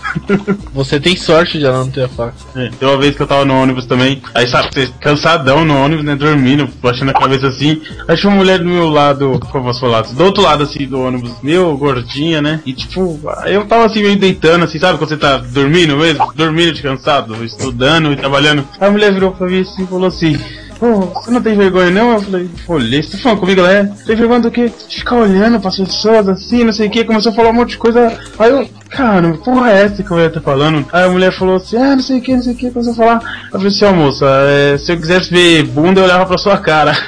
Você 0.74 1.00
tem 1.00 1.16
sorte 1.16 1.58
de 1.60 1.66
ela 1.66 1.80
não 1.80 1.90
ter 1.90 2.04
a 2.04 2.10
faca. 2.10 2.34
É, 2.56 2.70
Tem 2.70 2.88
uma 2.88 2.98
vez 2.98 3.16
que 3.16 3.22
eu 3.22 3.28
tava 3.28 3.46
no 3.46 3.54
ônibus 3.62 3.86
também, 3.86 4.22
aí 4.34 4.48
sabe, 4.48 4.70
você 4.74 4.90
cansadão 5.00 5.64
no 5.66 5.76
ônibus, 5.78 6.06
né, 6.06 6.16
dormindo, 6.16 6.68
baixando 6.82 7.12
a 7.12 7.14
cabeça 7.14 7.48
assim. 7.48 7.82
Aí 8.08 8.16
tinha 8.18 8.30
uma 8.30 8.38
mulher 8.38 8.60
do 8.60 8.66
meu 8.66 8.90
lado, 8.90 9.40
como 9.52 9.66
posso 9.66 9.80
falar, 9.80 10.02
do 10.04 10.24
outro 10.24 10.44
lado 10.44 10.64
assim 10.64 10.86
do 10.88 11.00
ônibus, 11.02 11.32
meio 11.42 11.76
gordinha, 11.78 12.42
né? 12.42 12.62
E 12.66 12.74
tipo, 12.74 13.20
eu 13.46 13.66
tava 13.66 13.86
assim 13.86 14.02
meio 14.02 14.18
deitando, 14.18 14.66
assim, 14.66 14.80
sabe 14.80 14.98
quando 14.98 15.10
você 15.10 15.18
tá 15.18 15.38
dormindo 15.38 15.98
mesmo? 15.98 16.32
Dormindo 16.36 16.74
de 16.74 16.82
cansado, 16.82 17.44
estudando 17.44 18.12
e 18.12 18.16
trabalhando. 18.16 18.66
A 18.86 18.92
mulher 18.92 19.14
virou 19.14 19.32
pra 19.32 19.48
mim 19.48 19.62
assim 19.62 19.84
e 19.84 19.88
falou 19.88 20.08
assim. 20.08 20.38
Pô, 20.80 21.00
você 21.00 21.32
não 21.32 21.42
tem 21.42 21.56
vergonha 21.56 21.90
não? 21.90 22.14
Eu 22.14 22.22
falei, 22.22 22.50
olhei, 22.68 23.02
você 23.02 23.12
tá 23.12 23.18
falando 23.18 23.40
comigo? 23.40 23.62
Ela 23.62 23.72
é, 23.72 23.84
tem 24.06 24.16
vergonha 24.16 24.42
do 24.42 24.52
quê? 24.52 24.70
Ficar 24.90 25.16
olhando 25.16 25.60
pras 25.60 25.78
pessoas 25.78 26.28
assim, 26.28 26.66
não 26.66 26.74
sei 26.74 26.88
o 26.88 26.90
que, 26.92 27.06
começou 27.06 27.32
a 27.32 27.36
falar 27.36 27.50
um 27.52 27.54
monte 27.54 27.70
de 27.72 27.78
coisa. 27.78 28.20
Aí 28.38 28.52
eu, 28.52 28.68
cara, 28.90 29.38
porra 29.38 29.72
é 29.72 29.84
essa 29.84 30.04
que 30.04 30.12
eu 30.12 30.20
ia 30.20 30.28
estar 30.28 30.42
falando? 30.42 30.86
Aí 30.92 31.06
a 31.06 31.10
mulher 31.10 31.32
falou 31.32 31.56
assim, 31.56 31.78
ah, 31.78 31.96
não 31.96 32.04
sei 32.04 32.20
o 32.20 32.22
que, 32.22 32.36
não 32.36 32.44
sei 32.44 32.54
o 32.54 32.56
que, 32.58 32.72
começou 32.72 32.92
a 32.92 32.96
falar. 32.98 33.46
Eu 33.46 33.52
falei 33.52 33.68
assim, 33.68 33.86
moça, 33.94 34.26
é, 34.26 34.78
se 34.78 34.92
eu 34.92 34.98
quisesse 34.98 35.32
ver 35.32 35.64
bunda, 35.64 36.02
eu 36.02 36.04
olhava 36.04 36.26
pra 36.26 36.38
sua 36.38 36.58
cara. 36.58 36.94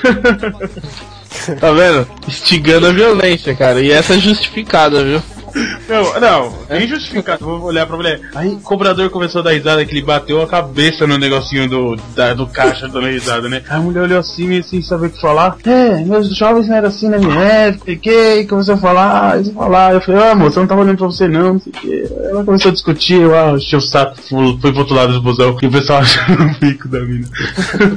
Tá 1.59 1.71
vendo? 1.71 2.07
Instigando 2.27 2.87
a 2.87 2.91
violência, 2.91 3.53
cara. 3.55 3.79
E 3.79 3.91
essa 3.91 4.15
é 4.15 4.19
justificada, 4.19 5.03
viu? 5.03 5.21
Não, 5.87 6.19
não, 6.19 6.53
é 6.69 6.83
injustificado. 6.83 7.43
Vou 7.43 7.61
olhar 7.63 7.85
pra 7.85 7.95
mulher. 7.97 8.19
Aí 8.35 8.49
o 8.49 8.59
cobrador 8.59 9.09
começou 9.09 9.41
a 9.41 9.43
dar 9.45 9.51
risada 9.53 9.85
que 9.85 9.93
ele 9.93 10.01
bateu 10.05 10.41
a 10.41 10.47
cabeça 10.47 11.07
no 11.07 11.17
negocinho 11.17 11.67
do, 11.69 11.95
da- 12.15 12.33
do 12.33 12.45
caixa 12.47 12.87
dando 12.87 13.07
risada, 13.07 13.47
né? 13.49 13.61
Aí 13.69 13.77
a 13.77 13.79
mulher 13.79 14.01
olhou 14.03 14.19
assim, 14.19 14.47
meio 14.47 14.63
sem 14.63 14.81
saber 14.81 15.07
o 15.07 15.09
que 15.09 15.21
falar. 15.21 15.57
É, 15.65 16.03
meus 16.03 16.35
jovens 16.35 16.67
não 16.67 16.75
eram 16.75 16.87
assim 16.89 17.07
na 17.09 17.17
minha 17.17 17.39
época, 17.41 17.85
sei 17.85 17.95
que, 17.95 18.35
e 18.39 18.45
começou 18.45 18.75
a 18.75 18.77
falar, 18.77 19.41
e 19.41 19.51
falar. 19.53 19.93
Eu 19.93 20.01
falei, 20.01 20.21
ah, 20.23 20.35
moça, 20.35 20.57
eu 20.59 20.61
não 20.61 20.67
tava 20.67 20.81
olhando 20.81 20.97
pra 20.97 21.07
você 21.07 21.27
não, 21.27 21.53
não 21.53 21.59
sei 21.59 21.71
o 21.71 21.75
que. 21.79 22.13
Ela 22.29 22.43
começou 22.43 22.69
a 22.69 22.73
discutir, 22.73 23.21
eu 23.21 23.35
ah, 23.37 23.53
o 23.53 23.81
saco, 23.81 24.15
fui 24.27 24.57
fui 24.59 24.71
pro 24.71 24.79
outro 24.79 24.95
lado 24.95 25.13
do 25.13 25.21
busão, 25.21 25.57
e 25.61 25.65
o 25.67 25.71
pessoal 25.71 25.99
achando 26.01 26.43
o 26.43 26.59
bico 26.59 26.87
da 26.87 26.99
mina. 26.99 27.27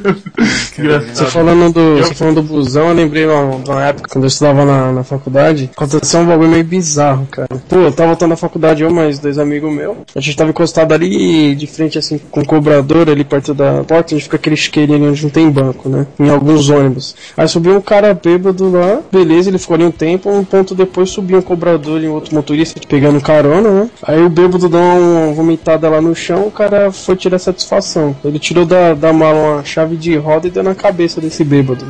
Você 0.41 0.81
Engraçado. 0.83 1.31
falando 1.31 1.73
do, 1.73 1.99
você 1.99 2.15
falando 2.15 2.37
do 2.37 2.43
busão, 2.43 2.89
eu 2.89 2.95
lembrei 2.95 3.27
uma, 3.27 3.59
de 3.59 3.71
uma 3.71 3.85
época 3.85 4.09
quando 4.11 4.25
eu 4.25 4.29
estudava 4.29 4.65
na, 4.65 4.93
na 4.93 5.05
faculdade, 5.05 5.71
aconteceu 5.77 6.21
um 6.21 6.27
bagulho 6.27 6.49
meio 6.51 6.65
bizarro, 6.65 7.27
cara. 7.31 7.49
Pô, 7.69 7.77
eu 7.79 7.91
tava 7.91 8.11
voltando 8.11 8.31
na 8.31 8.37
faculdade, 8.37 8.85
eu 8.85 8.91
mais 8.93 9.19
dois 9.19 9.37
amigos 9.37 9.73
meus. 9.73 9.97
A 10.15 10.21
gente 10.21 10.37
tava 10.37 10.51
encostado 10.51 10.93
ali 10.95 11.53
de 11.57 11.67
frente, 11.67 11.99
assim, 11.99 12.17
com 12.31 12.43
o 12.43 12.47
cobrador 12.47 13.11
ali 13.11 13.25
perto 13.25 13.53
da 13.53 13.83
porta, 13.83 14.15
onde 14.15 14.23
fica 14.23 14.37
aquele 14.37 14.55
chiqueirinho 14.57 15.11
onde 15.11 15.21
não 15.25 15.31
tem 15.31 15.51
banco, 15.51 15.89
né? 15.89 16.07
Em 16.21 16.31
alguns 16.31 16.71
ônibus. 16.71 17.17
Aí 17.37 17.49
subiu 17.49 17.77
um 17.77 17.81
cara 17.81 18.15
bêbado 18.15 18.71
lá, 18.71 19.01
beleza, 19.11 19.51
ele 19.51 19.59
ficou 19.59 19.75
ali 19.75 19.83
um 19.85 19.91
tempo, 19.91 20.31
um 20.31 20.45
ponto 20.45 20.77
depois 20.77 21.11
subiu 21.11 21.39
um 21.39 21.43
cobrador 21.43 22.01
e 22.01 22.09
um 22.09 22.13
outro 22.13 22.33
motorista 22.37 22.81
pegando 22.89 23.21
carona, 23.21 23.69
né? 23.69 23.91
Aí 24.05 24.23
o 24.23 24.29
bêbado 24.31 24.69
deu 24.69 24.79
uma 24.81 25.33
vomitada 25.33 25.89
lá 25.89 26.01
no 26.01 26.15
chão, 26.15 26.47
o 26.47 26.53
cara 26.53 26.93
foi 26.93 27.17
tirar 27.17 27.41
satisfação. 27.41 28.15
Ele 28.25 28.39
tirou 28.39 28.65
da, 28.65 28.95
da 28.95 29.13
mala 29.13 29.55
uma 29.55 29.65
chave 29.65 29.97
de 29.97 30.17
roda 30.17 30.47
e 30.47 30.51
deu 30.53 30.63
na 30.63 30.77
cabeça 30.77 31.21
desse 31.21 31.43
bêbado. 31.43 31.85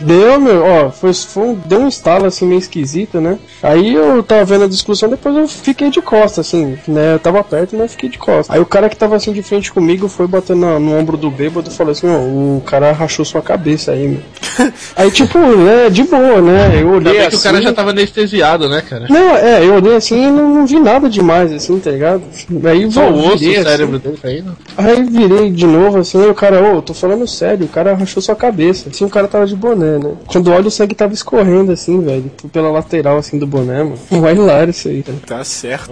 Deu, 0.00 0.38
meu, 0.38 0.62
ó, 0.62 0.90
foi, 0.90 1.14
foi 1.14 1.44
um- 1.44 1.54
deu 1.64 1.80
um 1.80 1.88
estalo 1.88 2.26
assim 2.26 2.44
meio 2.46 2.58
esquisito, 2.58 3.22
né? 3.22 3.38
Aí 3.62 3.94
eu 3.94 4.22
tava 4.22 4.44
vendo 4.44 4.65
a 4.66 4.68
discussão, 4.70 5.08
depois 5.08 5.34
eu 5.36 5.48
fiquei 5.48 5.90
de 5.90 6.00
costas, 6.02 6.46
assim, 6.46 6.76
né? 6.86 7.14
Eu 7.14 7.18
tava 7.18 7.42
perto, 7.42 7.76
mas 7.76 7.92
fiquei 7.92 8.08
de 8.08 8.18
costas. 8.18 8.50
Aí 8.54 8.60
o 8.60 8.66
cara 8.66 8.88
que 8.88 8.96
tava 8.96 9.16
assim 9.16 9.32
de 9.32 9.42
frente 9.42 9.72
comigo 9.72 10.08
foi 10.08 10.26
batendo 10.26 10.60
na- 10.60 10.78
no 10.78 10.96
ombro 10.98 11.16
do 11.16 11.30
bêbado 11.30 11.70
e 11.70 11.72
falou 11.72 11.92
assim: 11.92 12.06
ó, 12.08 12.18
o 12.18 12.62
cara 12.66 12.92
rachou 12.92 13.24
sua 13.24 13.40
cabeça 13.42 13.92
aí, 13.92 14.08
meu. 14.08 14.20
Aí, 14.96 15.10
tipo, 15.10 15.38
né, 15.38 15.90
de 15.90 16.02
boa, 16.04 16.40
né? 16.40 16.70
Eu 16.80 16.94
Ainda 16.94 16.96
olhei 16.96 17.12
bem 17.12 17.20
assim. 17.20 17.30
que 17.30 17.36
o 17.36 17.40
cara 17.40 17.60
já 17.60 17.72
tava 17.72 17.90
anestesiado, 17.90 18.68
né, 18.68 18.80
cara? 18.88 19.06
Não, 19.10 19.36
é, 19.36 19.62
eu 19.64 19.74
olhei 19.74 19.94
assim 19.96 20.28
e 20.28 20.30
não, 20.30 20.54
não 20.54 20.66
vi 20.66 20.78
nada 20.80 21.08
demais, 21.10 21.52
assim, 21.52 21.78
tá 21.78 21.90
ligado? 21.90 22.22
Aí 22.64 22.90
Só 22.90 23.08
o 23.10 23.12
virei, 23.12 23.26
osso, 23.26 23.44
o 23.44 23.50
assim. 23.50 23.62
cérebro 23.62 23.98
dele 23.98 24.18
caindo. 24.22 24.56
Aí 24.76 25.02
virei 25.04 25.50
de 25.50 25.66
novo 25.66 25.98
assim, 25.98 26.22
e 26.22 26.26
o 26.26 26.34
cara, 26.34 26.62
ô, 26.74 26.80
tô 26.80 26.94
falando 26.94 27.26
sério, 27.28 27.66
o 27.66 27.68
cara 27.68 27.94
rachou 27.94 28.22
sua 28.22 28.34
cabeça. 28.34 28.88
Assim, 28.88 29.04
o 29.04 29.10
cara 29.10 29.28
tava 29.28 29.46
de 29.46 29.54
boné, 29.54 29.98
né? 29.98 30.12
Quando 30.26 30.50
olha, 30.50 30.68
o 30.68 30.70
sangue 30.70 30.94
tava 30.94 31.12
escorrendo 31.12 31.70
assim, 31.72 32.00
velho, 32.00 32.30
pela 32.50 32.70
lateral 32.70 33.18
assim 33.18 33.38
do 33.38 33.46
boné, 33.46 33.82
mano. 33.82 33.98
Aí 34.26 34.34
hilário 34.46 34.70
isso 34.70 34.88
aí, 34.88 35.02
cara. 35.02 35.18
Tá 35.26 35.44
certo. 35.44 35.90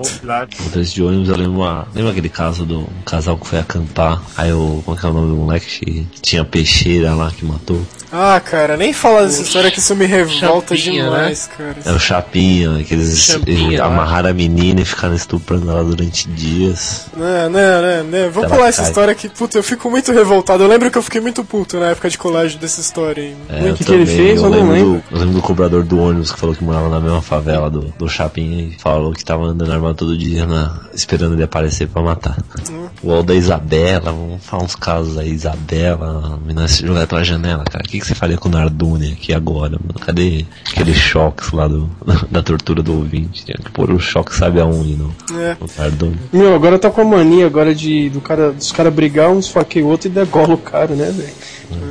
Motorista 0.62 0.94
de 0.94 1.02
ônibus, 1.02 1.28
eu 1.28 1.36
lembro, 1.36 1.60
uma, 1.60 1.86
lembra 1.94 2.12
aquele 2.12 2.28
caso 2.28 2.64
do 2.64 2.80
um 2.80 3.02
casal 3.04 3.36
que 3.36 3.46
foi 3.46 3.58
acampar, 3.58 4.22
aí 4.36 4.52
o, 4.52 4.82
como 4.84 4.96
é 4.96 5.00
que 5.00 5.06
é 5.06 5.08
o 5.08 5.12
nome 5.12 5.28
do 5.28 5.36
moleque 5.36 5.66
que 5.66 6.20
tinha 6.20 6.44
peixeira 6.44 7.14
lá 7.14 7.30
que 7.30 7.44
matou? 7.44 7.80
Ah, 8.16 8.40
cara, 8.40 8.76
nem 8.76 8.92
fala 8.92 9.24
dessa 9.24 9.42
história 9.42 9.72
que 9.72 9.80
isso 9.80 9.96
me 9.96 10.06
revolta 10.06 10.76
Chapinha, 10.76 11.04
demais, 11.04 11.48
cara. 11.58 11.76
É 11.84 11.90
o 11.90 11.98
Chapinha, 11.98 12.84
que 12.84 12.94
eles 12.94 13.18
Chapinha, 13.18 13.78
eh, 13.78 13.82
amarraram 13.82 14.30
a 14.30 14.32
menina 14.32 14.82
e 14.82 14.84
ficaram 14.84 15.16
estuprando 15.16 15.68
ela 15.68 15.82
durante 15.82 16.28
dias. 16.28 17.06
Não, 17.16 17.50
não, 17.50 17.82
não, 17.82 18.04
não. 18.04 18.30
Vamos 18.30 18.50
pular 18.52 18.68
essa 18.68 18.82
cai. 18.82 18.90
história 18.90 19.14
que, 19.16 19.28
puta, 19.28 19.58
eu 19.58 19.64
fico 19.64 19.90
muito 19.90 20.12
revoltado. 20.12 20.62
Eu 20.62 20.68
lembro 20.68 20.92
que 20.92 20.98
eu 20.98 21.02
fiquei 21.02 21.20
muito 21.20 21.42
puto 21.42 21.80
na 21.80 21.86
época 21.86 22.08
de 22.08 22.16
colégio 22.16 22.56
dessa 22.60 22.80
história 22.80 23.20
aí. 23.20 23.34
É, 23.48 23.70
eu 23.70 23.74
que 23.74 23.82
que 23.84 23.92
ele 23.92 24.06
fez? 24.06 24.38
Eu 24.38 24.44
Eu 24.44 24.50
não 24.50 24.50
lembro, 24.50 24.72
lembro. 24.72 25.02
do, 25.10 25.14
eu 25.14 25.18
lembro 25.18 25.34
do 25.34 25.42
cobrador 25.42 25.82
do 25.82 25.98
ônibus 25.98 26.30
que 26.30 26.38
falou 26.38 26.54
que 26.54 26.62
morava 26.62 26.88
na 26.88 27.00
mesma 27.00 27.20
favela 27.20 27.68
do, 27.68 27.92
do 27.98 28.08
Chapinha 28.08 28.43
e 28.44 28.76
falou 28.78 29.12
que 29.12 29.24
tava 29.24 29.44
andando 29.46 29.72
armado 29.72 29.94
todo 29.94 30.16
dia 30.16 30.46
na, 30.46 30.80
esperando 30.94 31.34
ele 31.34 31.42
aparecer 31.42 31.88
pra 31.88 32.02
matar. 32.02 32.36
Hum. 32.70 32.86
O 33.02 33.10
Ol 33.10 33.22
da 33.22 33.34
Isabela, 33.34 34.12
vamos 34.12 34.44
falar 34.44 34.64
uns 34.64 34.74
casos 34.76 35.18
aí, 35.18 35.30
Isabela, 35.30 36.38
menina 36.44 36.68
se 36.68 36.86
jogar 36.86 37.06
pela 37.06 37.24
janela, 37.24 37.64
cara. 37.64 37.84
O 37.84 37.88
que, 37.88 37.98
que 38.00 38.06
você 38.06 38.14
faria 38.14 38.36
com 38.36 38.48
o 38.48 38.52
Nardone 38.52 39.12
aqui 39.12 39.32
agora, 39.32 39.78
mano? 39.80 39.98
Cadê 40.00 40.44
aqueles 40.70 40.96
choques 40.96 41.50
lá 41.52 41.68
do, 41.68 41.90
da 42.30 42.42
tortura 42.42 42.82
do 42.82 42.94
ouvinte? 42.94 43.44
Tinha 43.44 43.58
que 43.58 43.70
pôr 43.70 43.90
o 43.90 43.98
choque 43.98 44.34
sabe 44.34 44.60
aonde 44.60 44.94
no, 44.94 45.14
É. 45.38 45.56
no 45.60 45.68
Nardone. 45.76 46.18
Meu, 46.32 46.54
agora 46.54 46.78
tá 46.78 46.90
com 46.90 47.00
a 47.00 47.04
mania 47.04 47.46
agora 47.46 47.74
de 47.74 48.10
do 48.10 48.20
cara, 48.20 48.52
dos 48.52 48.72
caras 48.72 48.92
brigar, 48.92 49.30
um 49.30 49.38
esfaqueia 49.38 49.84
o 49.84 49.88
outro 49.88 50.08
e 50.08 50.10
degola 50.10 50.54
o 50.54 50.58
cara, 50.58 50.94
né, 50.94 51.10
velho? 51.10 51.32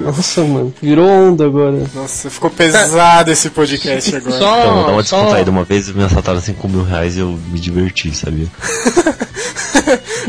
Nossa, 0.01 0.43
mano, 0.43 0.73
virou 0.81 1.07
onda 1.07 1.45
agora. 1.45 1.83
Nossa, 1.93 2.29
ficou 2.29 2.49
pesado 2.49 3.31
esse 3.31 3.49
podcast 3.49 4.15
agora. 4.15 4.35
Então, 4.35 4.49
vou 4.49 4.83
dar 4.83 4.85
Só, 4.85 4.91
uma 4.91 5.03
só 5.03 5.17
descontraída. 5.17 5.51
Uma 5.51 5.63
vez 5.63 5.89
me 5.89 6.03
assaltaram 6.03 6.39
5 6.39 6.67
mil 6.69 6.83
reais 6.83 7.17
e 7.17 7.19
eu 7.19 7.39
me 7.51 7.59
diverti, 7.59 8.15
sabia? 8.15 8.47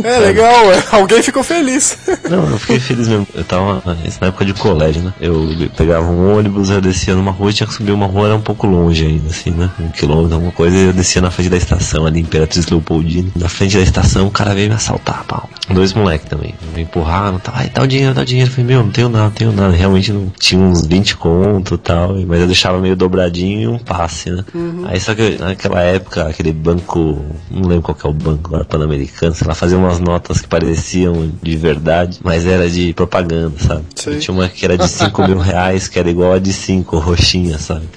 É 0.03 0.19
legal, 0.19 0.67
ué. 0.67 0.83
alguém 0.93 1.23
ficou 1.23 1.43
feliz. 1.43 1.97
Não, 2.29 2.51
eu 2.51 2.59
fiquei 2.59 2.79
feliz 2.79 3.09
mesmo. 3.09 3.27
Eu 3.35 3.45
tava 3.45 3.83
isso 4.07 4.19
na 4.21 4.29
época 4.29 4.45
de 4.45 4.55
colégio, 4.55 5.03
né? 5.03 5.13
Eu 5.21 5.49
pegava 5.77 6.07
um 6.07 6.37
ônibus, 6.37 6.71
eu 6.71 6.81
descia 6.81 7.15
numa 7.15 7.31
rua 7.31 7.53
tinha 7.53 7.67
que 7.67 7.75
subir 7.75 7.93
uma 7.93 8.07
rua, 8.07 8.27
era 8.27 8.35
um 8.35 8.41
pouco 8.41 8.67
longe 8.67 9.07
ainda, 9.07 9.29
assim, 9.29 9.51
né? 9.51 9.71
Um 9.81 9.89
quilômetro, 9.89 10.35
alguma 10.35 10.53
coisa, 10.53 10.77
e 10.77 10.87
eu 10.87 10.93
descia 10.93 11.23
na 11.23 11.31
frente 11.31 11.49
da 11.49 11.57
estação, 11.57 12.05
ali, 12.07 12.21
Imperatriz 12.21 12.67
Leopoldina. 12.67 13.31
Na 13.37 13.49
frente 13.49 13.77
da 13.77 13.83
estação, 13.83 14.27
o 14.27 14.31
cara 14.31 14.55
veio 14.55 14.69
me 14.69 14.75
assaltar, 14.75 15.25
pau. 15.25 15.49
Dois 15.71 15.95
moleques 15.95 16.29
também. 16.29 16.55
Me 16.75 16.83
empurraram, 16.83 17.39
tal, 17.39 17.55
ai, 17.57 17.71
dá 17.73 17.83
o 17.83 17.87
dinheiro, 17.87 18.15
dá 18.15 18.23
o 18.23 18.25
dinheiro. 18.25 18.51
Eu 18.51 18.55
falei, 18.55 18.67
meu, 18.67 18.83
não 18.83 18.91
tenho 18.91 19.09
nada, 19.09 19.25
não 19.25 19.31
tenho 19.31 19.53
nada. 19.53 19.75
Realmente 19.75 20.13
não 20.13 20.31
tinha 20.39 20.61
uns 20.61 20.87
20 20.87 21.17
conto 21.17 21.75
e 21.75 21.79
tal, 21.79 22.15
mas 22.27 22.41
eu 22.41 22.47
deixava 22.47 22.79
meio 22.79 22.97
dobradinho 22.97 23.61
e 23.61 23.67
um 23.67 23.79
passe, 23.79 24.31
né? 24.31 24.45
Aí 24.87 25.01
só 25.01 25.15
que 25.15 25.39
naquela 25.39 25.81
época, 25.81 26.27
aquele 26.27 26.53
banco, 26.53 27.25
não 27.51 27.69
lembro 27.69 27.83
qual 27.83 27.95
que 27.95 28.07
é 28.07 28.11
o 28.11 28.13
banco 28.13 28.49
agora, 28.49 28.65
Pan-Americano, 28.65 29.35
sei 29.35 29.47
lá, 29.47 29.55
fazia 29.55 29.79
umas 29.85 30.01
notas 30.01 30.41
que 30.41 30.49
pareciam 30.49 31.31
de 31.43 31.57
verdade, 31.57 32.19
mas 32.23 32.47
era 32.47 32.69
de 32.69 32.93
propaganda, 32.93 33.55
sabe? 33.59 33.85
Sei. 33.95 34.15
E 34.15 34.19
Tinha 34.19 34.35
uma 34.35 34.49
que 34.49 34.65
era 34.65 34.77
de 34.77 34.89
5 34.89 35.27
mil 35.27 35.39
reais, 35.39 35.89
que 35.89 35.99
era 35.99 36.11
igual 36.11 36.33
a 36.33 36.39
de 36.39 36.53
5, 36.53 36.99
roxinha, 36.99 37.59
sabe? 37.59 37.89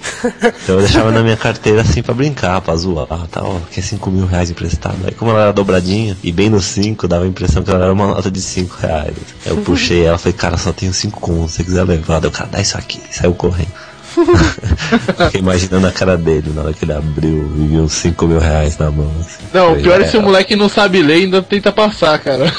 Então 0.63 0.75
eu 0.75 0.79
deixava 0.79 1.11
na 1.11 1.21
minha 1.21 1.37
carteira 1.37 1.81
assim 1.81 2.01
pra 2.01 2.13
brincar, 2.13 2.61
pra 2.61 2.75
zoar, 2.75 3.07
tá, 3.31 3.43
ó, 3.43 3.59
que 3.71 3.79
é 3.79 3.83
5 3.83 4.09
mil 4.11 4.25
reais 4.25 4.49
emprestado. 4.49 4.97
Aí 5.05 5.11
como 5.11 5.31
ela 5.31 5.43
era 5.43 5.53
dobradinha, 5.53 6.17
e 6.23 6.31
bem 6.31 6.49
no 6.49 6.61
5, 6.61 7.07
dava 7.07 7.23
a 7.23 7.27
impressão 7.27 7.63
que 7.63 7.69
ela 7.69 7.83
era 7.83 7.93
uma 7.93 8.07
nota 8.07 8.29
de 8.29 8.41
5 8.41 8.77
reais. 8.79 9.15
Aí 9.45 9.51
eu 9.51 9.57
puxei 9.57 10.05
ela, 10.05 10.17
falei, 10.17 10.33
cara, 10.33 10.57
só 10.57 10.71
tenho 10.71 10.93
5 10.93 11.19
contos, 11.19 11.51
se 11.51 11.57
você 11.57 11.63
quiser 11.63 11.83
levar. 11.83 12.25
O 12.25 12.31
cara, 12.31 12.49
dá 12.51 12.59
isso 12.61 12.77
aqui, 12.77 12.99
saiu 13.11 13.33
correndo. 13.33 13.86
Fiquei 15.25 15.41
imaginando 15.41 15.87
a 15.87 15.91
cara 15.91 16.17
dele 16.17 16.51
na 16.53 16.61
hora 16.61 16.73
que 16.73 16.85
ele 16.85 16.93
abriu 16.93 17.51
e 17.57 17.67
viu 17.67 17.81
uns 17.83 17.93
5 17.93 18.27
mil 18.27 18.39
reais 18.39 18.77
na 18.77 18.89
mão. 18.91 19.11
Assim. 19.19 19.43
Não, 19.53 19.65
o 19.65 19.67
Falei, 19.69 19.83
pior 19.83 20.01
é 20.01 20.07
se 20.07 20.17
o 20.17 20.19
"É, 20.19 20.23
moleque 20.23 20.55
não 20.55 20.69
sabe 20.69 21.01
ler 21.01 21.19
e 21.19 21.23
ainda 21.25 21.41
tenta 21.41 21.71
passar, 21.71 22.17
cara. 22.19 22.45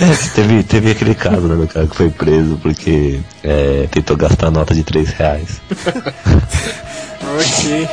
É, 0.00 0.30
teve, 0.34 0.62
teve 0.62 0.90
aquele 0.90 1.14
caso, 1.14 1.42
né, 1.42 1.54
do 1.54 1.66
cara 1.68 1.86
que 1.86 1.94
foi 1.96 2.10
preso 2.10 2.58
porque 2.62 3.20
é, 3.42 3.86
tentou 3.90 4.16
gastar 4.16 4.50
nota 4.50 4.74
de 4.74 4.82
3 4.82 5.08
reais. 5.10 5.60
ok. 7.22 7.88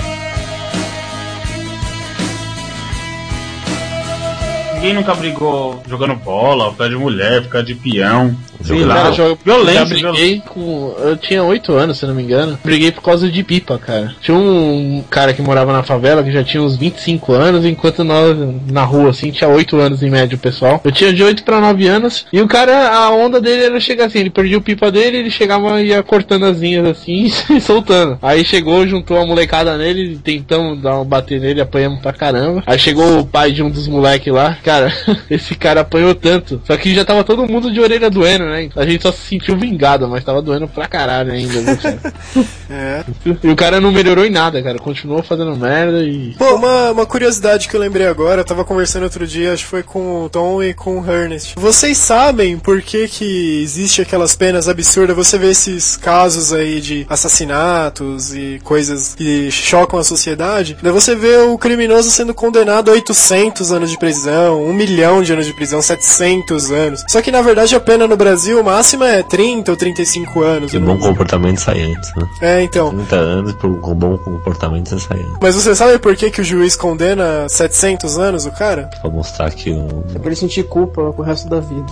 Ninguém 4.85 5.01
nunca 5.01 5.15
brigou 5.15 5.81
jogando 5.89 6.13
bola, 6.13 6.69
por 6.69 6.77
causa 6.77 6.93
de 6.93 6.99
mulher, 6.99 7.41
por 7.41 7.49
causa 7.49 7.65
de 7.65 7.73
peão. 7.73 8.35
Sei 8.63 8.85
lá, 8.85 8.95
Cara, 8.95 9.15
eu 9.17 9.37
violência, 9.43 9.97
já 9.97 10.11
briguei 10.11 10.41
com. 10.45 10.95
Eu 10.99 11.17
tinha 11.17 11.43
8 11.43 11.73
anos, 11.73 11.97
se 11.97 12.05
não 12.05 12.13
me 12.13 12.23
engano. 12.23 12.57
Briguei 12.63 12.91
por 12.91 13.01
causa 13.01 13.29
de 13.29 13.43
pipa, 13.43 13.77
cara. 13.77 14.15
Tinha 14.21 14.37
um 14.37 15.03
cara 15.09 15.33
que 15.33 15.41
morava 15.41 15.73
na 15.73 15.83
favela 15.83 16.23
que 16.23 16.31
já 16.31 16.43
tinha 16.43 16.61
uns 16.61 16.77
25 16.77 17.33
anos, 17.33 17.65
enquanto 17.65 18.03
nós 18.03 18.37
na 18.71 18.83
rua, 18.83 19.09
assim, 19.09 19.31
tinha 19.31 19.49
8 19.49 19.75
anos 19.77 20.03
em 20.03 20.09
média 20.09 20.35
o 20.35 20.39
pessoal. 20.39 20.81
Eu 20.83 20.91
tinha 20.91 21.11
de 21.11 21.23
8 21.23 21.43
pra 21.43 21.59
9 21.59 21.87
anos, 21.87 22.25
e 22.31 22.41
o 22.41 22.47
cara, 22.47 22.95
a 22.95 23.09
onda 23.09 23.41
dele 23.41 23.65
era 23.65 23.79
chegar 23.79 24.05
assim, 24.05 24.19
ele 24.19 24.29
perdia 24.29 24.57
o 24.57 24.61
pipa 24.61 24.91
dele, 24.91 25.17
ele 25.17 25.31
chegava 25.31 25.81
e 25.81 25.87
ia 25.87 26.03
cortando 26.03 26.45
as 26.45 26.59
linhas 26.59 26.85
assim 26.85 27.31
e 27.49 27.59
soltando. 27.59 28.17
Aí 28.21 28.45
chegou, 28.45 28.87
juntou 28.87 29.17
a 29.17 29.25
molecada 29.25 29.77
nele, 29.77 30.19
tentamos 30.23 30.81
dar 30.81 30.99
um 30.99 31.05
bater 31.05 31.39
nele, 31.39 31.61
apanhamos 31.61 31.99
pra 32.01 32.13
caramba. 32.13 32.63
Aí 32.65 32.79
chegou 32.79 33.19
o 33.19 33.25
pai 33.25 33.51
de 33.51 33.61
um 33.61 33.69
dos 33.69 33.87
moleques 33.87 34.33
lá, 34.33 34.57
cara, 34.63 34.74
esse 35.29 35.55
cara 35.55 35.81
apanhou 35.81 36.13
tanto. 36.13 36.61
Só 36.65 36.75
que 36.77 36.93
já 36.93 37.05
tava 37.05 37.23
todo 37.23 37.47
mundo 37.47 37.71
de 37.71 37.79
orelha 37.79 38.09
doendo, 38.09 38.45
né? 38.45 38.69
A 38.75 38.85
gente 38.85 39.01
só 39.01 39.11
se 39.11 39.21
sentiu 39.21 39.57
vingado, 39.57 40.07
mas 40.07 40.23
tava 40.23 40.41
doendo 40.41 40.67
pra 40.67 40.87
caralho 40.87 41.31
ainda, 41.31 41.61
viu, 41.61 41.77
cara? 41.77 42.13
É. 42.67 43.03
E 43.43 43.47
o 43.47 43.55
cara 43.55 43.79
não 43.79 43.91
melhorou 43.91 44.25
em 44.25 44.29
nada, 44.31 44.61
cara. 44.61 44.79
Continuou 44.79 45.21
fazendo 45.21 45.55
merda 45.55 46.01
e. 46.03 46.33
Pô, 46.35 46.55
uma, 46.55 46.91
uma 46.91 47.05
curiosidade 47.05 47.69
que 47.69 47.75
eu 47.75 47.79
lembrei 47.79 48.07
agora, 48.07 48.41
eu 48.41 48.45
tava 48.45 48.65
conversando 48.65 49.03
outro 49.03 49.27
dia, 49.27 49.53
acho 49.53 49.63
que 49.63 49.69
foi 49.69 49.83
com 49.83 50.23
o 50.23 50.29
Tom 50.29 50.63
e 50.63 50.73
com 50.73 50.99
o 50.99 51.11
Ernest. 51.11 51.53
Vocês 51.57 51.97
sabem 51.97 52.57
por 52.57 52.81
que 52.81 53.07
que 53.07 53.61
existe 53.61 54.01
aquelas 54.01 54.35
penas 54.35 54.67
absurdas? 54.67 55.15
Você 55.15 55.37
vê 55.37 55.51
esses 55.51 55.95
casos 55.95 56.51
aí 56.51 56.81
de 56.81 57.05
assassinatos 57.07 58.33
e 58.33 58.59
coisas 58.63 59.13
que 59.15 59.51
chocam 59.51 59.99
a 59.99 60.03
sociedade, 60.03 60.77
daí 60.81 60.91
você 60.91 61.15
vê 61.15 61.37
o 61.37 61.57
criminoso 61.57 62.09
sendo 62.09 62.33
condenado 62.33 62.89
a 62.89 62.93
800 62.93 63.71
anos 63.71 63.91
de 63.91 63.97
prisão, 63.97 64.64
1 64.65 64.73
milhão 64.73 65.21
de 65.21 65.33
anos 65.33 65.45
de 65.45 65.53
prisão, 65.53 65.81
700 65.81 66.71
anos. 66.71 67.05
Só 67.07 67.21
que 67.21 67.31
na 67.31 67.41
verdade 67.41 67.75
a 67.75 67.79
pena 67.79 68.07
no 68.07 68.17
Brasil 68.17 68.63
máxima 68.63 69.07
é 69.07 69.23
30 69.23 69.71
ou 69.71 69.77
35 69.77 70.41
anos. 70.41 70.71
Que 70.71 70.77
eu 70.77 70.81
bom 70.81 70.97
comportamento 70.97 71.59
sai 71.59 71.81
antes, 71.81 72.13
né? 72.15 72.27
É, 72.41 72.63
então. 72.63 72.89
30 72.89 73.15
anos 73.15 73.53
por 73.53 73.79
com 73.79 73.93
bom 73.93 74.17
comportamento 74.17 74.89
você 74.89 74.99
sai 74.99 75.19
antes. 75.19 75.37
Mas 75.41 75.55
você 75.55 75.75
sabe 75.75 75.99
por 75.99 76.15
que, 76.15 76.31
que 76.31 76.41
o 76.41 76.43
juiz 76.43 76.75
condena 76.75 77.47
700 77.49 78.17
anos 78.17 78.45
o 78.45 78.51
cara? 78.51 78.89
Pra 79.01 79.09
mostrar 79.09 79.51
que 79.51 79.71
o. 79.71 80.03
É 80.13 80.19
pra 80.19 80.27
ele 80.27 80.35
sentir 80.35 80.63
culpa 80.63 81.11
pro 81.13 81.23
resto 81.23 81.49
da 81.49 81.59
vida. 81.59 81.91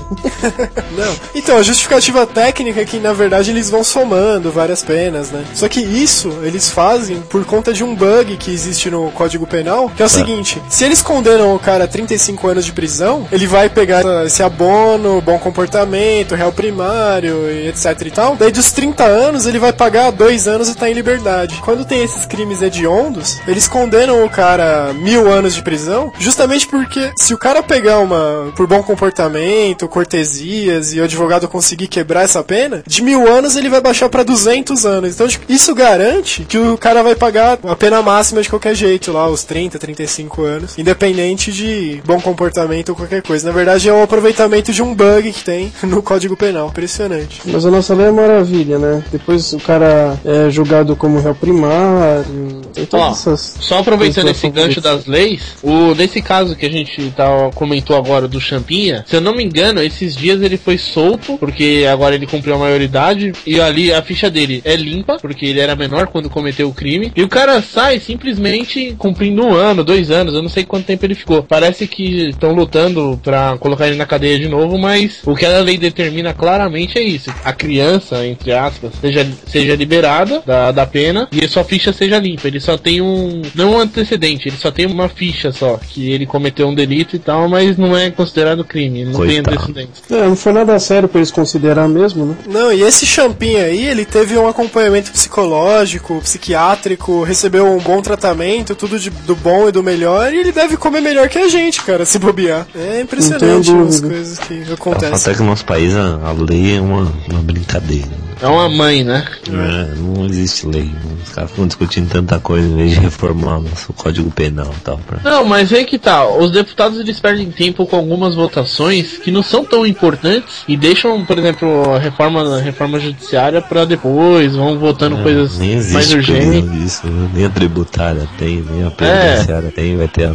Não. 0.98 1.16
Então, 1.36 1.58
a 1.58 1.64
justificativa 1.64 2.26
técnica 2.26 2.82
é 2.82 2.86
que, 2.86 3.00
na 3.00 3.14
verdade, 3.14 3.52
eles 3.52 3.70
vão 3.70 3.84
somando 3.84 4.52
várias 4.52 4.84
penas, 4.84 5.32
né? 5.32 5.44
Só 5.54 5.68
que 5.68 5.80
isso 5.80 6.30
eles 6.44 6.70
fazem 6.70 7.22
por 7.22 7.44
conta 7.46 7.74
de 7.74 7.84
um 7.84 7.96
bug 7.96 8.38
que 8.38 8.52
existe 8.52 8.90
no 8.90 9.12
Código 9.12 9.46
Penal, 9.46 9.90
que 9.90 10.02
é 10.02 10.06
o 10.06 10.10
seguinte: 10.10 10.62
se 10.70 10.84
eles 10.84 11.02
condenam 11.02 11.56
o 11.56 11.60
cara 11.60 11.86
a 11.86 11.88
35 11.88 12.48
anos 12.48 12.63
de 12.66 12.72
prisão, 12.72 13.28
ele 13.32 13.48
vai 13.48 13.70
pegar 13.70 14.04
esse 14.26 14.44
abono, 14.44 15.22
bom 15.22 15.38
comportamento, 15.40 16.36
réu 16.36 16.52
primário 16.52 17.50
e 17.50 17.68
etc 17.68 18.02
e 18.06 18.12
tal. 18.12 18.36
Daí 18.36 18.52
dos 18.52 18.72
30 18.72 19.04
anos, 19.04 19.46
ele 19.46 19.60
vai 19.60 19.74
pagar 19.74 20.12
dois 20.12 20.48
anos 20.48 20.70
e 20.70 20.76
tá 20.76 20.90
em 20.90 20.94
liberdade. 20.94 21.62
Quando 21.64 21.86
tem 21.86 22.04
esses 22.04 22.26
crimes 22.26 22.62
hediondos, 22.62 23.40
eles 23.48 23.68
condenam 23.68 24.24
o 24.26 24.30
cara 24.30 24.94
mil 24.94 25.32
anos 25.32 25.56
de 25.56 25.62
prisão, 25.62 26.12
justamente 26.20 26.68
porque 26.68 27.12
se 27.18 27.34
o 27.34 27.38
cara 27.38 27.64
pegar 27.64 28.00
uma 28.00 28.52
por 28.56 28.68
bom 28.68 28.84
comportamento, 28.84 29.88
cortesias 29.88 30.94
e 30.94 31.00
o 31.00 31.04
advogado 31.04 31.48
conseguir 31.48 31.88
quebrar 31.88 32.24
essa 32.24 32.44
pena, 32.44 32.84
de 32.86 33.02
mil 33.02 33.28
anos 33.28 33.56
ele 33.56 33.70
vai 33.70 33.82
baixar 33.82 34.10
pra 34.10 34.24
200 34.24 34.86
anos. 34.86 35.14
Então 35.14 35.28
tipo, 35.28 35.52
isso 35.52 35.74
garante 35.74 36.44
que 36.44 36.58
o 36.58 36.78
cara 36.78 37.04
vai 37.04 37.16
pagar 37.16 37.58
a 37.64 37.76
pena 37.76 38.02
máxima 38.02 38.42
de 38.42 38.50
qualquer 38.50 38.76
jeito, 38.76 39.12
lá 39.12 39.28
os 39.28 39.44
30, 39.44 39.80
35 39.80 40.44
anos, 40.44 40.78
independente 40.78 41.52
de 41.52 42.02
bom 42.06 42.20
comportamento 42.20 42.43
ou 42.90 42.96
qualquer 42.96 43.22
coisa. 43.22 43.48
Na 43.48 43.54
verdade 43.54 43.88
é 43.88 43.94
o 43.94 44.04
aproveitamento 44.04 44.72
de 44.72 44.82
um 44.82 44.94
bug 44.94 45.32
que 45.32 45.44
tem 45.44 45.72
no 45.84 46.02
Código 46.02 46.36
Penal. 46.36 46.70
Impressionante. 46.70 47.42
Mas 47.46 47.66
a 47.66 47.72
nossa 47.72 47.94
lei 47.94 48.08
é 48.08 48.12
maravilha, 48.12 48.78
né? 48.78 49.04
Depois 49.12 49.54
o 49.54 49.60
cara 49.60 50.20
é 50.26 50.50
julgado 50.50 50.96
como 50.96 51.20
réu 51.20 51.36
primário, 51.36 52.62
tem 52.74 52.86
todas 52.86 53.06
Ó, 53.06 53.12
essas. 53.12 53.58
Só 53.60 53.80
aproveitando 53.80 54.30
esse 54.30 54.50
gancho 54.50 54.82
das 54.82 55.06
leis, 55.06 55.56
o, 55.62 55.94
nesse 55.96 56.22
caso 56.22 56.56
que 56.56 56.66
a 56.66 56.70
gente 56.70 57.12
tá, 57.12 57.50
comentou 57.54 57.96
agora 57.96 58.28
do 58.28 58.40
Champinha, 58.40 59.04
se 59.08 59.16
eu 59.16 59.22
não 59.22 59.36
me 59.36 59.44
engano, 59.44 59.82
esses 59.82 60.16
dias 60.16 60.42
ele 60.42 60.58
foi 60.58 60.78
solto, 60.78 61.38
porque 61.38 61.86
agora 61.92 62.16
ele 62.16 62.28
cumpriu 62.28 62.56
a 62.56 62.58
maioridade, 62.58 63.32
e 63.46 63.60
ali 63.60 63.94
a 63.94 64.02
ficha 64.02 64.30
dele 64.30 64.62
é 64.66 64.76
limpa, 64.76 65.18
porque 65.20 65.46
ele 65.46 65.60
era 65.60 65.76
menor 65.76 66.08
quando 66.08 66.30
cometeu 66.30 66.68
o 66.68 66.74
crime, 66.74 67.12
e 67.16 67.24
o 67.24 67.30
cara 67.30 67.62
sai 67.62 68.00
simplesmente 68.00 68.96
cumprindo 68.98 69.44
um 69.44 69.54
ano, 69.54 69.84
dois 69.84 70.12
anos, 70.12 70.34
eu 70.34 70.42
não 70.42 70.50
sei 70.50 70.64
quanto 70.64 70.86
tempo 70.86 71.06
ele 71.06 71.16
ficou. 71.16 71.44
Parece 71.44 71.88
que 71.88 72.33
estão 72.34 72.54
lutando 72.54 73.20
pra 73.24 73.58
colocar 73.60 73.88
ele 73.88 73.96
na 73.98 74.06
cadeia 74.06 74.38
de 74.40 74.48
novo, 74.48 74.78
mas 74.78 75.20
o 75.26 75.36
que 75.36 75.46
a 75.46 75.60
lei 75.60 75.78
determina 75.78 76.34
claramente 76.34 76.98
é 76.98 77.02
isso. 77.02 77.34
A 77.44 77.54
criança, 77.54 78.26
entre 78.26 78.52
aspas, 78.52 78.92
seja, 79.00 79.28
seja 79.48 79.76
liberada 79.76 80.42
da, 80.46 80.72
da 80.72 80.86
pena 80.86 81.28
e 81.32 81.44
a 81.44 81.48
sua 81.50 81.64
ficha 81.64 81.92
seja 81.94 82.20
limpa. 82.20 82.48
Ele 82.48 82.60
só 82.60 82.78
tem 82.78 83.02
um. 83.02 83.42
Não 83.56 83.74
um 83.74 83.80
antecedente, 83.80 84.48
ele 84.50 84.58
só 84.58 84.72
tem 84.72 84.86
uma 84.86 85.08
ficha 85.10 85.52
só. 85.52 85.80
Que 85.90 86.12
ele 86.12 86.26
cometeu 86.26 86.68
um 86.68 86.76
delito 86.76 87.16
e 87.16 87.20
tal, 87.20 87.48
mas 87.50 87.78
não 87.78 87.96
é 87.98 88.10
considerado 88.12 88.64
crime. 88.66 89.06
Não 89.06 89.26
tem 89.26 89.42
Coitado. 89.44 89.56
antecedentes. 89.58 90.02
É, 90.12 90.28
não 90.28 90.36
foi 90.36 90.52
nada 90.54 90.78
sério 90.80 91.08
pra 91.08 91.20
eles 91.20 91.32
considerar 91.32 91.88
mesmo, 91.88 92.26
né? 92.26 92.36
Não, 92.48 92.72
e 92.72 92.82
esse 92.84 93.06
Champinho 93.06 93.64
aí, 93.64 93.86
ele 93.86 94.06
teve 94.06 94.38
um 94.38 94.48
acompanhamento 94.48 95.12
psicológico, 95.12 96.20
psiquiátrico, 96.22 97.24
recebeu 97.24 97.66
um 97.68 97.80
bom 97.80 98.02
tratamento, 98.02 98.76
tudo 98.76 99.00
de- 99.00 99.10
do 99.10 99.36
bom 99.36 99.68
e 99.68 99.72
do 99.72 99.84
melhor, 99.84 100.34
e 100.34 100.38
ele 100.40 100.52
deve 100.52 100.78
comer 100.78 101.02
melhor 101.02 101.30
que 101.30 101.38
a 101.38 101.48
gente, 101.48 101.82
cara, 101.82 102.06
se 102.06 102.18
bobear. 102.24 102.68
É 102.76 103.02
impressionante 103.02 103.72
as 103.72 104.02
coisas 104.02 104.40
que 104.40 104.72
acontecem. 104.72 105.32
é 105.32 105.36
que 105.36 105.42
no 105.42 105.48
nosso 105.48 105.66
país 105.66 105.96
a, 105.96 106.16
a 106.28 106.32
lei 106.32 106.78
é 106.78 106.82
uma, 106.82 107.12
uma 107.30 107.42
brincadeira. 107.42 108.23
É 108.42 108.48
uma 108.48 108.70
mãe, 108.70 109.04
né? 109.04 109.26
É, 109.48 109.96
não 109.96 110.26
existe 110.26 110.68
lei. 110.68 110.92
Os 111.24 111.30
caras 111.30 111.52
ficam 111.52 111.68
discutindo 111.68 112.10
tanta 112.10 112.40
coisa 112.40 112.68
em 112.68 112.76
vez 112.76 112.92
de 112.92 113.00
reformar 113.00 113.58
o 113.58 113.62
nosso 113.64 113.94
código 113.94 114.30
penal 114.32 114.74
e 114.78 114.82
tal. 114.82 114.98
Pra... 115.00 115.20
Não, 115.24 115.46
mas 115.46 115.72
é 115.72 115.84
que 115.84 115.98
tá. 115.98 116.26
Os 116.28 116.52
deputados 116.52 117.00
eles 117.00 117.20
perdem 117.20 117.50
tempo 117.52 117.86
com 117.86 117.96
algumas 117.96 118.36
votações 118.36 119.18
que 119.18 119.32
não 119.32 119.44
são 119.44 119.64
tão 119.66 119.86
importantes 119.86 120.64
e 120.68 120.76
deixam, 120.78 121.26
por 121.26 121.38
exemplo, 121.38 121.94
a 121.94 122.00
reforma, 122.00 122.58
a 122.58 122.62
reforma 122.62 123.00
judiciária 123.00 123.62
pra 123.62 123.86
depois, 123.86 124.56
vão 124.56 124.78
votando 124.80 125.18
coisas 125.18 125.56
É, 125.56 125.60
nem 125.60 125.74
existe 125.74 125.94
mais 125.94 126.12
urgentes. 126.14 127.02
nem 127.34 127.46
a 127.46 127.50
tributária 127.50 128.28
tem, 128.38 128.64
nem 128.70 128.86
a 128.86 128.92
previdenciária 128.92 129.72
tem, 129.72 129.98
vai 129.98 130.08
ter 130.08 130.26
a. 130.26 130.34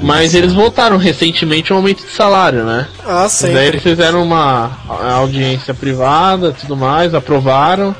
Mas 0.00 0.34
eles 0.34 0.52
votaram 0.52 0.96
recentemente 0.96 1.72
um 1.72 1.76
aumento 1.76 2.04
de 2.04 2.10
salário, 2.10 2.64
né? 2.64 2.86
Ah, 3.06 3.28
sim. 3.28 3.52
Daí 3.52 3.68
eles 3.68 3.82
fizeram 3.82 4.22
uma 4.22 4.70
audiência 5.14 5.72
privada 5.72 6.52
tudo 6.52 6.76
mais, 6.76 7.14
aprovaram. 7.14 7.33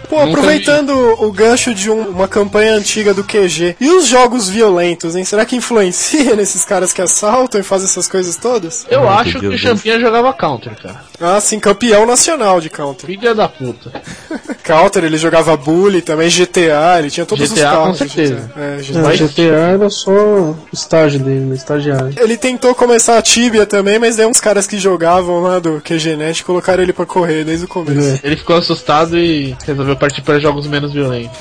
Pô, 0.09 0.17
Nunca 0.21 0.31
aproveitando 0.31 0.91
o 1.25 1.33
gancho 1.33 1.75
de 1.75 1.91
um- 1.91 2.09
uma 2.09 2.29
campanha 2.29 2.75
antiga 2.75 3.13
do 3.15 3.25
QG, 3.25 3.77
e 3.81 3.89
os 3.91 4.07
jogos 4.07 4.49
violentos, 4.49 5.17
hein? 5.17 5.25
Será 5.25 5.45
que 5.45 5.57
influencia 5.57 6.35
nesses 6.37 6.65
caras 6.65 6.93
que 6.93 7.03
assaltam 7.03 7.61
e 7.61 7.65
fazem 7.65 7.87
essas 7.89 8.07
coisas 8.09 8.37
todas? 8.37 8.85
vi. 8.89 8.95
Eu 8.95 9.03
Não, 9.03 9.09
acho 9.11 9.31
entendi 9.31 9.41
que 9.41 9.47
o 9.47 9.55
os 9.55 9.61
Champinha 9.61 9.99
jogava 10.01 10.33
counter, 10.33 10.77
cara. 10.81 11.01
Ah, 11.21 11.41
sim, 11.41 11.59
campeão 11.61 12.05
nacional 12.07 12.61
de 12.61 12.69
Counter. 12.69 13.07
Filha 13.07 13.35
da 13.35 13.49
puta. 13.49 13.93
Counter, 14.65 15.05
ele 15.05 15.17
jogava 15.17 15.57
Bully, 15.57 16.01
também 16.03 16.29
GTA, 16.29 16.97
ele 16.99 17.11
tinha 17.11 17.25
todos 17.27 17.45
os 17.51 17.53
GTA, 17.57 17.71
com 17.71 17.77
carros. 17.77 17.99
de 17.99 18.09
certeza. 18.09 18.35
GTA. 18.35 18.61
É, 18.61 18.77
É, 18.79 18.83
GTA. 18.83 19.01
o 19.25 19.29
GTA 19.29 19.43
era 19.75 19.91
só 19.91 20.11
o 20.11 20.57
estágio 20.73 21.21
dele, 21.21 21.41
né? 21.41 21.55
Estagiário. 21.55 22.15
Ele 22.19 22.37
tentou 22.37 22.75
começar 22.75 23.17
a 23.19 23.23
Tibia 23.23 23.65
também, 23.67 23.99
mas 23.99 24.17
daí 24.17 24.27
uns 24.27 24.41
caras 24.41 24.67
que 24.67 24.79
jogavam 24.79 25.41
lá 25.41 25.59
do 25.59 25.81
QGNet 25.81 26.45
colocaram 26.45 26.83
ele 26.83 26.93
pra 26.93 27.07
correr 27.07 27.45
desde 27.45 27.65
o 27.67 27.69
começo. 27.69 28.21
Ele 28.23 28.37
ficou 28.37 28.57
assustado 28.57 29.17
e 29.19 29.24
resolveu 29.67 29.97
partir 29.97 30.23
para 30.23 30.39
jogos 30.39 30.67
menos 30.67 30.93
violentos. 30.93 31.39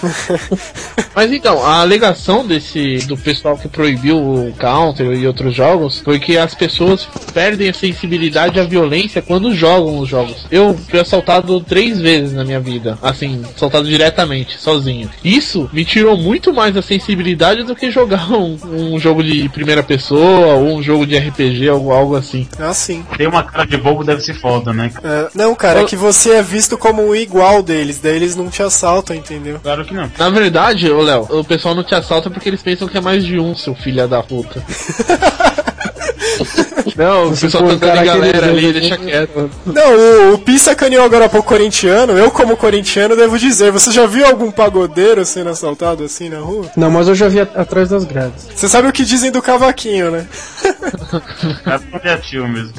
Mas 1.16 1.32
então, 1.32 1.64
a 1.64 1.82
alegação 1.82 2.46
desse 2.46 2.98
do 3.08 3.16
pessoal 3.16 3.58
que 3.58 3.68
proibiu 3.68 4.18
o 4.18 4.54
Counter 4.60 5.12
e 5.14 5.28
outros 5.28 5.56
jogos 5.56 6.00
foi 6.00 6.20
que 6.20 6.38
as 6.38 6.56
pessoas 6.56 7.08
perdem 7.34 7.70
a 7.70 7.74
sensibilidade 7.74 8.60
à 8.60 8.64
violência 8.64 9.22
quando 9.22 9.54
jogam 9.54 10.00
os 10.00 10.10
jogos. 10.10 10.46
Eu 10.50 10.76
fui 10.90 11.00
assaltado 11.00 11.62
três 11.62 12.00
vezes 12.00 12.34
na 12.34 12.44
minha 12.44 12.60
vida, 12.60 12.98
assim, 13.02 13.42
assaltado 13.56 13.88
diretamente, 13.88 14.60
sozinho. 14.60 15.10
Isso 15.24 15.70
me 15.72 15.86
tirou 15.86 16.18
muito 16.18 16.54
mais 16.54 16.76
a 16.76 16.82
sensibilidade 16.82 17.64
do 17.64 17.76
que 17.76 17.92
jogar 17.92 18.32
um, 18.32 18.58
um 18.66 19.00
jogo 19.00 19.24
de 19.24 19.48
primeira 19.50 19.84
pessoa 19.84 20.56
ou 20.56 20.78
um 20.78 20.82
jogo 20.82 21.06
de 21.06 21.18
RPG 21.18 21.70
ou 21.70 21.92
algo 21.92 22.16
assim. 22.16 22.48
Ah, 22.58 22.74
sim. 22.74 23.06
Tem 23.18 23.28
uma 23.28 23.44
cara 23.44 23.66
de 23.66 23.78
bobo, 23.78 24.04
deve 24.04 24.22
ser 24.22 24.34
foda, 24.34 24.74
né? 24.74 24.92
É, 25.04 25.30
não, 25.36 25.54
cara, 25.56 25.82
é 25.82 25.86
que 25.86 25.96
você 25.96 26.32
é 26.32 26.42
visto 26.42 26.78
como 26.78 27.08
um 27.08 27.16
igual 27.16 27.62
deles, 27.74 28.00
daí 28.00 28.18
eles 28.18 28.36
não 28.36 28.50
te 28.50 28.62
assaltam, 28.62 29.16
entendeu? 29.16 29.60
Claro 29.62 29.84
que 29.84 29.94
não. 29.94 30.12
Na 30.18 30.30
verdade, 30.30 30.90
ô 30.92 31.02
Léo, 31.02 31.28
o 31.30 31.44
pessoal 31.44 31.74
não 31.74 31.84
te 31.84 31.96
assalta 31.96 32.30
porque 32.30 32.48
eles 32.48 32.62
pensam 32.62 32.88
que 32.88 32.98
é 32.98 33.02
mais 33.02 33.26
de 33.26 33.40
um, 33.40 33.56
seu 33.56 33.74
filho 33.74 34.08
da 34.08 34.22
puta. 34.22 34.64
não, 36.98 37.30
o 37.30 37.38
pessoal 37.38 37.64
dando 37.64 37.80
cara 37.80 38.04
galera 38.04 38.48
ali, 38.48 38.74
deixa 38.74 38.98
quieto. 38.98 39.50
Não, 39.66 40.32
o, 40.32 40.34
o 40.34 40.38
Pi 40.38 40.58
sacaneou 40.60 41.04
agora 41.04 41.30
pouco 41.30 41.48
corintiano, 41.48 42.14
eu 42.14 42.32
como 42.32 42.58
corintiano 42.58 43.16
devo 43.16 43.38
dizer, 43.38 43.72
você 43.72 43.92
já 43.92 44.06
viu 44.06 44.26
algum 44.26 44.52
pagodeiro 44.52 45.26
sendo 45.26 45.50
assaltado 45.50 46.04
assim 46.04 46.30
na 46.30 46.40
rua? 46.40 46.70
Não, 46.76 46.90
mas 46.90 47.08
eu 47.08 47.16
já 47.16 47.28
vi 47.28 47.40
atrás 47.40 47.90
das 47.90 48.04
grades. 48.04 48.48
Você 48.56 48.68
sabe 48.68 48.88
o 48.88 48.92
que 48.92 49.04
dizem 49.04 49.32
do 49.32 49.42
cavaquinho, 49.42 50.12
né? 50.12 50.26
É 52.04 52.48
mesmo. 52.48 52.74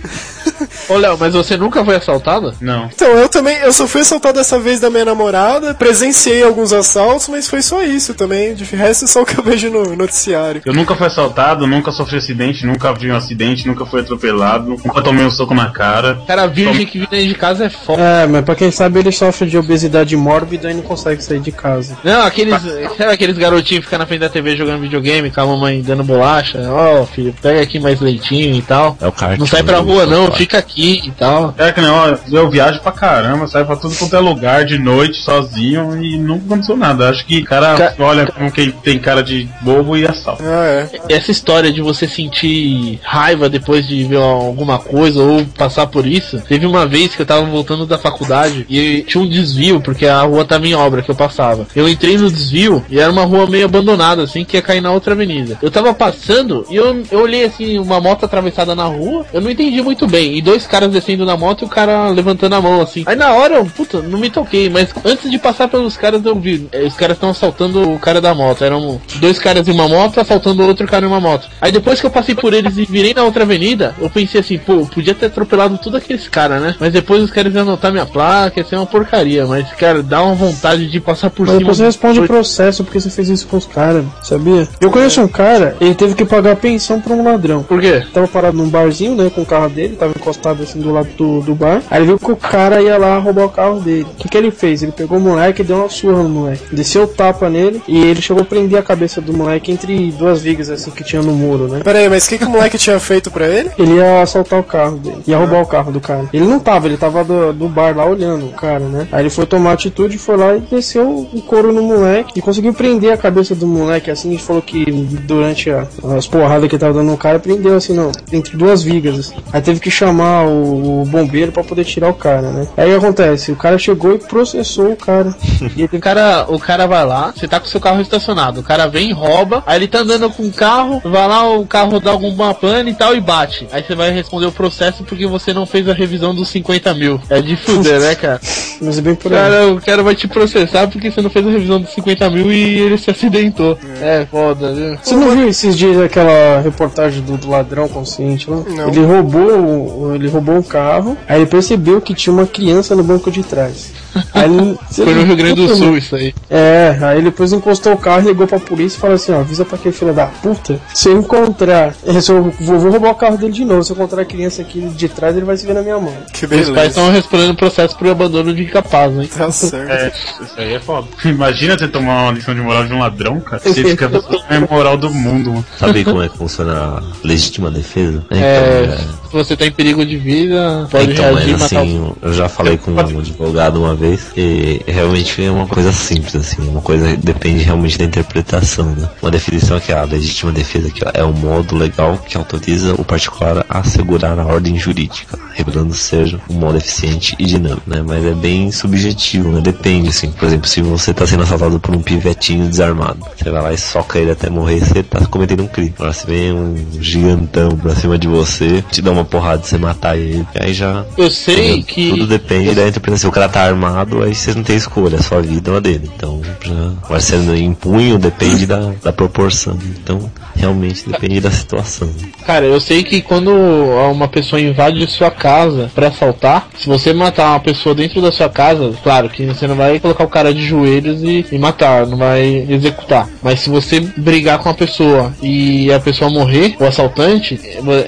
Ô 0.89 0.97
Léo, 0.97 1.17
mas 1.19 1.35
você 1.35 1.57
nunca 1.57 1.85
foi 1.85 1.97
assaltado? 1.97 2.55
Não. 2.61 2.87
Então, 2.87 3.09
eu 3.09 3.29
também, 3.29 3.57
eu 3.59 3.73
só 3.73 3.87
fui 3.87 4.03
assaltado 4.03 4.39
dessa 4.39 4.59
vez 4.59 4.81
da 4.81 4.91
minha 4.91 5.05
namorada, 5.05 5.75
presenciei 5.75 6.43
alguns 6.43 6.73
assaltos, 6.73 7.29
mas 7.29 7.49
foi 7.49 7.63
só 7.63 7.83
isso 7.83 8.15
também, 8.15 8.55
de 8.55 8.65
resto 8.77 9.05
é 9.05 9.09
só 9.09 9.23
o 9.23 9.27
que 9.27 9.39
eu 9.39 9.45
vejo 9.45 9.71
no 9.71 9.97
noticiário. 9.97 10.63
Eu 10.65 10.73
nunca 10.73 10.95
fui 10.95 11.07
assaltado, 11.07 11.67
nunca 11.67 11.91
sofri 11.93 12.19
acidente, 12.19 12.67
nunca 12.67 12.93
vi 12.93 13.11
um 13.11 13.17
acidente, 13.17 13.67
nunca 13.67 13.87
fui 13.87 14.01
atropelado, 14.05 14.69
nunca 14.85 15.03
tomei 15.03 15.25
um 15.25 15.31
soco 15.31 15.55
na 15.55 15.71
cara. 15.71 16.19
Cara, 16.27 16.47
virgem 16.47 16.87
que 16.87 16.99
vive 16.99 17.11
dentro 17.11 17.29
de 17.29 17.35
casa 17.35 17.65
é 17.67 17.71
foda. 17.71 18.03
É, 18.03 18.27
mas 18.27 18.45
pra 18.45 18.55
quem 18.55 18.71
sabe 18.71 18.99
ele 19.01 19.13
sofre 19.13 19.49
de 19.49 19.59
obesidade 19.59 20.17
mórbida 20.17 20.71
e 20.71 20.75
não 20.75 20.83
consegue 20.83 21.23
sair 21.23 21.41
de 21.41 21.53
casa. 21.53 21.97
Não, 22.05 22.23
aqueles. 22.23 22.55
Sabe 22.97 23.13
aqueles 23.13 23.37
garotinhos 23.39 23.81
que 23.81 23.87
ficam 23.87 23.99
na 23.99 24.07
frente 24.07 24.21
da 24.21 24.29
TV 24.29 24.57
jogando 24.57 24.81
videogame 24.81 25.31
com 25.31 25.41
a 25.41 25.47
mamãe 25.47 25.83
dando 25.83 26.05
bolacha? 26.05 26.61
Ó, 26.71 27.05
filho, 27.07 27.35
pega 27.43 27.61
aqui 27.63 27.79
mais 27.79 28.01
leitinho 28.01 28.55
e 28.57 28.63
tal. 28.63 28.97
É 29.01 29.07
o 29.07 29.13
kart. 29.13 29.39
Não 29.39 29.47
sai 29.47 29.63
pra 29.63 29.79
rua 29.79 30.07
não, 30.07 30.31
fica 30.33 30.59
aqui 30.59 31.03
e 31.05 31.11
tal. 31.11 31.55
É 31.59 31.73
que 31.73 31.81
não, 31.81 31.95
ó, 31.95 32.17
eu 32.31 32.51
viajo 32.51 32.81
pra 32.81 32.93
caramba, 32.93 33.47
saio 33.47 33.67
pra 33.67 33.77
tudo 33.77 33.95
quanto 33.97 34.15
é 34.17 34.21
lugar 34.21 34.65
de 34.65 34.79
noite, 34.79 35.17
sozinho, 35.23 36.03
e 36.03 36.17
nunca 36.19 36.45
aconteceu 36.47 36.77
nada. 36.77 37.09
Acho 37.09 37.25
que 37.27 37.39
o 37.39 37.45
cara 37.45 37.75
Ca- 37.77 37.95
olha 37.99 38.27
como 38.27 38.51
quem 38.51 38.71
tem 38.71 38.99
cara 38.99 39.23
de 39.23 39.49
bobo 39.61 39.97
e 39.97 40.07
assalta. 40.07 40.43
Ah, 40.47 40.67
é. 40.67 40.91
Essa 41.09 41.31
história 41.31 41.73
de 41.73 41.81
você 41.81 42.07
sentir 42.07 43.01
raiva 43.03 43.49
depois 43.49 43.87
de 43.97 44.05
ver 44.05 44.19
alguma 44.19 44.79
coisa 44.79 45.23
ou 45.23 45.45
passar 45.57 45.87
por 45.87 46.07
isso, 46.07 46.41
teve 46.49 46.67
uma 46.67 46.87
vez 46.87 47.15
que 47.15 47.23
eu 47.23 47.27
tava 47.27 47.45
voltando 47.47 47.87
da 47.87 47.99
faculdade 47.99 48.67
e 48.69 49.03
tinha 49.03 49.23
um 49.23 49.29
desvio, 49.29 49.81
porque 49.81 50.07
a 50.07 50.23
rua 50.23 50.45
tava 50.45 50.67
em 50.67 50.75
obra 50.75 51.03
que 51.03 51.11
eu 51.11 51.15
passava. 51.15 51.67
Eu 51.75 51.89
entrei 51.89 52.17
no 52.17 52.31
desvio 52.31 52.85
e 52.91 52.99
era 52.99 53.11
uma 53.11 53.25
rua 53.25 53.47
meio 53.47 53.65
abandonada, 53.65 54.23
assim, 54.23 54.45
que 54.45 54.57
ia 54.57 54.63
cair 54.63 54.81
na 54.81 54.93
outra 54.93 55.15
avenida. 55.15 55.59
Eu 55.63 55.71
tava 55.71 55.93
passando 55.95 56.65
e 56.71 56.77
eu, 56.77 57.03
eu 57.11 57.21
olhei 57.21 57.45
assim, 57.45 57.79
uma 57.79 58.01
moto 58.01 58.25
atravessada 58.25 58.75
na 58.75 58.85
rua, 58.85 59.27
eu 59.33 59.41
não 59.41 59.51
entendi 59.51 59.81
muito 59.83 60.07
bem. 60.07 60.37
E 60.37 60.43
dois 60.43 60.67
caras 60.67 60.91
descendo 60.91 61.27
da 61.27 61.37
moto 61.37 61.63
e 61.63 61.65
o 61.65 61.69
cara 61.69 62.09
levantando 62.09 62.55
a 62.55 62.61
mão, 62.61 62.81
assim. 62.81 63.05
Aí 63.07 63.17
na 63.17 63.33
hora 63.33 63.57
eu, 63.57 63.65
puta, 63.65 64.01
não 64.03 64.19
me 64.19 64.31
toquei, 64.31 64.69
mas 64.69 64.89
antes 65.05 65.31
de 65.31 65.39
passar 65.39 65.69
pelos 65.69 65.97
caras 65.97 66.25
eu 66.25 66.35
vi, 66.35 66.69
eh, 66.73 66.85
os 66.85 66.95
caras 66.95 67.17
estão 67.17 67.31
assaltando 67.31 67.93
o 67.93 67.99
cara 67.99 68.21
da 68.21 68.35
moto. 68.35 68.65
Eram 68.65 69.01
dois 69.17 69.39
caras 69.39 69.67
em 69.69 69.73
uma 69.73 69.89
moto 69.89 70.21
assaltando 70.21 70.65
outro 70.67 70.87
cara 70.87 71.05
em 71.05 71.09
uma 71.09 71.21
moto. 71.21 71.49
Aí 71.61 71.71
depois 71.71 72.01
que 72.01 72.07
eu 72.07 72.11
passei 72.11 72.35
por 72.35 72.53
eles 72.53 72.77
e 72.77 72.85
virei 72.85 73.15
na 73.15 73.25
outra 73.25 73.45
avenida, 73.45 73.84
eu 74.01 74.09
pensei 74.11 74.41
assim, 74.41 74.59
pô, 74.59 74.73
eu 74.75 74.87
podia 74.87 75.15
ter 75.15 75.27
atropelado 75.27 75.79
tudo 75.79 75.97
aqueles 75.97 76.29
caras, 76.29 76.61
né? 76.63 76.75
Mas 76.79 76.93
depois 76.93 77.23
os 77.23 77.31
caras 77.31 77.53
iam 77.53 77.63
anotar 77.63 77.93
minha 77.93 78.07
placa, 78.07 78.61
ia 78.61 78.65
ser 78.67 78.77
uma 78.77 78.87
porcaria. 78.87 79.47
Mas, 79.47 79.71
cara, 79.73 80.03
dá 80.03 80.23
uma 80.23 80.35
vontade 80.35 80.87
de 80.91 81.01
passar 81.01 81.31
por 81.31 81.43
Mas 81.47 81.51
cima. 81.51 81.59
depois 81.61 81.77
você 81.79 81.85
responde 81.85 82.21
do- 82.21 82.27
processo 82.27 82.85
porque 82.85 83.01
você 83.01 83.11
fez 83.11 83.29
isso 83.29 83.47
com 83.47 83.57
os 83.57 83.67
caras, 83.67 84.05
sabia? 84.23 84.69
Eu 84.81 84.91
conheço 84.91 85.21
um 85.21 85.29
cara, 85.29 85.77
ele 85.81 85.95
teve 85.95 86.15
que 86.15 86.25
pagar 86.25 86.57
pensão 86.57 87.01
pra 87.01 87.13
um 87.13 87.25
ladrão. 87.25 87.63
Por 87.63 87.81
quê? 87.81 88.03
Tava 88.13 88.27
parado 88.29 88.57
num 88.57 88.69
barzinho, 88.69 89.15
né, 89.15 89.31
com 89.35 89.43
o 89.43 89.47
carro 89.47 89.69
dele, 89.69 89.97
tava 89.97 90.13
encostado 90.17 90.63
assim 90.63 90.81
do 90.81 90.93
lado 90.93 91.09
do, 91.17 91.41
do 91.41 91.55
bar. 91.55 91.83
Aí 91.91 91.99
ele 91.99 92.07
viu 92.07 92.19
que 92.19 92.31
o 92.33 92.37
cara 92.37 92.81
ia 92.83 92.97
lá 92.99 93.19
roubar 93.19 93.45
o 93.45 93.49
carro 93.51 93.81
dele. 93.81 94.07
O 94.13 94.15
que, 94.17 94.29
que 94.29 94.37
ele 94.39 94.51
fez? 94.51 94.83
Ele 94.83 94.93
pegou 94.93 95.19
o 95.19 95.21
moleque 95.21 95.63
e 95.63 95.65
deu 95.65 95.77
uma 95.77 95.89
surra 95.89 96.23
no 96.23 96.29
moleque. 96.29 96.63
Desceu 96.73 97.05
o 97.05 97.07
tapa 97.07 97.49
nele 97.49 97.83
e 97.89 97.99
ele 98.05 98.21
chegou 98.23 98.43
a 98.43 98.47
prender 98.47 98.79
a 98.79 98.83
cabeça 98.83 99.21
do 99.21 99.33
moleque 99.33 99.71
entre 99.73 100.11
duas 100.13 100.43
vigas 100.43 100.71
assim 100.71 100.91
que 100.91 101.03
tinha 101.05 101.23
no 101.23 101.33
muro, 101.33 101.69
né? 101.69 101.81
Pera 101.83 101.99
aí, 101.99 102.09
mas 102.09 102.27
o 102.27 102.29
que, 102.29 102.39
que 102.39 102.45
o 102.45 102.51
moleque 102.51 102.79
tinha 102.79 102.99
feito 102.99 103.31
pra 103.31 103.47
ele? 103.49 103.71
Ele 103.79 103.95
ia 103.95 104.23
assaltar 104.23 104.59
o 104.61 104.63
carro 104.65 104.97
dele, 104.97 105.23
ia 105.27 105.37
roubar 105.37 105.63
o 105.63 105.67
carro 105.67 105.91
do 105.93 106.01
cara. 106.01 106.25
Ele 106.33 106.45
não 106.47 106.59
tava, 106.61 106.87
ele 106.87 106.97
tava 106.97 107.25
do, 107.25 107.53
do 107.53 107.69
bar 107.69 107.97
lá 107.97 108.05
olhando 108.07 108.47
o 108.47 108.53
cara, 108.53 108.81
né? 108.81 109.09
Aí 109.13 109.23
ele 109.23 109.31
foi 109.31 109.47
tomar 109.47 109.73
atitude, 109.73 110.19
foi 110.19 110.37
lá 110.37 110.55
e 110.57 110.61
desceu 110.61 111.09
o 111.33 111.43
couro 111.43 111.73
no 111.73 111.83
moleque 111.83 112.33
e 112.39 112.43
conseguiu 112.43 112.73
prender 112.75 113.13
a 113.13 113.17
cabeça 113.17 113.55
do 113.55 113.67
moleque. 113.67 114.11
Assim, 114.11 114.31
gente 114.33 114.43
falou 114.43 114.63
que 114.63 114.85
durante 115.23 115.71
a- 115.71 115.87
as 116.17 116.27
porradas 116.27 116.69
que 116.69 116.75
ele 116.75 116.81
tava 116.81 116.93
dando 116.95 117.11
no 117.11 117.17
cara, 117.17 117.39
prendeu 117.39 117.77
assim, 117.77 117.95
não, 117.95 118.11
entre 118.33 118.57
duas 118.57 118.83
vigas. 118.83 119.19
assim. 119.19 119.35
Aí 119.53 119.61
teve 119.61 119.81
que 119.81 119.91
chamar 119.91 120.47
o, 120.47 121.03
o 121.03 121.05
bombeiro 121.07 121.53
pra 121.53 121.65
poder 121.65 121.85
tirar 121.85 122.11
o 122.11 122.15
cara, 122.15 122.51
né? 122.51 122.67
Aí 122.77 122.95
acontece? 122.95 123.53
O 123.53 123.57
cara 123.57 123.79
chegou 123.79 124.15
e 124.15 124.19
processou 124.19 124.93
o 124.93 124.97
cara. 124.97 125.35
e 125.77 125.83
ele 125.83 125.97
O 125.97 126.01
cara, 126.01 126.47
o 126.49 126.59
cara 126.59 126.87
vai 126.87 127.05
lá, 127.07 127.33
você 127.35 127.47
tá 127.49 127.59
com 127.61 127.67
seu 127.67 127.81
carro 127.81 128.01
estacionado, 128.01 128.61
o 128.61 128.63
cara 128.63 128.87
vem 128.87 129.13
rouba, 129.13 129.63
aí 129.67 129.79
ele 129.79 129.89
tá 129.89 130.01
andando 130.01 130.29
com 130.31 130.43
o 130.45 130.53
carro, 130.53 131.01
vai 131.05 131.27
lá, 131.29 131.49
o 131.51 131.67
carro 131.67 131.99
dá 132.01 132.11
alguma 132.11 132.53
pane 132.53 132.91
e 132.91 132.95
tal 132.95 133.15
e 133.15 133.21
bate. 133.21 133.64
Aí 133.73 133.83
você 133.83 133.95
vai 133.95 134.11
responder 134.11 134.47
o 134.47 134.53
processo 134.53 135.05
porque 135.05 135.27
você 135.27 135.53
não 135.53 135.67
fez 135.67 135.89
a 135.89 135.93
revisão 135.93 136.35
dos 136.35 136.49
50 136.49 136.95
mil. 136.95 137.21
É 137.29 137.41
de 137.41 137.57
fuder, 137.57 138.01
né, 138.01 138.15
cara? 138.15 138.41
Mas 138.81 138.99
é 138.99 139.01
bem 139.01 139.15
por 139.15 139.33
aí. 139.33 139.39
Cara, 139.39 139.73
o 139.73 139.81
cara 139.81 140.03
vai 140.03 140.15
te 140.15 140.27
processar 140.29 140.89
porque 140.89 141.11
você 141.11 141.23
não 141.23 141.31
fez 141.31 141.47
a 141.47 141.51
revisão 141.51 141.81
dos 141.81 141.91
50 141.91 142.31
mil 142.31 142.53
e 142.53 142.81
ele 142.81 142.99
se 142.99 143.11
acidentou. 143.11 143.79
É, 144.01 144.27
foda, 144.31 144.73
viu? 144.73 144.99
Você 145.03 145.17
não 145.17 145.31
viu 145.31 145.49
esses 145.49 145.77
dias 145.77 145.99
aquela 146.01 146.61
reportagem 146.61 147.23
do, 147.23 147.37
do 147.37 147.49
ladrão 147.49 147.89
consciente 147.89 148.51
lá? 148.51 148.57
Não. 148.57 148.89
Ele 148.89 149.05
roubou, 149.05 150.15
ele 150.15 150.29
roubou 150.29 150.57
um 150.57 150.63
carro, 150.63 151.17
aí 151.29 151.41
ele 151.41 151.47
percebeu 151.47 152.01
que 152.01 152.15
tinha 152.15 152.33
uma 152.33 152.47
criança 152.47 152.95
no 152.95 153.03
banco 153.03 153.31
de 153.31 153.43
trás. 153.43 153.93
Aí 154.33 154.45
ele, 154.45 154.79
Foi 154.93 155.13
no 155.13 155.25
Rio 155.25 155.37
Grande 155.37 155.67
do 155.67 155.75
Sul 155.75 155.99
isso 155.99 156.15
aí. 156.15 156.33
É, 156.49 156.97
aí 157.03 157.19
ele 157.19 157.31
depois 157.31 157.53
encostou 157.53 157.95
o 157.95 157.97
carro, 157.97 158.29
ligou 158.29 158.47
pra 158.47 158.61
polícia 158.61 158.97
e 158.97 159.01
falou 159.01 159.17
assim, 159.17 159.33
ó, 159.33 159.41
avisa 159.41 159.65
pra 159.65 159.77
aquele 159.77 159.95
filho 159.95 160.13
da 160.13 160.27
puta, 160.27 160.81
se 160.93 161.09
eu 161.09 161.19
encontrar, 161.19 161.95
é, 162.07 162.17
eu 162.17 162.53
vou, 162.61 162.79
vou 162.79 162.91
roubar 162.93 163.11
o 163.11 163.15
carro 163.17 163.37
dele 163.37 163.53
de 163.55 163.65
novo, 163.65 163.83
se 163.83 163.93
eu 163.93 163.97
encontrar 163.97 164.23
a 164.23 164.25
criança 164.25 164.63
aqui 164.63 164.81
de 164.81 165.09
trás, 165.09 165.37
ele 165.37 165.45
vai 165.45 165.57
se 165.57 165.67
ver 165.67 165.75
na 165.75 165.83
minha 165.83 165.99
mão. 165.99 166.15
Que 166.33 166.45
Os 166.45 166.51
pais 166.51 166.67
beleza. 166.67 166.87
estão 166.87 167.11
respondendo 167.11 167.55
processo 167.55 167.97
por 167.97 168.09
abandono 168.09 168.53
de 168.53 168.63
incapaz, 168.65 169.13
hein? 169.17 169.29
Tá 169.35 169.51
certo. 169.51 169.91
É, 169.91 170.13
isso 170.43 170.55
aí 170.57 170.75
é 170.75 170.81
foda. 170.81 171.07
Imagina 171.25 171.79
você 171.79 171.89
tomar 171.89 172.25
uma 172.25 172.33
lição 172.33 172.55
de 172.55 172.61
moral 172.61 172.87
de 172.87 172.93
um 172.93 172.99
ladrão, 172.99 173.41
cara. 173.41 173.63
Você 173.63 173.83
fica 173.85 174.07
a 174.07 174.11
pessoa 174.11 174.45
mais 174.49 174.69
moral 174.69 174.97
do 174.97 175.11
mundo, 175.11 175.51
mano. 175.51 175.65
Sabe 175.79 176.05
como 176.05 176.23
é 176.23 176.29
que 176.29 176.37
funciona 176.37 176.73
a 176.73 177.03
legítima 177.23 177.71
defesa? 177.71 178.25
É, 178.31 178.97
se 179.29 179.33
você 179.33 179.57
tá 179.57 179.67
em 179.67 179.73
perigo 179.73 180.05
de 180.05 180.17
vida, 180.17 180.89
pode 180.91 181.13
então, 181.13 181.35
reagir 181.35 181.49
e 181.49 181.53
mas 181.53 181.63
matar 181.63 181.83
assim, 181.83 182.13
eu 182.23 182.33
já 182.33 182.49
falei 182.49 182.77
com 182.77 182.93
um 182.93 182.99
advogado 182.99 183.81
uma 183.81 183.95
vez 183.95 184.33
e 184.37 184.81
realmente 184.87 185.45
é 185.45 185.51
uma 185.51 185.67
coisa 185.67 185.93
simples, 185.93 186.37
assim, 186.37 186.69
uma 186.69 186.81
coisa 186.81 187.17
depende 187.17 187.63
realmente 187.63 187.99
da 187.99 188.05
interpretação, 188.05 188.87
né? 188.87 189.09
Uma 189.21 189.31
definição 189.31 189.77
é 189.77 189.81
que 189.81 189.93
a 189.93 190.03
legítima 190.05 190.53
defesa 190.53 190.91
que 190.91 191.03
é 191.13 191.25
um 191.25 191.33
modo 191.33 191.77
legal 191.77 192.19
que 192.19 192.37
autoriza 192.37 192.95
o 192.95 193.05
particular 193.05 193.44
a 193.69 193.79
assegurar 193.79 194.39
a 194.39 194.47
ordem 194.47 194.79
jurídica, 194.79 195.39
revelando 195.53 195.95
ser 195.95 196.39
um 196.49 196.55
modo 196.55 196.79
eficiente 196.79 197.35
e 197.39 197.45
dinâmico, 197.45 197.83
né? 197.87 198.03
Mas 198.07 198.25
é 198.25 198.33
bem 198.33 198.71
subjetivo, 198.73 199.51
né? 199.51 199.61
Depende, 199.61 200.09
assim. 200.09 200.31
Por 200.33 200.47
exemplo, 200.47 200.69
se 200.69 200.83
você 200.83 201.13
tá 201.13 201.27
sendo 201.27 201.43
assaltado 201.43 201.79
por 201.79 201.95
um 201.95 202.03
pivetinho 202.03 202.69
desarmado, 202.69 203.21
você 203.37 203.51
vai 203.51 203.63
lá 203.63 203.73
e 203.73 203.79
soca 203.79 204.19
ele 204.19 204.31
até 204.31 204.51
morrer, 204.51 204.81
você 204.81 205.03
tá 205.03 205.25
cometendo 205.27 205.63
um 205.63 205.69
crime. 205.69 205.95
Agora 205.97 206.13
se 206.13 206.27
vem 206.27 206.53
um 206.53 206.77
gigantão 207.01 207.77
pra 207.77 207.95
cima 207.95 208.19
de 208.19 208.29
você, 208.29 208.83
te 208.91 209.01
dá 209.01 209.11
uma 209.11 209.25
porrada 209.25 209.63
você 209.63 209.79
matar 209.79 210.17
ele, 210.17 210.47
aí 210.59 210.73
já 210.73 211.05
Eu 211.17 211.31
sei 211.31 211.83
que. 211.83 212.11
Tudo 212.11 212.27
depende 212.27 212.75
da 212.75 212.89
interpretação. 212.89 213.25
Se 213.25 213.27
o 213.27 213.33
cara 213.33 213.49
tá 213.49 213.63
armado, 213.63 214.23
aí 214.23 214.35
você 214.35 214.55
não 214.55 214.63
tem 214.63 214.77
escolha, 214.77 215.19
a 215.19 215.23
sua 215.23 215.41
vida 215.41 215.71
ou 215.71 215.77
a 215.77 215.81
dele. 215.81 216.11
Então, 216.15 216.41
já 216.65 217.09
vai 217.09 217.21
sendo 217.21 217.55
em 217.55 217.73
punho, 217.73 218.19
depende 218.19 218.67
da, 218.67 218.93
da 219.03 219.13
proporção. 219.13 219.79
Então, 219.99 220.31
realmente 220.55 221.09
depende 221.09 221.41
da 221.41 221.51
situação. 221.51 222.11
Cara, 222.47 222.65
eu 222.67 222.81
sei 222.81 223.03
que 223.03 223.21
quando 223.21 223.51
uma 223.51 224.29
pessoa 224.29 224.61
invade 224.61 225.07
sua 225.07 225.31
casa 225.31 225.91
pra 225.95 226.09
assaltar, 226.09 226.69
se 226.79 226.89
você 226.89 227.13
matar 227.13 227.51
uma 227.51 227.61
pessoa 227.61 227.95
dentro 227.95 228.21
da 228.21 228.33
sua 228.33 228.49
casa, 228.49 228.93
claro 229.03 229.29
que 229.29 229.47
você 229.47 229.67
não 229.67 229.77
vai 229.77 229.99
colocar 229.99 230.25
o 230.25 230.29
cara 230.29 230.53
de 230.53 230.65
joelhos 230.65 231.23
e, 231.23 231.45
e 231.51 231.59
matar, 231.59 232.07
não 232.07 232.17
vai 232.17 232.67
executar. 232.69 233.29
Mas 233.43 233.61
se 233.61 233.71
você 233.71 234.01
brigar 234.01 234.59
com 234.59 234.69
a 234.69 234.75
pessoa 234.75 235.33
e 235.43 235.93
a 235.93 236.01
pessoa 236.01 236.31
morrer, 236.31 236.77
o 236.79 236.85
assaltante, 236.85 237.61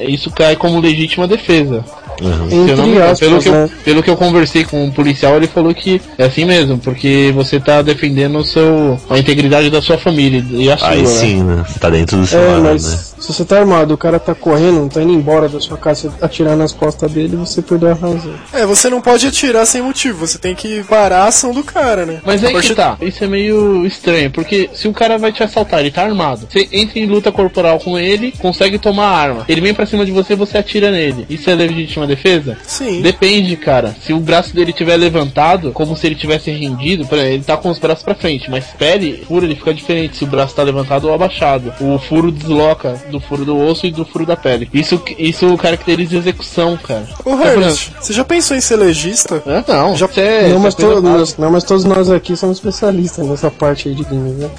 isso 0.09 0.31
cai 0.31 0.57
como 0.57 0.81
legítima 0.81 1.27
defesa. 1.27 1.85
Uhum. 2.21 2.49
Se 2.49 2.71
eu 2.71 2.77
não 2.77 2.87
me 2.87 2.91
Entre 2.91 2.91
engano, 2.91 3.05
aspas, 3.05 3.19
pelo, 3.19 3.43
que 3.43 3.49
eu, 3.49 3.53
né? 3.53 3.71
pelo 3.85 4.03
que 4.03 4.11
eu 4.11 4.17
conversei 4.17 4.65
com 4.65 4.85
um 4.85 4.91
policial, 4.91 5.37
ele 5.37 5.47
falou 5.47 5.75
que 5.75 6.01
é 6.17 6.25
assim 6.25 6.45
mesmo, 6.45 6.79
porque 6.79 7.33
você 7.35 7.61
tá 7.61 7.83
defendendo 7.83 8.39
o 8.39 8.45
seu, 8.45 8.99
a 9.11 9.19
integridade 9.19 9.71
da 9.71 9.83
sua 9.83 9.99
família 9.99 10.45
e 10.51 10.71
a 10.71 10.77
sua. 10.77 10.89
Aí 10.89 11.03
né? 11.03 11.07
sim, 11.07 11.43
né? 11.43 11.65
Você 11.67 11.79
tá 11.79 11.91
dentro 11.91 12.17
do 12.17 12.27
seu 12.27 12.36
É, 12.37 12.55
ar, 12.55 12.61
mas 12.61 12.85
né? 12.85 13.16
Se 13.19 13.33
você 13.33 13.45
tá 13.45 13.59
armado, 13.59 13.95
o 13.95 13.99
cara 13.99 14.19
tá 14.19 14.35
correndo, 14.35 14.81
não 14.81 14.89
tá 14.89 15.03
indo 15.03 15.13
embora 15.13 15.49
da 15.49 15.61
sua 15.61 15.77
casa, 15.77 16.11
você 16.11 16.25
atirar 16.25 16.57
nas 16.57 16.73
costas 16.73 17.11
dele, 17.11 17.37
você 17.37 17.63
perdeu 17.63 17.91
a 17.91 17.95
razão. 17.95 18.35
É, 18.53 18.67
você 18.67 18.89
não 18.89 19.01
pode 19.01 19.27
atirar 19.27 19.67
sem 19.67 19.83
motivo, 19.83 20.27
você 20.27 20.39
tem 20.39 20.55
que 20.55 20.83
parar 20.85 21.25
a 21.25 21.29
ação 21.29 21.53
do 21.53 21.63
cara, 21.63 22.05
né? 22.05 22.21
Mas 22.25 22.45
aí 22.45 22.61
que 22.61 22.75
tá, 22.75 22.97
isso 23.01 23.25
é 23.25 23.27
meio 23.27 23.85
estranho, 23.87 24.31
porque 24.31 24.71
se 24.75 24.89
o 24.89 24.93
cara 24.93 25.19
vai 25.19 25.33
te 25.33 25.43
assaltar, 25.43 25.81
ele 25.81 25.91
tá 25.91 26.03
armado, 26.03 26.47
você 26.49 26.69
entra 26.73 26.99
em 26.99 27.07
luta 27.07 27.33
corporal 27.33 27.79
com 27.81 27.99
ele, 27.99 28.33
consegue 28.39 28.79
tomar 28.79 29.07
a 29.07 29.17
arma, 29.17 29.45
ele 29.49 29.61
vem 29.61 29.75
pra 29.75 29.87
cima 29.87 30.05
de 30.05 30.13
você 30.13 30.35
você 30.35 30.59
atira 30.59 30.91
nele. 30.91 31.27
Isso 31.29 31.51
é 31.51 31.55
legítima 31.55 32.07
defesa? 32.07 32.57
Sim. 32.63 33.01
Depende, 33.01 33.57
cara. 33.57 33.95
Se 34.01 34.13
o 34.13 34.21
braço 34.21 34.55
dele 34.55 34.73
tiver 34.73 34.97
levantado, 34.97 35.73
como 35.73 35.97
se 35.97 36.07
ele 36.07 36.15
tivesse 36.15 36.51
rendido, 36.51 37.07
por 37.07 37.19
exemplo, 37.19 37.35
ele 37.35 37.45
tá 37.45 37.57
com 37.57 37.71
os 37.71 37.79
braços 37.79 38.05
pra 38.05 38.15
frente, 38.15 38.51
mas 38.51 38.67
pele, 38.79 39.25
furo, 39.27 39.47
ele 39.47 39.55
fica 39.55 39.73
diferente 39.73 40.17
se 40.17 40.25
o 40.25 40.27
braço 40.27 40.55
tá 40.55 40.63
levantado 40.63 41.09
ou 41.09 41.15
abaixado. 41.15 41.73
O 41.81 41.99
furo 41.99 42.31
desloca 42.31 43.01
do 43.11 43.21
furo 43.21 43.45
do 43.45 43.57
osso 43.59 43.87
e 43.87 43.91
do 43.91 44.05
furo 44.05 44.27
da 44.27 44.37
pele. 44.37 44.69
Isso, 44.73 45.01
isso 45.19 45.57
caracteriza 45.57 46.17
execução, 46.17 46.77
cara. 46.77 47.07
Ô, 47.25 47.37
Tá 47.37 47.53
Ernest, 47.53 47.93
você 48.01 48.13
já 48.13 48.25
pensou 48.25 48.57
em 48.57 48.61
ser 48.61 48.77
legista? 48.77 49.43
É, 49.47 49.65
não, 49.73 49.97
Já- 49.97 50.09
é- 50.17 50.49
não, 50.49 50.59
mas 50.61 50.75
isso 50.75 50.83
é 50.83 50.85
coisa 50.87 51.01
to- 51.01 51.03
básica. 51.03 51.19
nós, 51.19 51.37
não, 51.39 51.51
mas 51.51 51.65
todos 51.65 51.85
nós 51.85 52.11
aqui 52.11 52.37
somos 52.37 52.59
especialistas 52.59 53.27
nessa 53.27 53.51
parte 53.51 53.89
aí 53.89 53.95
de 53.95 54.03
games, 54.05 54.35
né? 54.37 54.51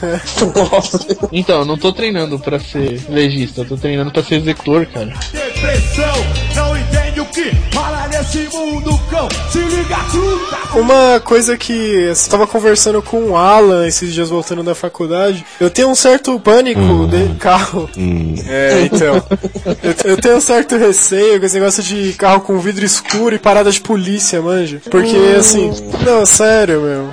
Então, 1.32 1.60
eu 1.60 1.66
não 1.66 1.78
tô 1.78 1.91
treinando 1.91 2.39
pra 2.39 2.60
ser 2.60 3.02
legista, 3.10 3.62
eu 3.62 3.66
tô 3.66 3.78
treinando 3.78 4.12
pra 4.12 4.24
ser 4.24 4.36
executor, 4.36 4.86
cara. 4.88 5.14
Depressão, 5.32 6.14
não 6.56 6.78
entende 6.78 7.07
o 7.20 7.26
que 7.26 7.51
nesse 8.18 8.49
mundo 8.55 8.99
cão. 9.09 9.28
Se 9.51 9.59
liga, 9.59 9.97
truta. 10.11 10.78
Uma 10.78 11.20
coisa 11.20 11.57
que 11.57 11.72
eu 11.72 12.11
estava 12.11 12.47
conversando 12.47 13.01
com 13.01 13.32
o 13.32 13.38
Alan 13.38 13.88
esses 13.88 14.13
dias 14.13 14.30
voltando 14.30 14.63
da 14.63 14.76
faculdade, 14.76 15.45
eu 15.59 15.70
tenho 15.70 15.89
um 15.89 15.95
certo 15.95 16.39
pânico 16.39 17.07
de 17.07 17.36
carro. 17.36 17.89
É, 18.47 18.82
então. 18.82 19.24
eu, 19.84 20.11
eu 20.11 20.18
tenho 20.18 20.38
um 20.38 20.41
certo 20.41 20.78
receio 20.78 21.39
com 21.39 21.45
esse 21.45 21.55
negócio 21.55 21.84
de 21.84 22.13
carro 22.13 22.41
com 22.41 22.59
vidro 22.59 22.86
escuro 22.86 23.36
e 23.36 23.39
parada 23.39 23.72
de 23.72 23.82
polícia, 23.82 24.41
manja. 24.41 24.82
Porque 24.89 25.18
assim, 25.38 25.72
não, 26.05 26.26
sério, 26.26 26.82
meu. 26.82 27.09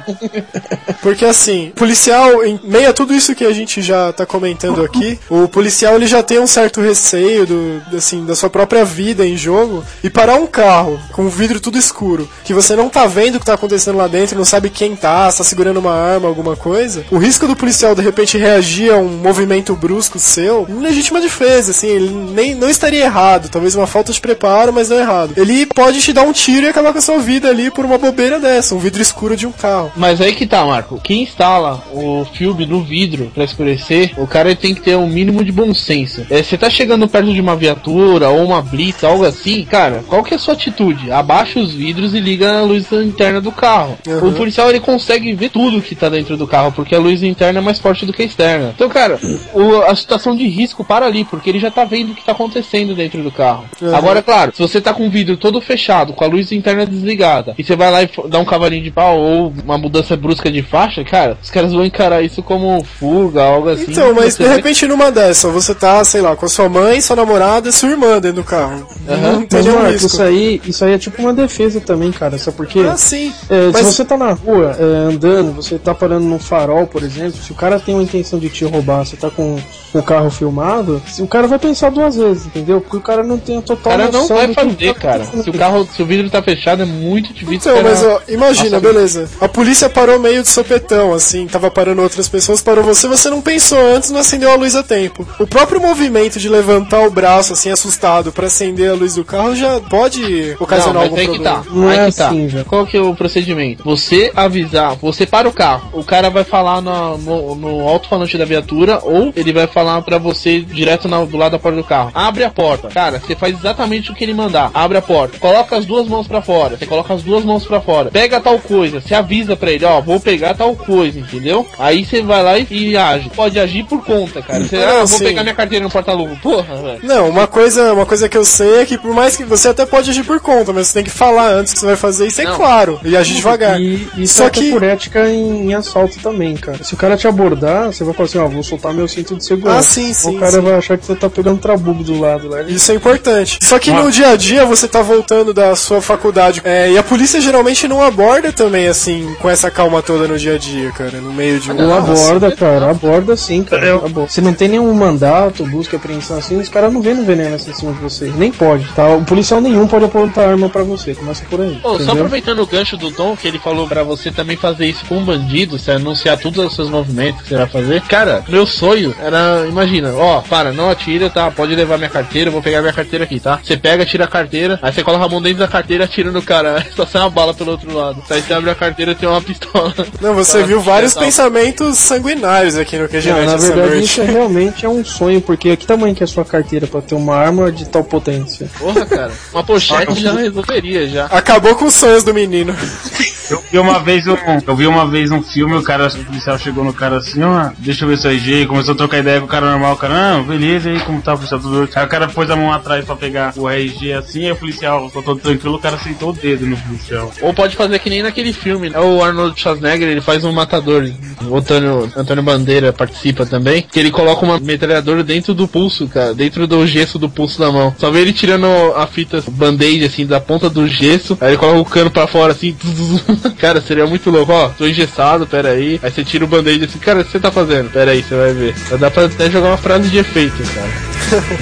Porque 1.02 1.24
assim, 1.24 1.72
policial, 1.74 2.44
em 2.44 2.58
meio 2.64 2.90
a 2.90 2.92
tudo 2.92 3.14
isso 3.14 3.34
que 3.34 3.44
a 3.44 3.52
gente 3.52 3.82
já 3.82 4.12
tá 4.12 4.24
comentando 4.24 4.82
aqui, 4.82 5.18
o 5.28 5.48
policial 5.48 5.96
ele 5.96 6.06
já 6.06 6.22
tem 6.22 6.38
um 6.38 6.46
certo 6.46 6.80
receio 6.80 7.46
do, 7.46 7.82
assim, 7.96 8.24
da 8.24 8.34
sua 8.34 8.50
própria 8.50 8.84
vida 8.84 9.26
em 9.26 9.36
jogo 9.36 9.84
e 10.02 10.10
parar 10.10 10.36
um 10.36 10.46
carro 10.46 11.00
com 11.12 11.26
o 11.26 11.28
vidro 11.30 11.60
tudo 11.60 11.78
escuro, 11.78 12.28
que 12.44 12.54
você 12.54 12.74
não 12.76 12.88
tá 12.88 13.06
vendo 13.06 13.36
o 13.36 13.40
que 13.40 13.46
tá 13.46 13.54
acontecendo 13.54 13.96
lá 13.96 14.06
dentro, 14.06 14.36
não 14.36 14.44
sabe 14.44 14.70
quem 14.70 14.96
tá, 14.96 15.30
se 15.30 15.38
tá 15.38 15.44
segurando 15.44 15.78
uma 15.78 15.94
arma, 15.94 16.28
alguma 16.28 16.56
coisa, 16.56 17.04
o 17.10 17.18
risco 17.18 17.46
do 17.46 17.56
policial 17.56 17.94
de 17.94 18.02
repente 18.02 18.38
reagir 18.38 18.92
a 18.92 18.96
um 18.96 19.08
movimento 19.08 19.74
brusco 19.74 20.18
seu, 20.18 20.66
legítima 20.68 21.20
defesa, 21.20 21.70
assim, 21.70 21.88
ele 21.88 22.10
nem 22.10 22.54
não 22.54 22.68
estaria 22.68 23.04
errado, 23.04 23.48
talvez 23.48 23.74
uma 23.74 23.86
falta 23.86 24.12
de 24.12 24.20
preparo, 24.20 24.72
mas 24.72 24.88
não 24.88 24.98
errado. 24.98 25.34
Ele 25.36 25.66
pode 25.66 26.00
te 26.00 26.12
dar 26.12 26.22
um 26.22 26.32
tiro 26.32 26.66
e 26.66 26.68
acabar 26.68 26.92
com 26.92 26.98
a 26.98 27.02
sua 27.02 27.18
vida 27.18 27.48
ali 27.48 27.70
por 27.70 27.84
uma 27.84 27.98
bobeira 27.98 28.38
dessa, 28.38 28.74
um 28.74 28.78
vidro 28.78 29.02
escuro 29.02 29.36
de 29.36 29.46
um 29.46 29.52
carro. 29.52 29.92
Mas 29.96 30.20
aí 30.20 30.34
que 30.34 30.46
tá, 30.46 30.64
Marco. 30.64 31.00
Quem 31.02 31.22
instala 31.22 31.82
o 31.92 32.24
filme 32.34 32.66
no 32.66 32.82
vidro 32.82 33.30
pra 33.34 33.44
escurecer, 33.44 34.12
o 34.16 34.26
cara 34.26 34.54
tem 34.54 34.74
que 34.74 34.80
ter 34.80 34.96
um 34.96 35.08
mínimo 35.08 35.44
de 35.44 35.52
bom 35.52 35.74
senso. 35.74 36.26
É, 36.30 36.42
você 36.42 36.56
tá 36.56 36.70
chegando 36.70 37.08
perto 37.08 37.32
de 37.32 37.40
uma 37.40 37.56
viatura 37.56 38.28
ou 38.28 38.44
uma 38.44 38.62
blitz, 38.62 39.04
algo 39.04 39.24
assim, 39.24 39.64
cara, 39.64 39.83
qual 40.08 40.22
que 40.22 40.34
é 40.34 40.36
a 40.36 40.40
sua 40.40 40.54
atitude? 40.54 41.10
Abaixa 41.10 41.58
os 41.60 41.72
vidros 41.74 42.14
e 42.14 42.20
liga 42.20 42.58
a 42.58 42.62
luz 42.62 42.90
interna 42.92 43.40
do 43.40 43.52
carro. 43.52 43.96
Uhum. 44.06 44.28
O 44.28 44.32
policial 44.32 44.68
ele 44.70 44.80
consegue 44.80 45.32
ver 45.34 45.50
tudo 45.50 45.80
que 45.82 45.94
tá 45.94 46.08
dentro 46.08 46.36
do 46.36 46.46
carro, 46.46 46.72
porque 46.72 46.94
a 46.94 46.98
luz 46.98 47.22
interna 47.22 47.58
é 47.58 47.62
mais 47.62 47.78
forte 47.78 48.04
do 48.06 48.12
que 48.12 48.22
a 48.22 48.24
externa. 48.24 48.72
Então, 48.74 48.88
cara, 48.88 49.18
o- 49.52 49.82
a 49.82 49.94
situação 49.94 50.34
de 50.36 50.46
risco 50.48 50.84
para 50.84 51.06
ali, 51.06 51.24
porque 51.24 51.50
ele 51.50 51.58
já 51.58 51.70
tá 51.70 51.84
vendo 51.84 52.12
o 52.12 52.14
que 52.14 52.24
tá 52.24 52.32
acontecendo 52.32 52.94
dentro 52.94 53.22
do 53.22 53.30
carro. 53.30 53.64
Uhum. 53.80 53.94
Agora, 53.94 54.18
é 54.18 54.22
claro, 54.22 54.52
se 54.54 54.60
você 54.62 54.80
tá 54.80 54.92
com 54.92 55.06
o 55.06 55.10
vidro 55.10 55.36
todo 55.36 55.60
fechado, 55.60 56.12
com 56.12 56.24
a 56.24 56.28
luz 56.28 56.52
interna 56.52 56.86
desligada, 56.86 57.54
e 57.58 57.64
você 57.64 57.76
vai 57.76 57.90
lá 57.90 58.02
e 58.02 58.10
dá 58.28 58.38
um 58.38 58.44
cavalinho 58.44 58.82
de 58.84 58.90
pau 58.90 59.18
ou 59.18 59.52
uma 59.64 59.78
mudança 59.78 60.16
brusca 60.16 60.50
de 60.50 60.62
faixa, 60.62 61.04
cara, 61.04 61.38
os 61.42 61.50
caras 61.50 61.72
vão 61.72 61.84
encarar 61.84 62.22
isso 62.22 62.42
como 62.42 62.82
fuga, 62.84 63.42
algo 63.44 63.68
assim. 63.68 63.86
Então, 63.88 64.14
mas 64.14 64.36
de 64.36 64.44
vai- 64.44 64.56
repente 64.56 64.86
numa 64.86 65.10
dessa, 65.10 65.48
você 65.48 65.74
tá, 65.74 66.02
sei 66.04 66.20
lá, 66.20 66.34
com 66.36 66.46
a 66.46 66.48
sua 66.48 66.68
mãe, 66.68 67.00
sua 67.00 67.16
namorada 67.16 67.68
e 67.68 67.72
sua 67.72 67.90
irmã 67.90 68.20
dentro 68.20 68.42
do 68.42 68.44
carro. 68.44 68.86
Não 69.06 69.46
tem 69.46 69.62
Marco, 69.74 69.92
risco. 69.92 70.06
isso 70.06 70.22
aí, 70.22 70.60
isso 70.64 70.84
aí 70.84 70.92
é 70.94 70.98
tipo 70.98 71.20
uma 71.22 71.32
defesa 71.32 71.80
também, 71.80 72.10
cara. 72.12 72.38
Sabe 72.38 72.56
por 72.56 72.66
quê? 72.66 72.80
Ah, 72.90 72.96
sim. 72.96 73.32
É, 73.48 73.70
Mas- 73.72 73.86
Se 73.86 73.92
você 73.94 74.04
tá 74.04 74.16
na 74.16 74.32
rua 74.32 74.76
é, 74.78 74.82
andando, 75.12 75.52
você 75.52 75.78
tá 75.78 75.94
parando 75.94 76.24
num 76.26 76.38
farol, 76.38 76.86
por 76.86 77.02
exemplo, 77.02 77.40
se 77.42 77.52
o 77.52 77.54
cara 77.54 77.78
tem 77.78 77.94
uma 77.94 78.02
intenção 78.02 78.38
de 78.38 78.48
te 78.48 78.64
roubar, 78.64 79.04
você 79.04 79.16
tá 79.16 79.30
com 79.30 79.58
o 79.92 80.02
carro 80.02 80.28
filmado, 80.28 81.00
o 81.20 81.26
cara 81.28 81.46
vai 81.46 81.58
pensar 81.58 81.90
duas 81.90 82.16
vezes, 82.16 82.46
entendeu? 82.46 82.80
Porque 82.80 82.96
o 82.96 83.00
cara 83.00 83.22
não 83.22 83.38
tem 83.38 83.56
a 83.56 83.58
O 83.60 83.62
total 83.62 83.92
cara 83.92 84.10
não 84.10 84.26
vai 84.26 84.52
fazer, 84.52 84.92
tá 84.94 85.00
cara. 85.00 85.24
Se 85.24 85.48
o 85.50 85.52
carro, 85.52 85.88
se 85.94 86.02
o 86.02 86.06
vidro 86.06 86.28
tá 86.28 86.42
fechado, 86.42 86.82
é 86.82 86.84
muito 86.84 87.32
difícil. 87.32 87.54
Então, 87.54 87.82
mas 87.82 88.02
ó, 88.02 88.20
imagina, 88.28 88.70
Nossa, 88.70 88.80
beleza. 88.80 89.28
A 89.40 89.48
polícia 89.48 89.88
parou 89.88 90.18
meio 90.18 90.42
de 90.42 90.48
sopetão, 90.48 91.12
assim, 91.14 91.46
tava 91.46 91.70
parando 91.70 92.02
outras 92.02 92.28
pessoas, 92.28 92.60
parou 92.60 92.82
você, 92.82 93.06
você 93.06 93.30
não 93.30 93.40
pensou 93.40 93.78
antes, 93.94 94.10
não 94.10 94.18
acendeu 94.20 94.50
a 94.50 94.56
luz 94.56 94.74
a 94.74 94.82
tempo. 94.82 95.26
O 95.38 95.46
próprio 95.46 95.80
movimento 95.80 96.40
de 96.40 96.48
levantar 96.48 97.06
o 97.06 97.10
braço, 97.10 97.52
assim, 97.52 97.70
assustado, 97.70 98.32
pra 98.32 98.48
acender 98.48 98.90
a 98.90 98.94
luz 98.94 99.14
do 99.14 99.24
carro, 99.24 99.54
já 99.54 99.63
já 99.64 99.80
pode 99.80 100.56
ocasionar 100.60 100.94
Não, 100.94 101.00
mas 101.02 101.10
algum 101.10 101.16
aí 101.20 101.26
que 101.28 101.32
problema. 101.34 101.64
tá. 101.64 101.70
Não 101.70 101.88
aí 101.88 101.98
é 101.98 102.10
que 102.10 102.16
tá. 102.16 102.26
assim, 102.28 102.48
já. 102.48 102.64
Qual 102.64 102.86
que 102.86 102.96
é 102.96 103.00
o 103.00 103.14
procedimento? 103.14 103.82
Você 103.84 104.32
avisar, 104.34 104.94
você 104.96 105.26
para 105.26 105.48
o 105.48 105.52
carro, 105.52 105.88
o 105.92 106.04
cara 106.04 106.30
vai 106.30 106.44
falar 106.44 106.80
no, 106.80 107.18
no, 107.18 107.54
no 107.54 107.88
alto-falante 107.88 108.36
da 108.38 108.44
viatura 108.44 109.00
ou 109.02 109.32
ele 109.36 109.52
vai 109.52 109.66
falar 109.66 110.00
pra 110.02 110.18
você 110.18 110.60
direto 110.60 111.08
na- 111.08 111.24
do 111.24 111.36
lado 111.36 111.52
da 111.52 111.58
porta 111.58 111.76
do 111.78 111.84
carro. 111.84 112.10
Abre 112.14 112.44
a 112.44 112.50
porta. 112.50 112.88
Cara, 112.88 113.18
você 113.20 113.34
faz 113.34 113.54
exatamente 113.58 114.10
o 114.10 114.14
que 114.14 114.24
ele 114.24 114.34
mandar. 114.34 114.70
Abre 114.74 114.98
a 114.98 115.02
porta. 115.02 115.38
Coloca 115.38 115.76
as 115.76 115.84
duas 115.84 116.06
mãos 116.06 116.26
pra 116.26 116.42
fora. 116.42 116.76
Você 116.76 116.86
coloca 116.86 117.12
as 117.14 117.22
duas 117.22 117.44
mãos 117.44 117.64
pra 117.64 117.80
fora. 117.80 118.10
Pega 118.10 118.40
tal 118.40 118.58
coisa. 118.58 119.00
Você 119.00 119.14
avisa 119.14 119.56
pra 119.56 119.70
ele, 119.70 119.84
ó, 119.84 120.00
vou 120.00 120.20
pegar 120.20 120.54
tal 120.54 120.74
coisa, 120.76 121.18
entendeu? 121.18 121.66
Aí 121.78 122.04
você 122.04 122.22
vai 122.22 122.42
lá 122.42 122.58
e, 122.58 122.66
e 122.70 122.96
age. 122.96 123.30
Pode 123.34 123.58
agir 123.58 123.84
por 123.84 124.04
conta, 124.04 124.42
cara. 124.42 124.64
Você, 124.64 124.76
Ah, 124.76 124.90
ah, 124.94 124.98
vou 125.04 125.06
sim. 125.18 125.24
pegar 125.24 125.42
minha 125.42 125.54
carteira 125.54 125.84
no 125.84 125.90
porta-luva. 125.90 126.36
Porra, 126.42 126.74
velho. 126.76 127.00
Não, 127.02 127.28
uma 127.28 127.46
coisa, 127.46 127.92
uma 127.92 128.06
coisa 128.06 128.28
que 128.28 128.36
eu 128.36 128.44
sei 128.44 128.80
é 128.82 128.86
que 128.86 128.98
por 128.98 129.12
mais 129.14 129.36
que 129.36 129.44
você 129.60 129.68
até 129.68 129.86
pode 129.86 130.10
agir 130.10 130.24
por 130.24 130.40
conta, 130.40 130.72
mas 130.72 130.88
você 130.88 130.94
tem 130.94 131.04
que 131.04 131.10
falar 131.10 131.48
antes 131.50 131.72
que 131.72 131.80
você 131.80 131.86
vai 131.86 131.96
fazer 131.96 132.26
isso 132.26 132.40
é 132.40 132.44
Não. 132.44 132.56
claro 132.56 133.00
e 133.04 133.16
agir 133.16 133.34
devagar. 133.34 133.80
E 133.80 134.08
isso 134.16 134.34
Só 134.34 134.46
é 134.46 134.50
que 134.50 134.70
por 134.70 134.82
ética 134.82 135.28
em, 135.28 135.70
em 135.70 135.74
assalto 135.74 136.18
também, 136.20 136.56
cara. 136.56 136.82
Se 136.82 136.94
o 136.94 136.96
cara 136.96 137.16
te 137.16 137.26
abordar, 137.26 137.86
você 137.92 138.04
vai 138.04 138.14
falar 138.14 138.28
assim, 138.28 138.38
ó, 138.38 138.48
vou 138.48 138.62
soltar 138.62 138.92
meu 138.92 139.06
cinto 139.08 139.36
de 139.36 139.44
segurança. 139.44 139.78
Ah, 139.78 139.82
sim, 139.82 140.12
sim, 140.12 140.36
O 140.36 140.40
cara 140.40 140.52
sim. 140.52 140.60
vai 140.60 140.74
achar 140.74 140.98
que 140.98 141.06
você 141.06 141.14
tá 141.14 141.28
pegando 141.30 141.58
trabugo 141.60 142.02
do 142.02 142.18
lado 142.20 142.48
lá. 142.48 142.62
Isso 142.62 142.90
é 142.92 142.94
importante. 142.94 143.58
Só 143.62 143.78
que 143.78 143.90
no 143.90 144.10
dia 144.10 144.30
a 144.30 144.36
dia 144.36 144.64
você 144.64 144.86
tá 144.88 145.02
voltando 145.02 145.52
da 145.54 145.74
sua 145.76 146.00
faculdade 146.00 146.60
é, 146.64 146.90
e 146.90 146.98
a 146.98 147.02
polícia 147.02 147.40
geralmente 147.40 147.86
não 147.88 148.02
aborda 148.02 148.52
também 148.52 148.88
assim 148.88 149.34
com 149.40 149.48
essa 149.50 149.70
calma 149.70 150.02
toda 150.02 150.26
no 150.26 150.38
dia 150.38 150.54
a 150.54 150.58
dia, 150.58 150.90
cara, 150.92 151.20
no 151.20 151.32
meio 151.32 151.60
de 151.60 151.70
um 151.70 151.74
Não 151.74 151.94
aborda, 151.96 152.50
cara, 152.52 152.90
aborda 152.90 153.36
sim, 153.36 153.62
cara. 153.62 153.94
aborda. 153.96 154.30
Se 154.30 154.40
não 154.40 154.52
tem 154.52 154.68
nenhum 154.68 154.92
mandato, 154.94 155.64
busca, 155.66 155.96
apreensão 155.96 156.38
assim, 156.38 156.58
os 156.58 156.68
caras 156.68 156.92
não 156.92 157.00
vêm 157.00 157.14
no 157.14 157.24
veneno 157.24 157.54
assim 157.56 157.70
em 157.70 157.74
cima 157.74 157.92
de 157.92 157.98
você. 157.98 158.32
Nem 158.36 158.50
pode, 158.50 158.86
tá? 158.94 159.08
O 159.08 159.24
policial 159.24 159.43
nenhum 159.60 159.86
pode 159.86 160.04
apontar 160.04 160.48
arma 160.48 160.68
pra 160.68 160.82
você, 160.82 161.14
começa 161.14 161.44
por 161.48 161.60
aí. 161.60 161.78
Pô, 161.82 161.98
só 161.98 162.12
aproveitando 162.12 162.60
o 162.60 162.66
gancho 162.66 162.96
do 162.96 163.10
Tom, 163.10 163.36
que 163.36 163.46
ele 163.48 163.58
falou 163.58 163.86
pra 163.86 164.02
você 164.02 164.30
também 164.30 164.56
fazer 164.56 164.86
isso 164.86 165.04
com 165.06 165.18
um 165.18 165.24
bandido, 165.24 165.78
você 165.78 165.92
anunciar 165.92 166.38
todos 166.38 166.64
os 166.64 166.74
seus 166.74 166.90
movimentos 166.90 167.42
que 167.42 167.48
você 167.48 167.56
vai 167.56 167.66
fazer. 167.66 168.02
Cara, 168.02 168.44
meu 168.48 168.66
sonho 168.66 169.14
era, 169.20 169.66
imagina, 169.68 170.12
ó, 170.14 170.40
para, 170.40 170.72
não 170.72 170.90
atira, 170.90 171.30
tá? 171.30 171.50
Pode 171.50 171.74
levar 171.74 171.98
minha 171.98 172.10
carteira, 172.10 172.48
eu 172.48 172.52
vou 172.52 172.62
pegar 172.62 172.80
minha 172.80 172.92
carteira 172.92 173.24
aqui, 173.24 173.40
tá? 173.40 173.58
Você 173.62 173.76
pega, 173.76 174.04
tira 174.06 174.24
a 174.24 174.28
carteira, 174.28 174.78
aí 174.82 174.92
você 174.92 175.02
coloca 175.02 175.24
a 175.24 175.28
mão 175.28 175.40
dentro 175.42 175.58
da 175.58 175.68
carteira 175.68 176.04
e 176.04 176.06
atira 176.06 176.30
no 176.30 176.42
cara. 176.42 176.78
Aí 176.78 176.86
só 176.94 177.06
sai 177.06 177.22
uma 177.22 177.30
bala 177.30 177.54
pelo 177.54 177.72
outro 177.72 177.94
lado. 177.94 178.22
Aí 178.30 178.40
você 178.42 178.52
abre 178.52 178.70
a 178.70 178.74
carteira 178.74 179.12
e 179.12 179.14
tem 179.14 179.28
uma 179.28 179.40
pistola. 179.40 179.94
Não, 180.20 180.34
você 180.34 180.62
viu 180.62 180.80
vários 180.80 181.12
"Filha 181.12 181.20
da 181.20 181.26
pensamentos 181.26 181.98
sanguinários 181.98 182.76
aqui 182.76 182.96
no 182.96 183.08
QG 183.08 183.28
na 183.28 183.56
verdade, 183.56 184.04
isso 184.04 184.20
é 184.20 184.24
realmente 184.24 184.86
é 184.86 184.88
um 184.88 185.04
sonho, 185.04 185.40
porque 185.40 185.76
que 185.76 185.86
tamanho 185.86 186.14
que 186.14 186.22
é 186.22 186.24
a 186.24 186.28
sua 186.28 186.44
carteira 186.44 186.86
pra 186.86 187.00
ter 187.00 187.14
uma 187.14 187.36
arma 187.36 187.70
de 187.70 187.88
tal 187.88 188.04
potência? 188.04 188.68
Porra, 188.78 189.04
cara. 189.06 189.32
Uma 189.52 189.64
pochete 189.64 190.20
já 190.20 190.32
resolveria 190.32 191.08
já. 191.08 191.26
Acabou 191.26 191.74
com 191.76 191.86
os 191.86 191.94
sonhos 191.94 192.24
do 192.24 192.34
menino. 192.34 192.74
Eu 193.50 193.62
vi 193.70 193.78
uma 193.78 193.98
vez 194.00 194.26
um, 194.26 194.36
eu 194.66 194.76
vi 194.76 194.86
uma 194.86 195.06
vez 195.06 195.30
um 195.30 195.42
filme, 195.42 195.74
o 195.74 195.82
cara, 195.82 196.06
o 196.06 196.24
policial 196.24 196.58
chegou 196.58 196.82
no 196.82 196.94
cara 196.94 197.18
assim, 197.18 197.42
ó, 197.42 197.70
deixa 197.78 198.04
eu 198.04 198.08
ver 198.08 198.18
seu 198.18 198.30
RG, 198.30 198.66
começou 198.66 198.94
a 198.94 198.96
trocar 198.96 199.18
ideia 199.18 199.38
com 199.38 199.46
o 199.46 199.48
cara 199.48 199.70
normal, 199.70 199.92
o 199.92 199.96
cara, 199.96 200.38
ah, 200.38 200.42
beleza, 200.42 200.88
aí 200.88 200.98
como 201.00 201.20
tá 201.20 201.34
o 201.34 201.36
policial 201.36 201.60
tudo 201.60 201.80
bem?" 201.80 201.88
Aí 201.94 202.04
o 202.04 202.08
cara 202.08 202.28
pôs 202.28 202.50
a 202.50 202.56
mão 202.56 202.72
atrás 202.72 203.04
pra 203.04 203.16
pegar 203.16 203.52
o 203.56 203.68
RG 203.68 204.12
assim, 204.14 204.46
aí 204.46 204.52
o 204.52 204.56
policial 204.56 205.06
ficou 205.08 205.22
todo 205.22 205.40
tranquilo, 205.40 205.76
o 205.76 205.78
cara 205.78 205.98
sentou 205.98 206.30
o 206.30 206.32
dedo 206.32 206.66
no 206.66 206.76
policial. 206.76 207.30
Ou 207.42 207.52
pode 207.52 207.76
fazer 207.76 207.98
que 207.98 208.08
nem 208.08 208.22
naquele 208.22 208.52
filme, 208.52 208.88
né? 208.88 208.98
o 208.98 209.22
Arnold 209.22 209.60
Schwarzenegger, 209.60 210.08
ele 210.08 210.20
faz 210.20 210.44
um 210.44 210.52
matador, 210.52 211.04
o 211.42 211.56
Antônio, 211.56 212.10
Antônio 212.16 212.42
Bandeira 212.42 212.92
participa 212.92 213.44
também, 213.44 213.82
que 213.82 213.98
ele 213.98 214.10
coloca 214.10 214.44
uma 214.44 214.58
metralhadora 214.58 215.22
dentro 215.22 215.52
do 215.52 215.68
pulso, 215.68 216.08
cara, 216.08 216.34
dentro 216.34 216.66
do 216.66 216.86
gesso 216.86 217.18
do 217.18 217.28
pulso 217.28 217.58
da 217.58 217.70
mão. 217.70 217.94
Só 217.98 218.10
vê 218.10 218.20
ele 218.20 218.32
tirando 218.32 218.66
a 218.96 219.06
fita 219.06 219.42
band-aid, 219.48 220.04
assim, 220.04 220.24
da 220.24 220.40
ponta 220.40 220.70
do 220.70 220.88
gesso, 220.88 221.36
aí 221.40 221.50
ele 221.50 221.56
coloca 221.58 221.78
o 221.78 221.84
cano 221.84 222.10
pra 222.10 222.26
fora, 222.26 222.52
assim, 222.52 222.74
cara, 223.58 223.80
seria 223.80 224.06
muito 224.06 224.30
louco, 224.30 224.52
ó, 224.52 224.68
tô 224.68 224.86
engessado, 224.86 225.46
pera 225.46 225.70
aí, 225.70 226.00
aí 226.02 226.10
você 226.10 226.24
tira 226.24 226.44
o 226.44 226.48
band-aid 226.48 226.84
assim, 226.84 226.98
cara, 226.98 227.20
o 227.20 227.24
que 227.24 227.30
você 227.30 227.40
tá 227.40 227.50
fazendo? 227.50 227.90
Pera 227.90 228.10
aí, 228.10 228.22
você 228.22 228.34
vai 228.34 228.52
ver. 228.52 228.74
Dá 228.98 229.10
pra 229.10 229.26
até 229.26 229.50
jogar 229.50 229.68
uma 229.68 229.76
frase 229.76 230.08
de 230.08 230.18
efeito, 230.18 230.62
cara. 230.74 230.90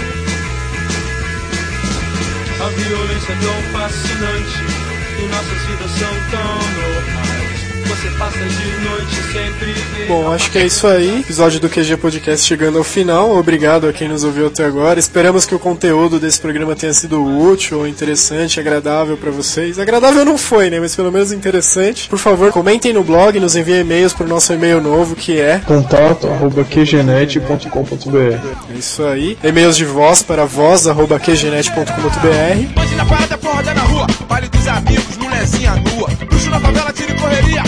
A 2.60 2.68
violência 2.68 3.32
é 3.32 3.36
tão 3.36 3.62
fascinante 3.72 4.62
e 5.18 5.22
nossas 5.26 5.62
vidas 5.66 5.90
são 5.98 6.14
tão 6.30 6.71
Bom, 10.08 10.32
acho 10.32 10.50
que 10.50 10.58
é 10.58 10.66
isso 10.66 10.86
aí. 10.86 11.20
Episódio 11.20 11.60
do 11.60 11.68
QG 11.68 11.96
Podcast 11.96 12.46
chegando 12.46 12.78
ao 12.78 12.84
final. 12.84 13.36
Obrigado 13.36 13.88
a 13.88 13.92
quem 13.92 14.08
nos 14.08 14.24
ouviu 14.24 14.48
até 14.48 14.64
agora. 14.64 14.98
Esperamos 14.98 15.46
que 15.46 15.54
o 15.54 15.58
conteúdo 15.58 16.18
desse 16.18 16.40
programa 16.40 16.74
tenha 16.74 16.92
sido 16.92 17.24
útil, 17.24 17.86
interessante, 17.86 18.58
agradável 18.58 19.16
pra 19.16 19.30
vocês. 19.30 19.78
Agradável 19.78 20.24
não 20.24 20.36
foi, 20.36 20.70
né? 20.70 20.80
Mas 20.80 20.96
pelo 20.96 21.12
menos 21.12 21.32
interessante. 21.32 22.08
Por 22.08 22.18
favor, 22.18 22.52
comentem 22.52 22.92
no 22.92 23.04
blog, 23.04 23.38
nos 23.38 23.56
enviem 23.56 23.80
e-mails 23.80 24.12
pro 24.12 24.26
nosso 24.26 24.52
e-mail 24.52 24.80
novo, 24.80 25.14
que 25.14 25.40
é 25.40 25.60
Contato 25.60 26.26
arroba 26.26 26.64
qgenet.com.br 26.64 28.62
é 28.72 28.78
isso 28.78 29.04
aí. 29.04 29.36
E-mails 29.42 29.76
de 29.76 29.84
voz 29.84 30.22
para 30.22 30.44
voz.qgenet.com.br. 30.44 32.80
Hoje 32.80 32.94
na 32.94 33.04
parada, 33.04 33.36
porrada 33.38 33.74
na 33.74 33.82
rua. 33.82 34.06
Amigos, 34.68 35.16
mulherzinha 35.18 35.74
nua. 35.76 36.08
Luxo 36.30 36.50
na 36.50 36.60
favela, 36.60 36.92
tiro 36.92 37.12
e 37.12 37.18
correria. 37.18 37.62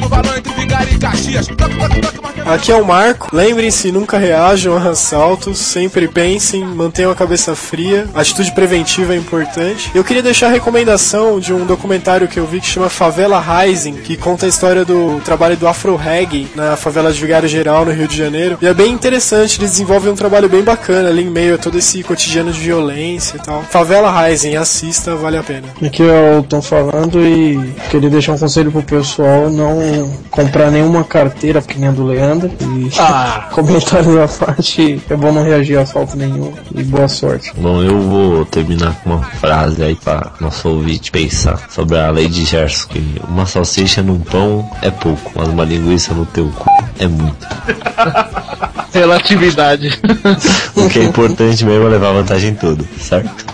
No 0.00 0.08
balão 0.08 0.36
entre 0.36 0.52
Vigário 0.54 0.92
e 0.92 0.98
Caxias. 0.98 1.46
Toque, 1.46 1.76
toque, 1.78 2.00
toque, 2.00 2.22
Aqui 2.44 2.72
é 2.72 2.74
o 2.74 2.84
Marco. 2.84 3.28
Lembrem-se, 3.32 3.92
nunca 3.92 4.18
reajam 4.18 4.76
a 4.76 4.90
assaltos. 4.90 5.58
Sempre 5.58 6.08
pensem, 6.08 6.64
mantenham 6.64 7.10
a 7.10 7.14
cabeça 7.14 7.54
fria. 7.54 8.08
Atitude 8.14 8.52
preventiva 8.52 9.14
é 9.14 9.16
importante. 9.16 9.90
Eu 9.94 10.02
queria 10.02 10.22
deixar 10.22 10.48
a 10.48 10.50
recomendação 10.50 11.38
de 11.38 11.52
um 11.52 11.64
documentário 11.64 12.26
que 12.26 12.38
eu 12.38 12.46
vi 12.46 12.60
que 12.60 12.66
chama 12.66 12.88
Favela 12.88 13.40
Rising, 13.40 13.94
que 13.94 14.16
conta 14.16 14.46
a 14.46 14.48
história 14.48 14.84
do 14.84 15.20
trabalho 15.24 15.56
do 15.56 15.68
Afro 15.68 15.94
Reggae 15.94 16.48
na 16.54 16.76
favela 16.76 17.12
de 17.12 17.20
Vigário 17.20 17.48
Geral, 17.48 17.84
no 17.84 17.92
Rio 17.92 18.08
de 18.08 18.16
Janeiro. 18.16 18.58
E 18.60 18.66
é 18.66 18.74
bem 18.74 18.92
interessante, 18.92 19.58
eles 19.60 19.70
desenvolvem 19.70 20.12
um 20.12 20.16
trabalho 20.16 20.48
bem 20.48 20.62
bacana 20.62 21.08
ali 21.08 21.22
em 21.22 21.30
meio 21.30 21.54
a 21.54 21.58
todo 21.58 21.78
esse 21.78 22.02
cotidiano 22.02 22.52
de 22.52 22.60
violência 22.60 23.36
e 23.36 23.40
tal. 23.40 23.62
Favela 23.62 24.26
Rising, 24.26 24.56
assista, 24.56 25.14
vale 25.14 25.36
a 25.36 25.42
pena. 25.42 25.68
Aqui 25.80 26.02
é 26.02 26.21
o 26.38 26.42
Tom 26.42 26.62
falando 26.62 27.20
e 27.20 27.74
queria 27.90 28.10
deixar 28.10 28.32
um 28.32 28.38
conselho 28.38 28.70
pro 28.70 28.82
pessoal 28.82 29.50
não 29.50 30.10
comprar 30.30 30.70
nenhuma 30.70 31.04
carteira 31.04 31.60
que 31.60 31.78
nem 31.78 31.88
a 31.88 31.92
do 31.92 32.04
Leandro. 32.04 32.50
E 32.60 32.90
comentário 33.52 34.14
da 34.14 34.28
parte, 34.28 35.00
é 35.08 35.16
bom 35.16 35.32
não 35.32 35.42
reagir 35.42 35.78
a 35.78 35.82
assalto 35.82 36.16
nenhum. 36.16 36.52
E 36.74 36.82
boa 36.84 37.08
sorte. 37.08 37.52
Bom, 37.56 37.82
eu 37.82 38.00
vou 38.00 38.44
terminar 38.46 38.94
com 39.02 39.10
uma 39.10 39.22
frase 39.22 39.82
aí 39.82 39.94
para 39.94 40.32
nosso 40.40 40.68
ouvinte 40.68 41.10
pensar 41.10 41.60
sobre 41.70 41.98
a 41.98 42.10
lei 42.10 42.28
de 42.28 42.44
Gerson, 42.44 42.88
que 42.88 43.20
uma 43.28 43.46
salsicha 43.46 44.02
num 44.02 44.20
pão 44.20 44.68
é 44.80 44.90
pouco, 44.90 45.32
mas 45.34 45.48
uma 45.48 45.64
linguiça 45.64 46.14
no 46.14 46.26
teu 46.26 46.48
cu 46.50 46.70
é 46.98 47.06
muito. 47.06 47.46
Relatividade. 48.92 49.98
O 50.74 50.88
que 50.88 50.98
é 50.98 51.04
importante 51.04 51.64
mesmo 51.64 51.86
é 51.86 51.90
levar 51.90 52.12
vantagem 52.12 52.50
em 52.50 52.54
tudo, 52.54 52.86
certo? 52.98 53.44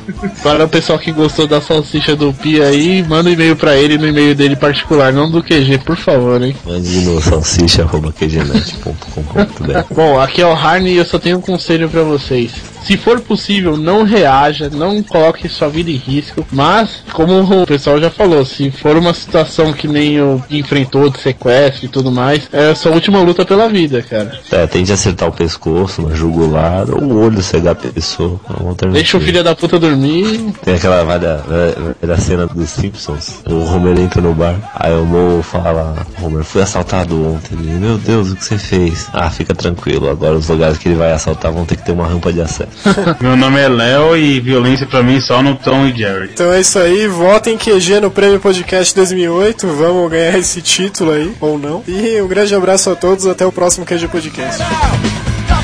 Para 0.42 0.64
o 0.64 0.68
pessoal 0.68 0.98
que 0.98 1.12
gostou 1.12 1.46
da 1.46 1.60
salsicha 1.60 2.16
do 2.16 2.32
Pia 2.32 2.66
aí, 2.66 3.02
manda 3.02 3.28
um 3.28 3.32
e-mail 3.32 3.56
pra 3.56 3.76
ele 3.76 3.98
no 3.98 4.06
e-mail 4.06 4.34
dele 4.34 4.56
particular, 4.56 5.12
não 5.12 5.30
do 5.30 5.42
QG, 5.42 5.78
por 5.84 5.96
favor, 5.96 6.42
hein? 6.42 6.56
Mande 6.64 7.00
no 7.00 7.20
salsicha.qgenet.com.br 7.20 9.94
Bom, 9.94 10.20
aqui 10.20 10.40
é 10.40 10.46
o 10.46 10.52
Harney 10.52 10.94
e 10.94 10.96
eu 10.96 11.04
só 11.04 11.18
tenho 11.18 11.38
um 11.38 11.42
conselho 11.42 11.88
pra 11.88 12.02
vocês. 12.02 12.52
Se 12.84 12.96
for 12.96 13.20
possível, 13.20 13.76
não 13.76 14.02
reaja, 14.02 14.70
não 14.70 15.02
coloque 15.02 15.48
sua 15.48 15.68
vida 15.68 15.90
em 15.90 15.96
risco. 15.96 16.46
Mas, 16.50 17.02
como 17.12 17.40
o 17.40 17.66
pessoal 17.66 18.00
já 18.00 18.10
falou, 18.10 18.44
se 18.44 18.70
for 18.70 18.96
uma 18.96 19.12
situação 19.12 19.72
que 19.72 19.86
nem 19.86 20.20
o 20.20 20.42
enfrentou 20.48 21.10
de 21.10 21.20
sequestro 21.20 21.84
e 21.84 21.88
tudo 21.88 22.10
mais, 22.10 22.48
é 22.50 22.70
a 22.70 22.74
sua 22.74 22.92
última 22.92 23.20
luta 23.20 23.44
pela 23.44 23.68
vida, 23.68 24.00
cara. 24.00 24.40
É, 24.50 24.66
tente 24.66 24.90
acertar 24.90 25.27
o 25.28 25.32
pescoço, 25.32 26.02
na 26.02 26.14
jugular, 26.14 26.88
ou 26.90 27.02
o 27.02 27.24
olho 27.24 27.42
cegar 27.42 27.72
a 27.72 27.74
pessoa. 27.74 28.40
Uma. 28.60 28.74
Deixa 28.92 29.16
o 29.16 29.20
filho 29.20 29.42
da 29.42 29.54
puta 29.54 29.78
dormir. 29.78 30.52
Tem 30.64 30.74
aquela 30.74 31.04
velha, 31.04 31.42
velha, 31.48 31.96
velha 32.00 32.16
cena 32.18 32.46
dos 32.46 32.70
Simpsons. 32.70 33.42
O 33.46 33.74
Homer 33.74 33.98
entra 33.98 34.20
no 34.20 34.34
bar, 34.34 34.56
aí 34.74 34.92
o 34.92 35.04
Mo 35.04 35.42
fala: 35.42 36.06
Homer, 36.22 36.44
fui 36.44 36.62
assaltado 36.62 37.34
ontem. 37.34 37.58
Ele, 37.58 37.78
meu 37.78 37.98
Deus, 37.98 38.32
o 38.32 38.36
que 38.36 38.44
você 38.44 38.58
fez? 38.58 39.08
Ah, 39.12 39.30
fica 39.30 39.54
tranquilo, 39.54 40.08
agora 40.08 40.34
os 40.34 40.48
lugares 40.48 40.78
que 40.78 40.88
ele 40.88 40.96
vai 40.96 41.12
assaltar 41.12 41.52
vão 41.52 41.64
ter 41.64 41.76
que 41.76 41.84
ter 41.84 41.92
uma 41.92 42.06
rampa 42.06 42.32
de 42.32 42.40
acesso. 42.40 42.70
Meu 43.20 43.36
nome 43.36 43.60
é 43.60 43.68
Léo 43.68 44.16
e 44.16 44.40
violência 44.40 44.86
pra 44.86 45.02
mim 45.02 45.20
só 45.20 45.42
no 45.42 45.56
Tom 45.56 45.86
e 45.86 45.96
Jerry. 45.96 46.30
Então 46.32 46.52
é 46.52 46.60
isso 46.60 46.78
aí, 46.78 47.06
votem 47.08 47.56
QG 47.56 48.00
no 48.00 48.10
Prêmio 48.10 48.40
Podcast 48.40 48.94
2008, 48.94 49.66
vamos 49.66 50.10
ganhar 50.10 50.38
esse 50.38 50.62
título 50.62 51.12
aí, 51.12 51.32
ou 51.40 51.58
não. 51.58 51.82
E 51.86 52.20
um 52.20 52.28
grande 52.28 52.54
abraço 52.54 52.90
a 52.90 52.96
todos, 52.96 53.26
até 53.26 53.44
o 53.44 53.52
próximo 53.52 53.84
QG 53.84 54.08
Podcast. 54.08 54.62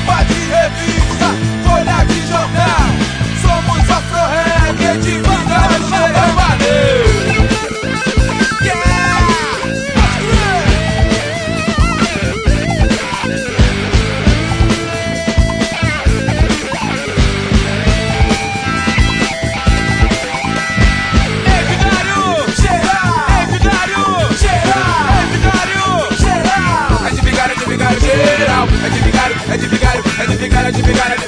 Capa 0.05 0.23
de 0.25 0.94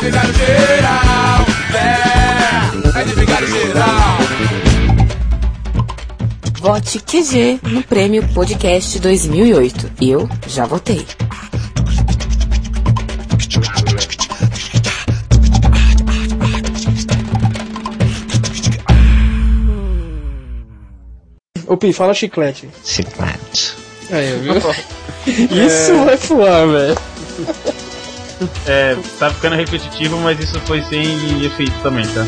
vigário 0.08 0.34
geral. 0.34 1.46
É, 2.96 3.00
é 3.00 3.04
de 3.04 3.14
vigário 3.14 3.48
geral. 3.48 4.18
Vote 6.62 7.00
QG 7.00 7.60
no 7.64 7.84
Prêmio 7.84 8.26
Podcast 8.30 9.00
2008. 9.00 9.92
Eu 10.02 10.30
já 10.48 10.66
votei. 10.66 11.06
Ô 21.68 21.76
Pi, 21.76 21.92
fala 21.92 22.14
chiclete. 22.14 22.70
Chiclete. 22.86 23.76
É, 24.10 24.16
Aí, 24.16 24.40
viu? 24.40 24.54
Isso 25.68 25.92
é, 25.92 26.14
é 26.14 26.66
velho. 26.66 27.87
É, 28.66 28.96
tá 29.18 29.30
ficando 29.30 29.56
repetitivo, 29.56 30.18
mas 30.18 30.40
isso 30.40 30.60
foi 30.62 30.82
sem 30.84 31.44
efeito 31.44 31.74
também, 31.82 32.06
tá? 32.08 32.26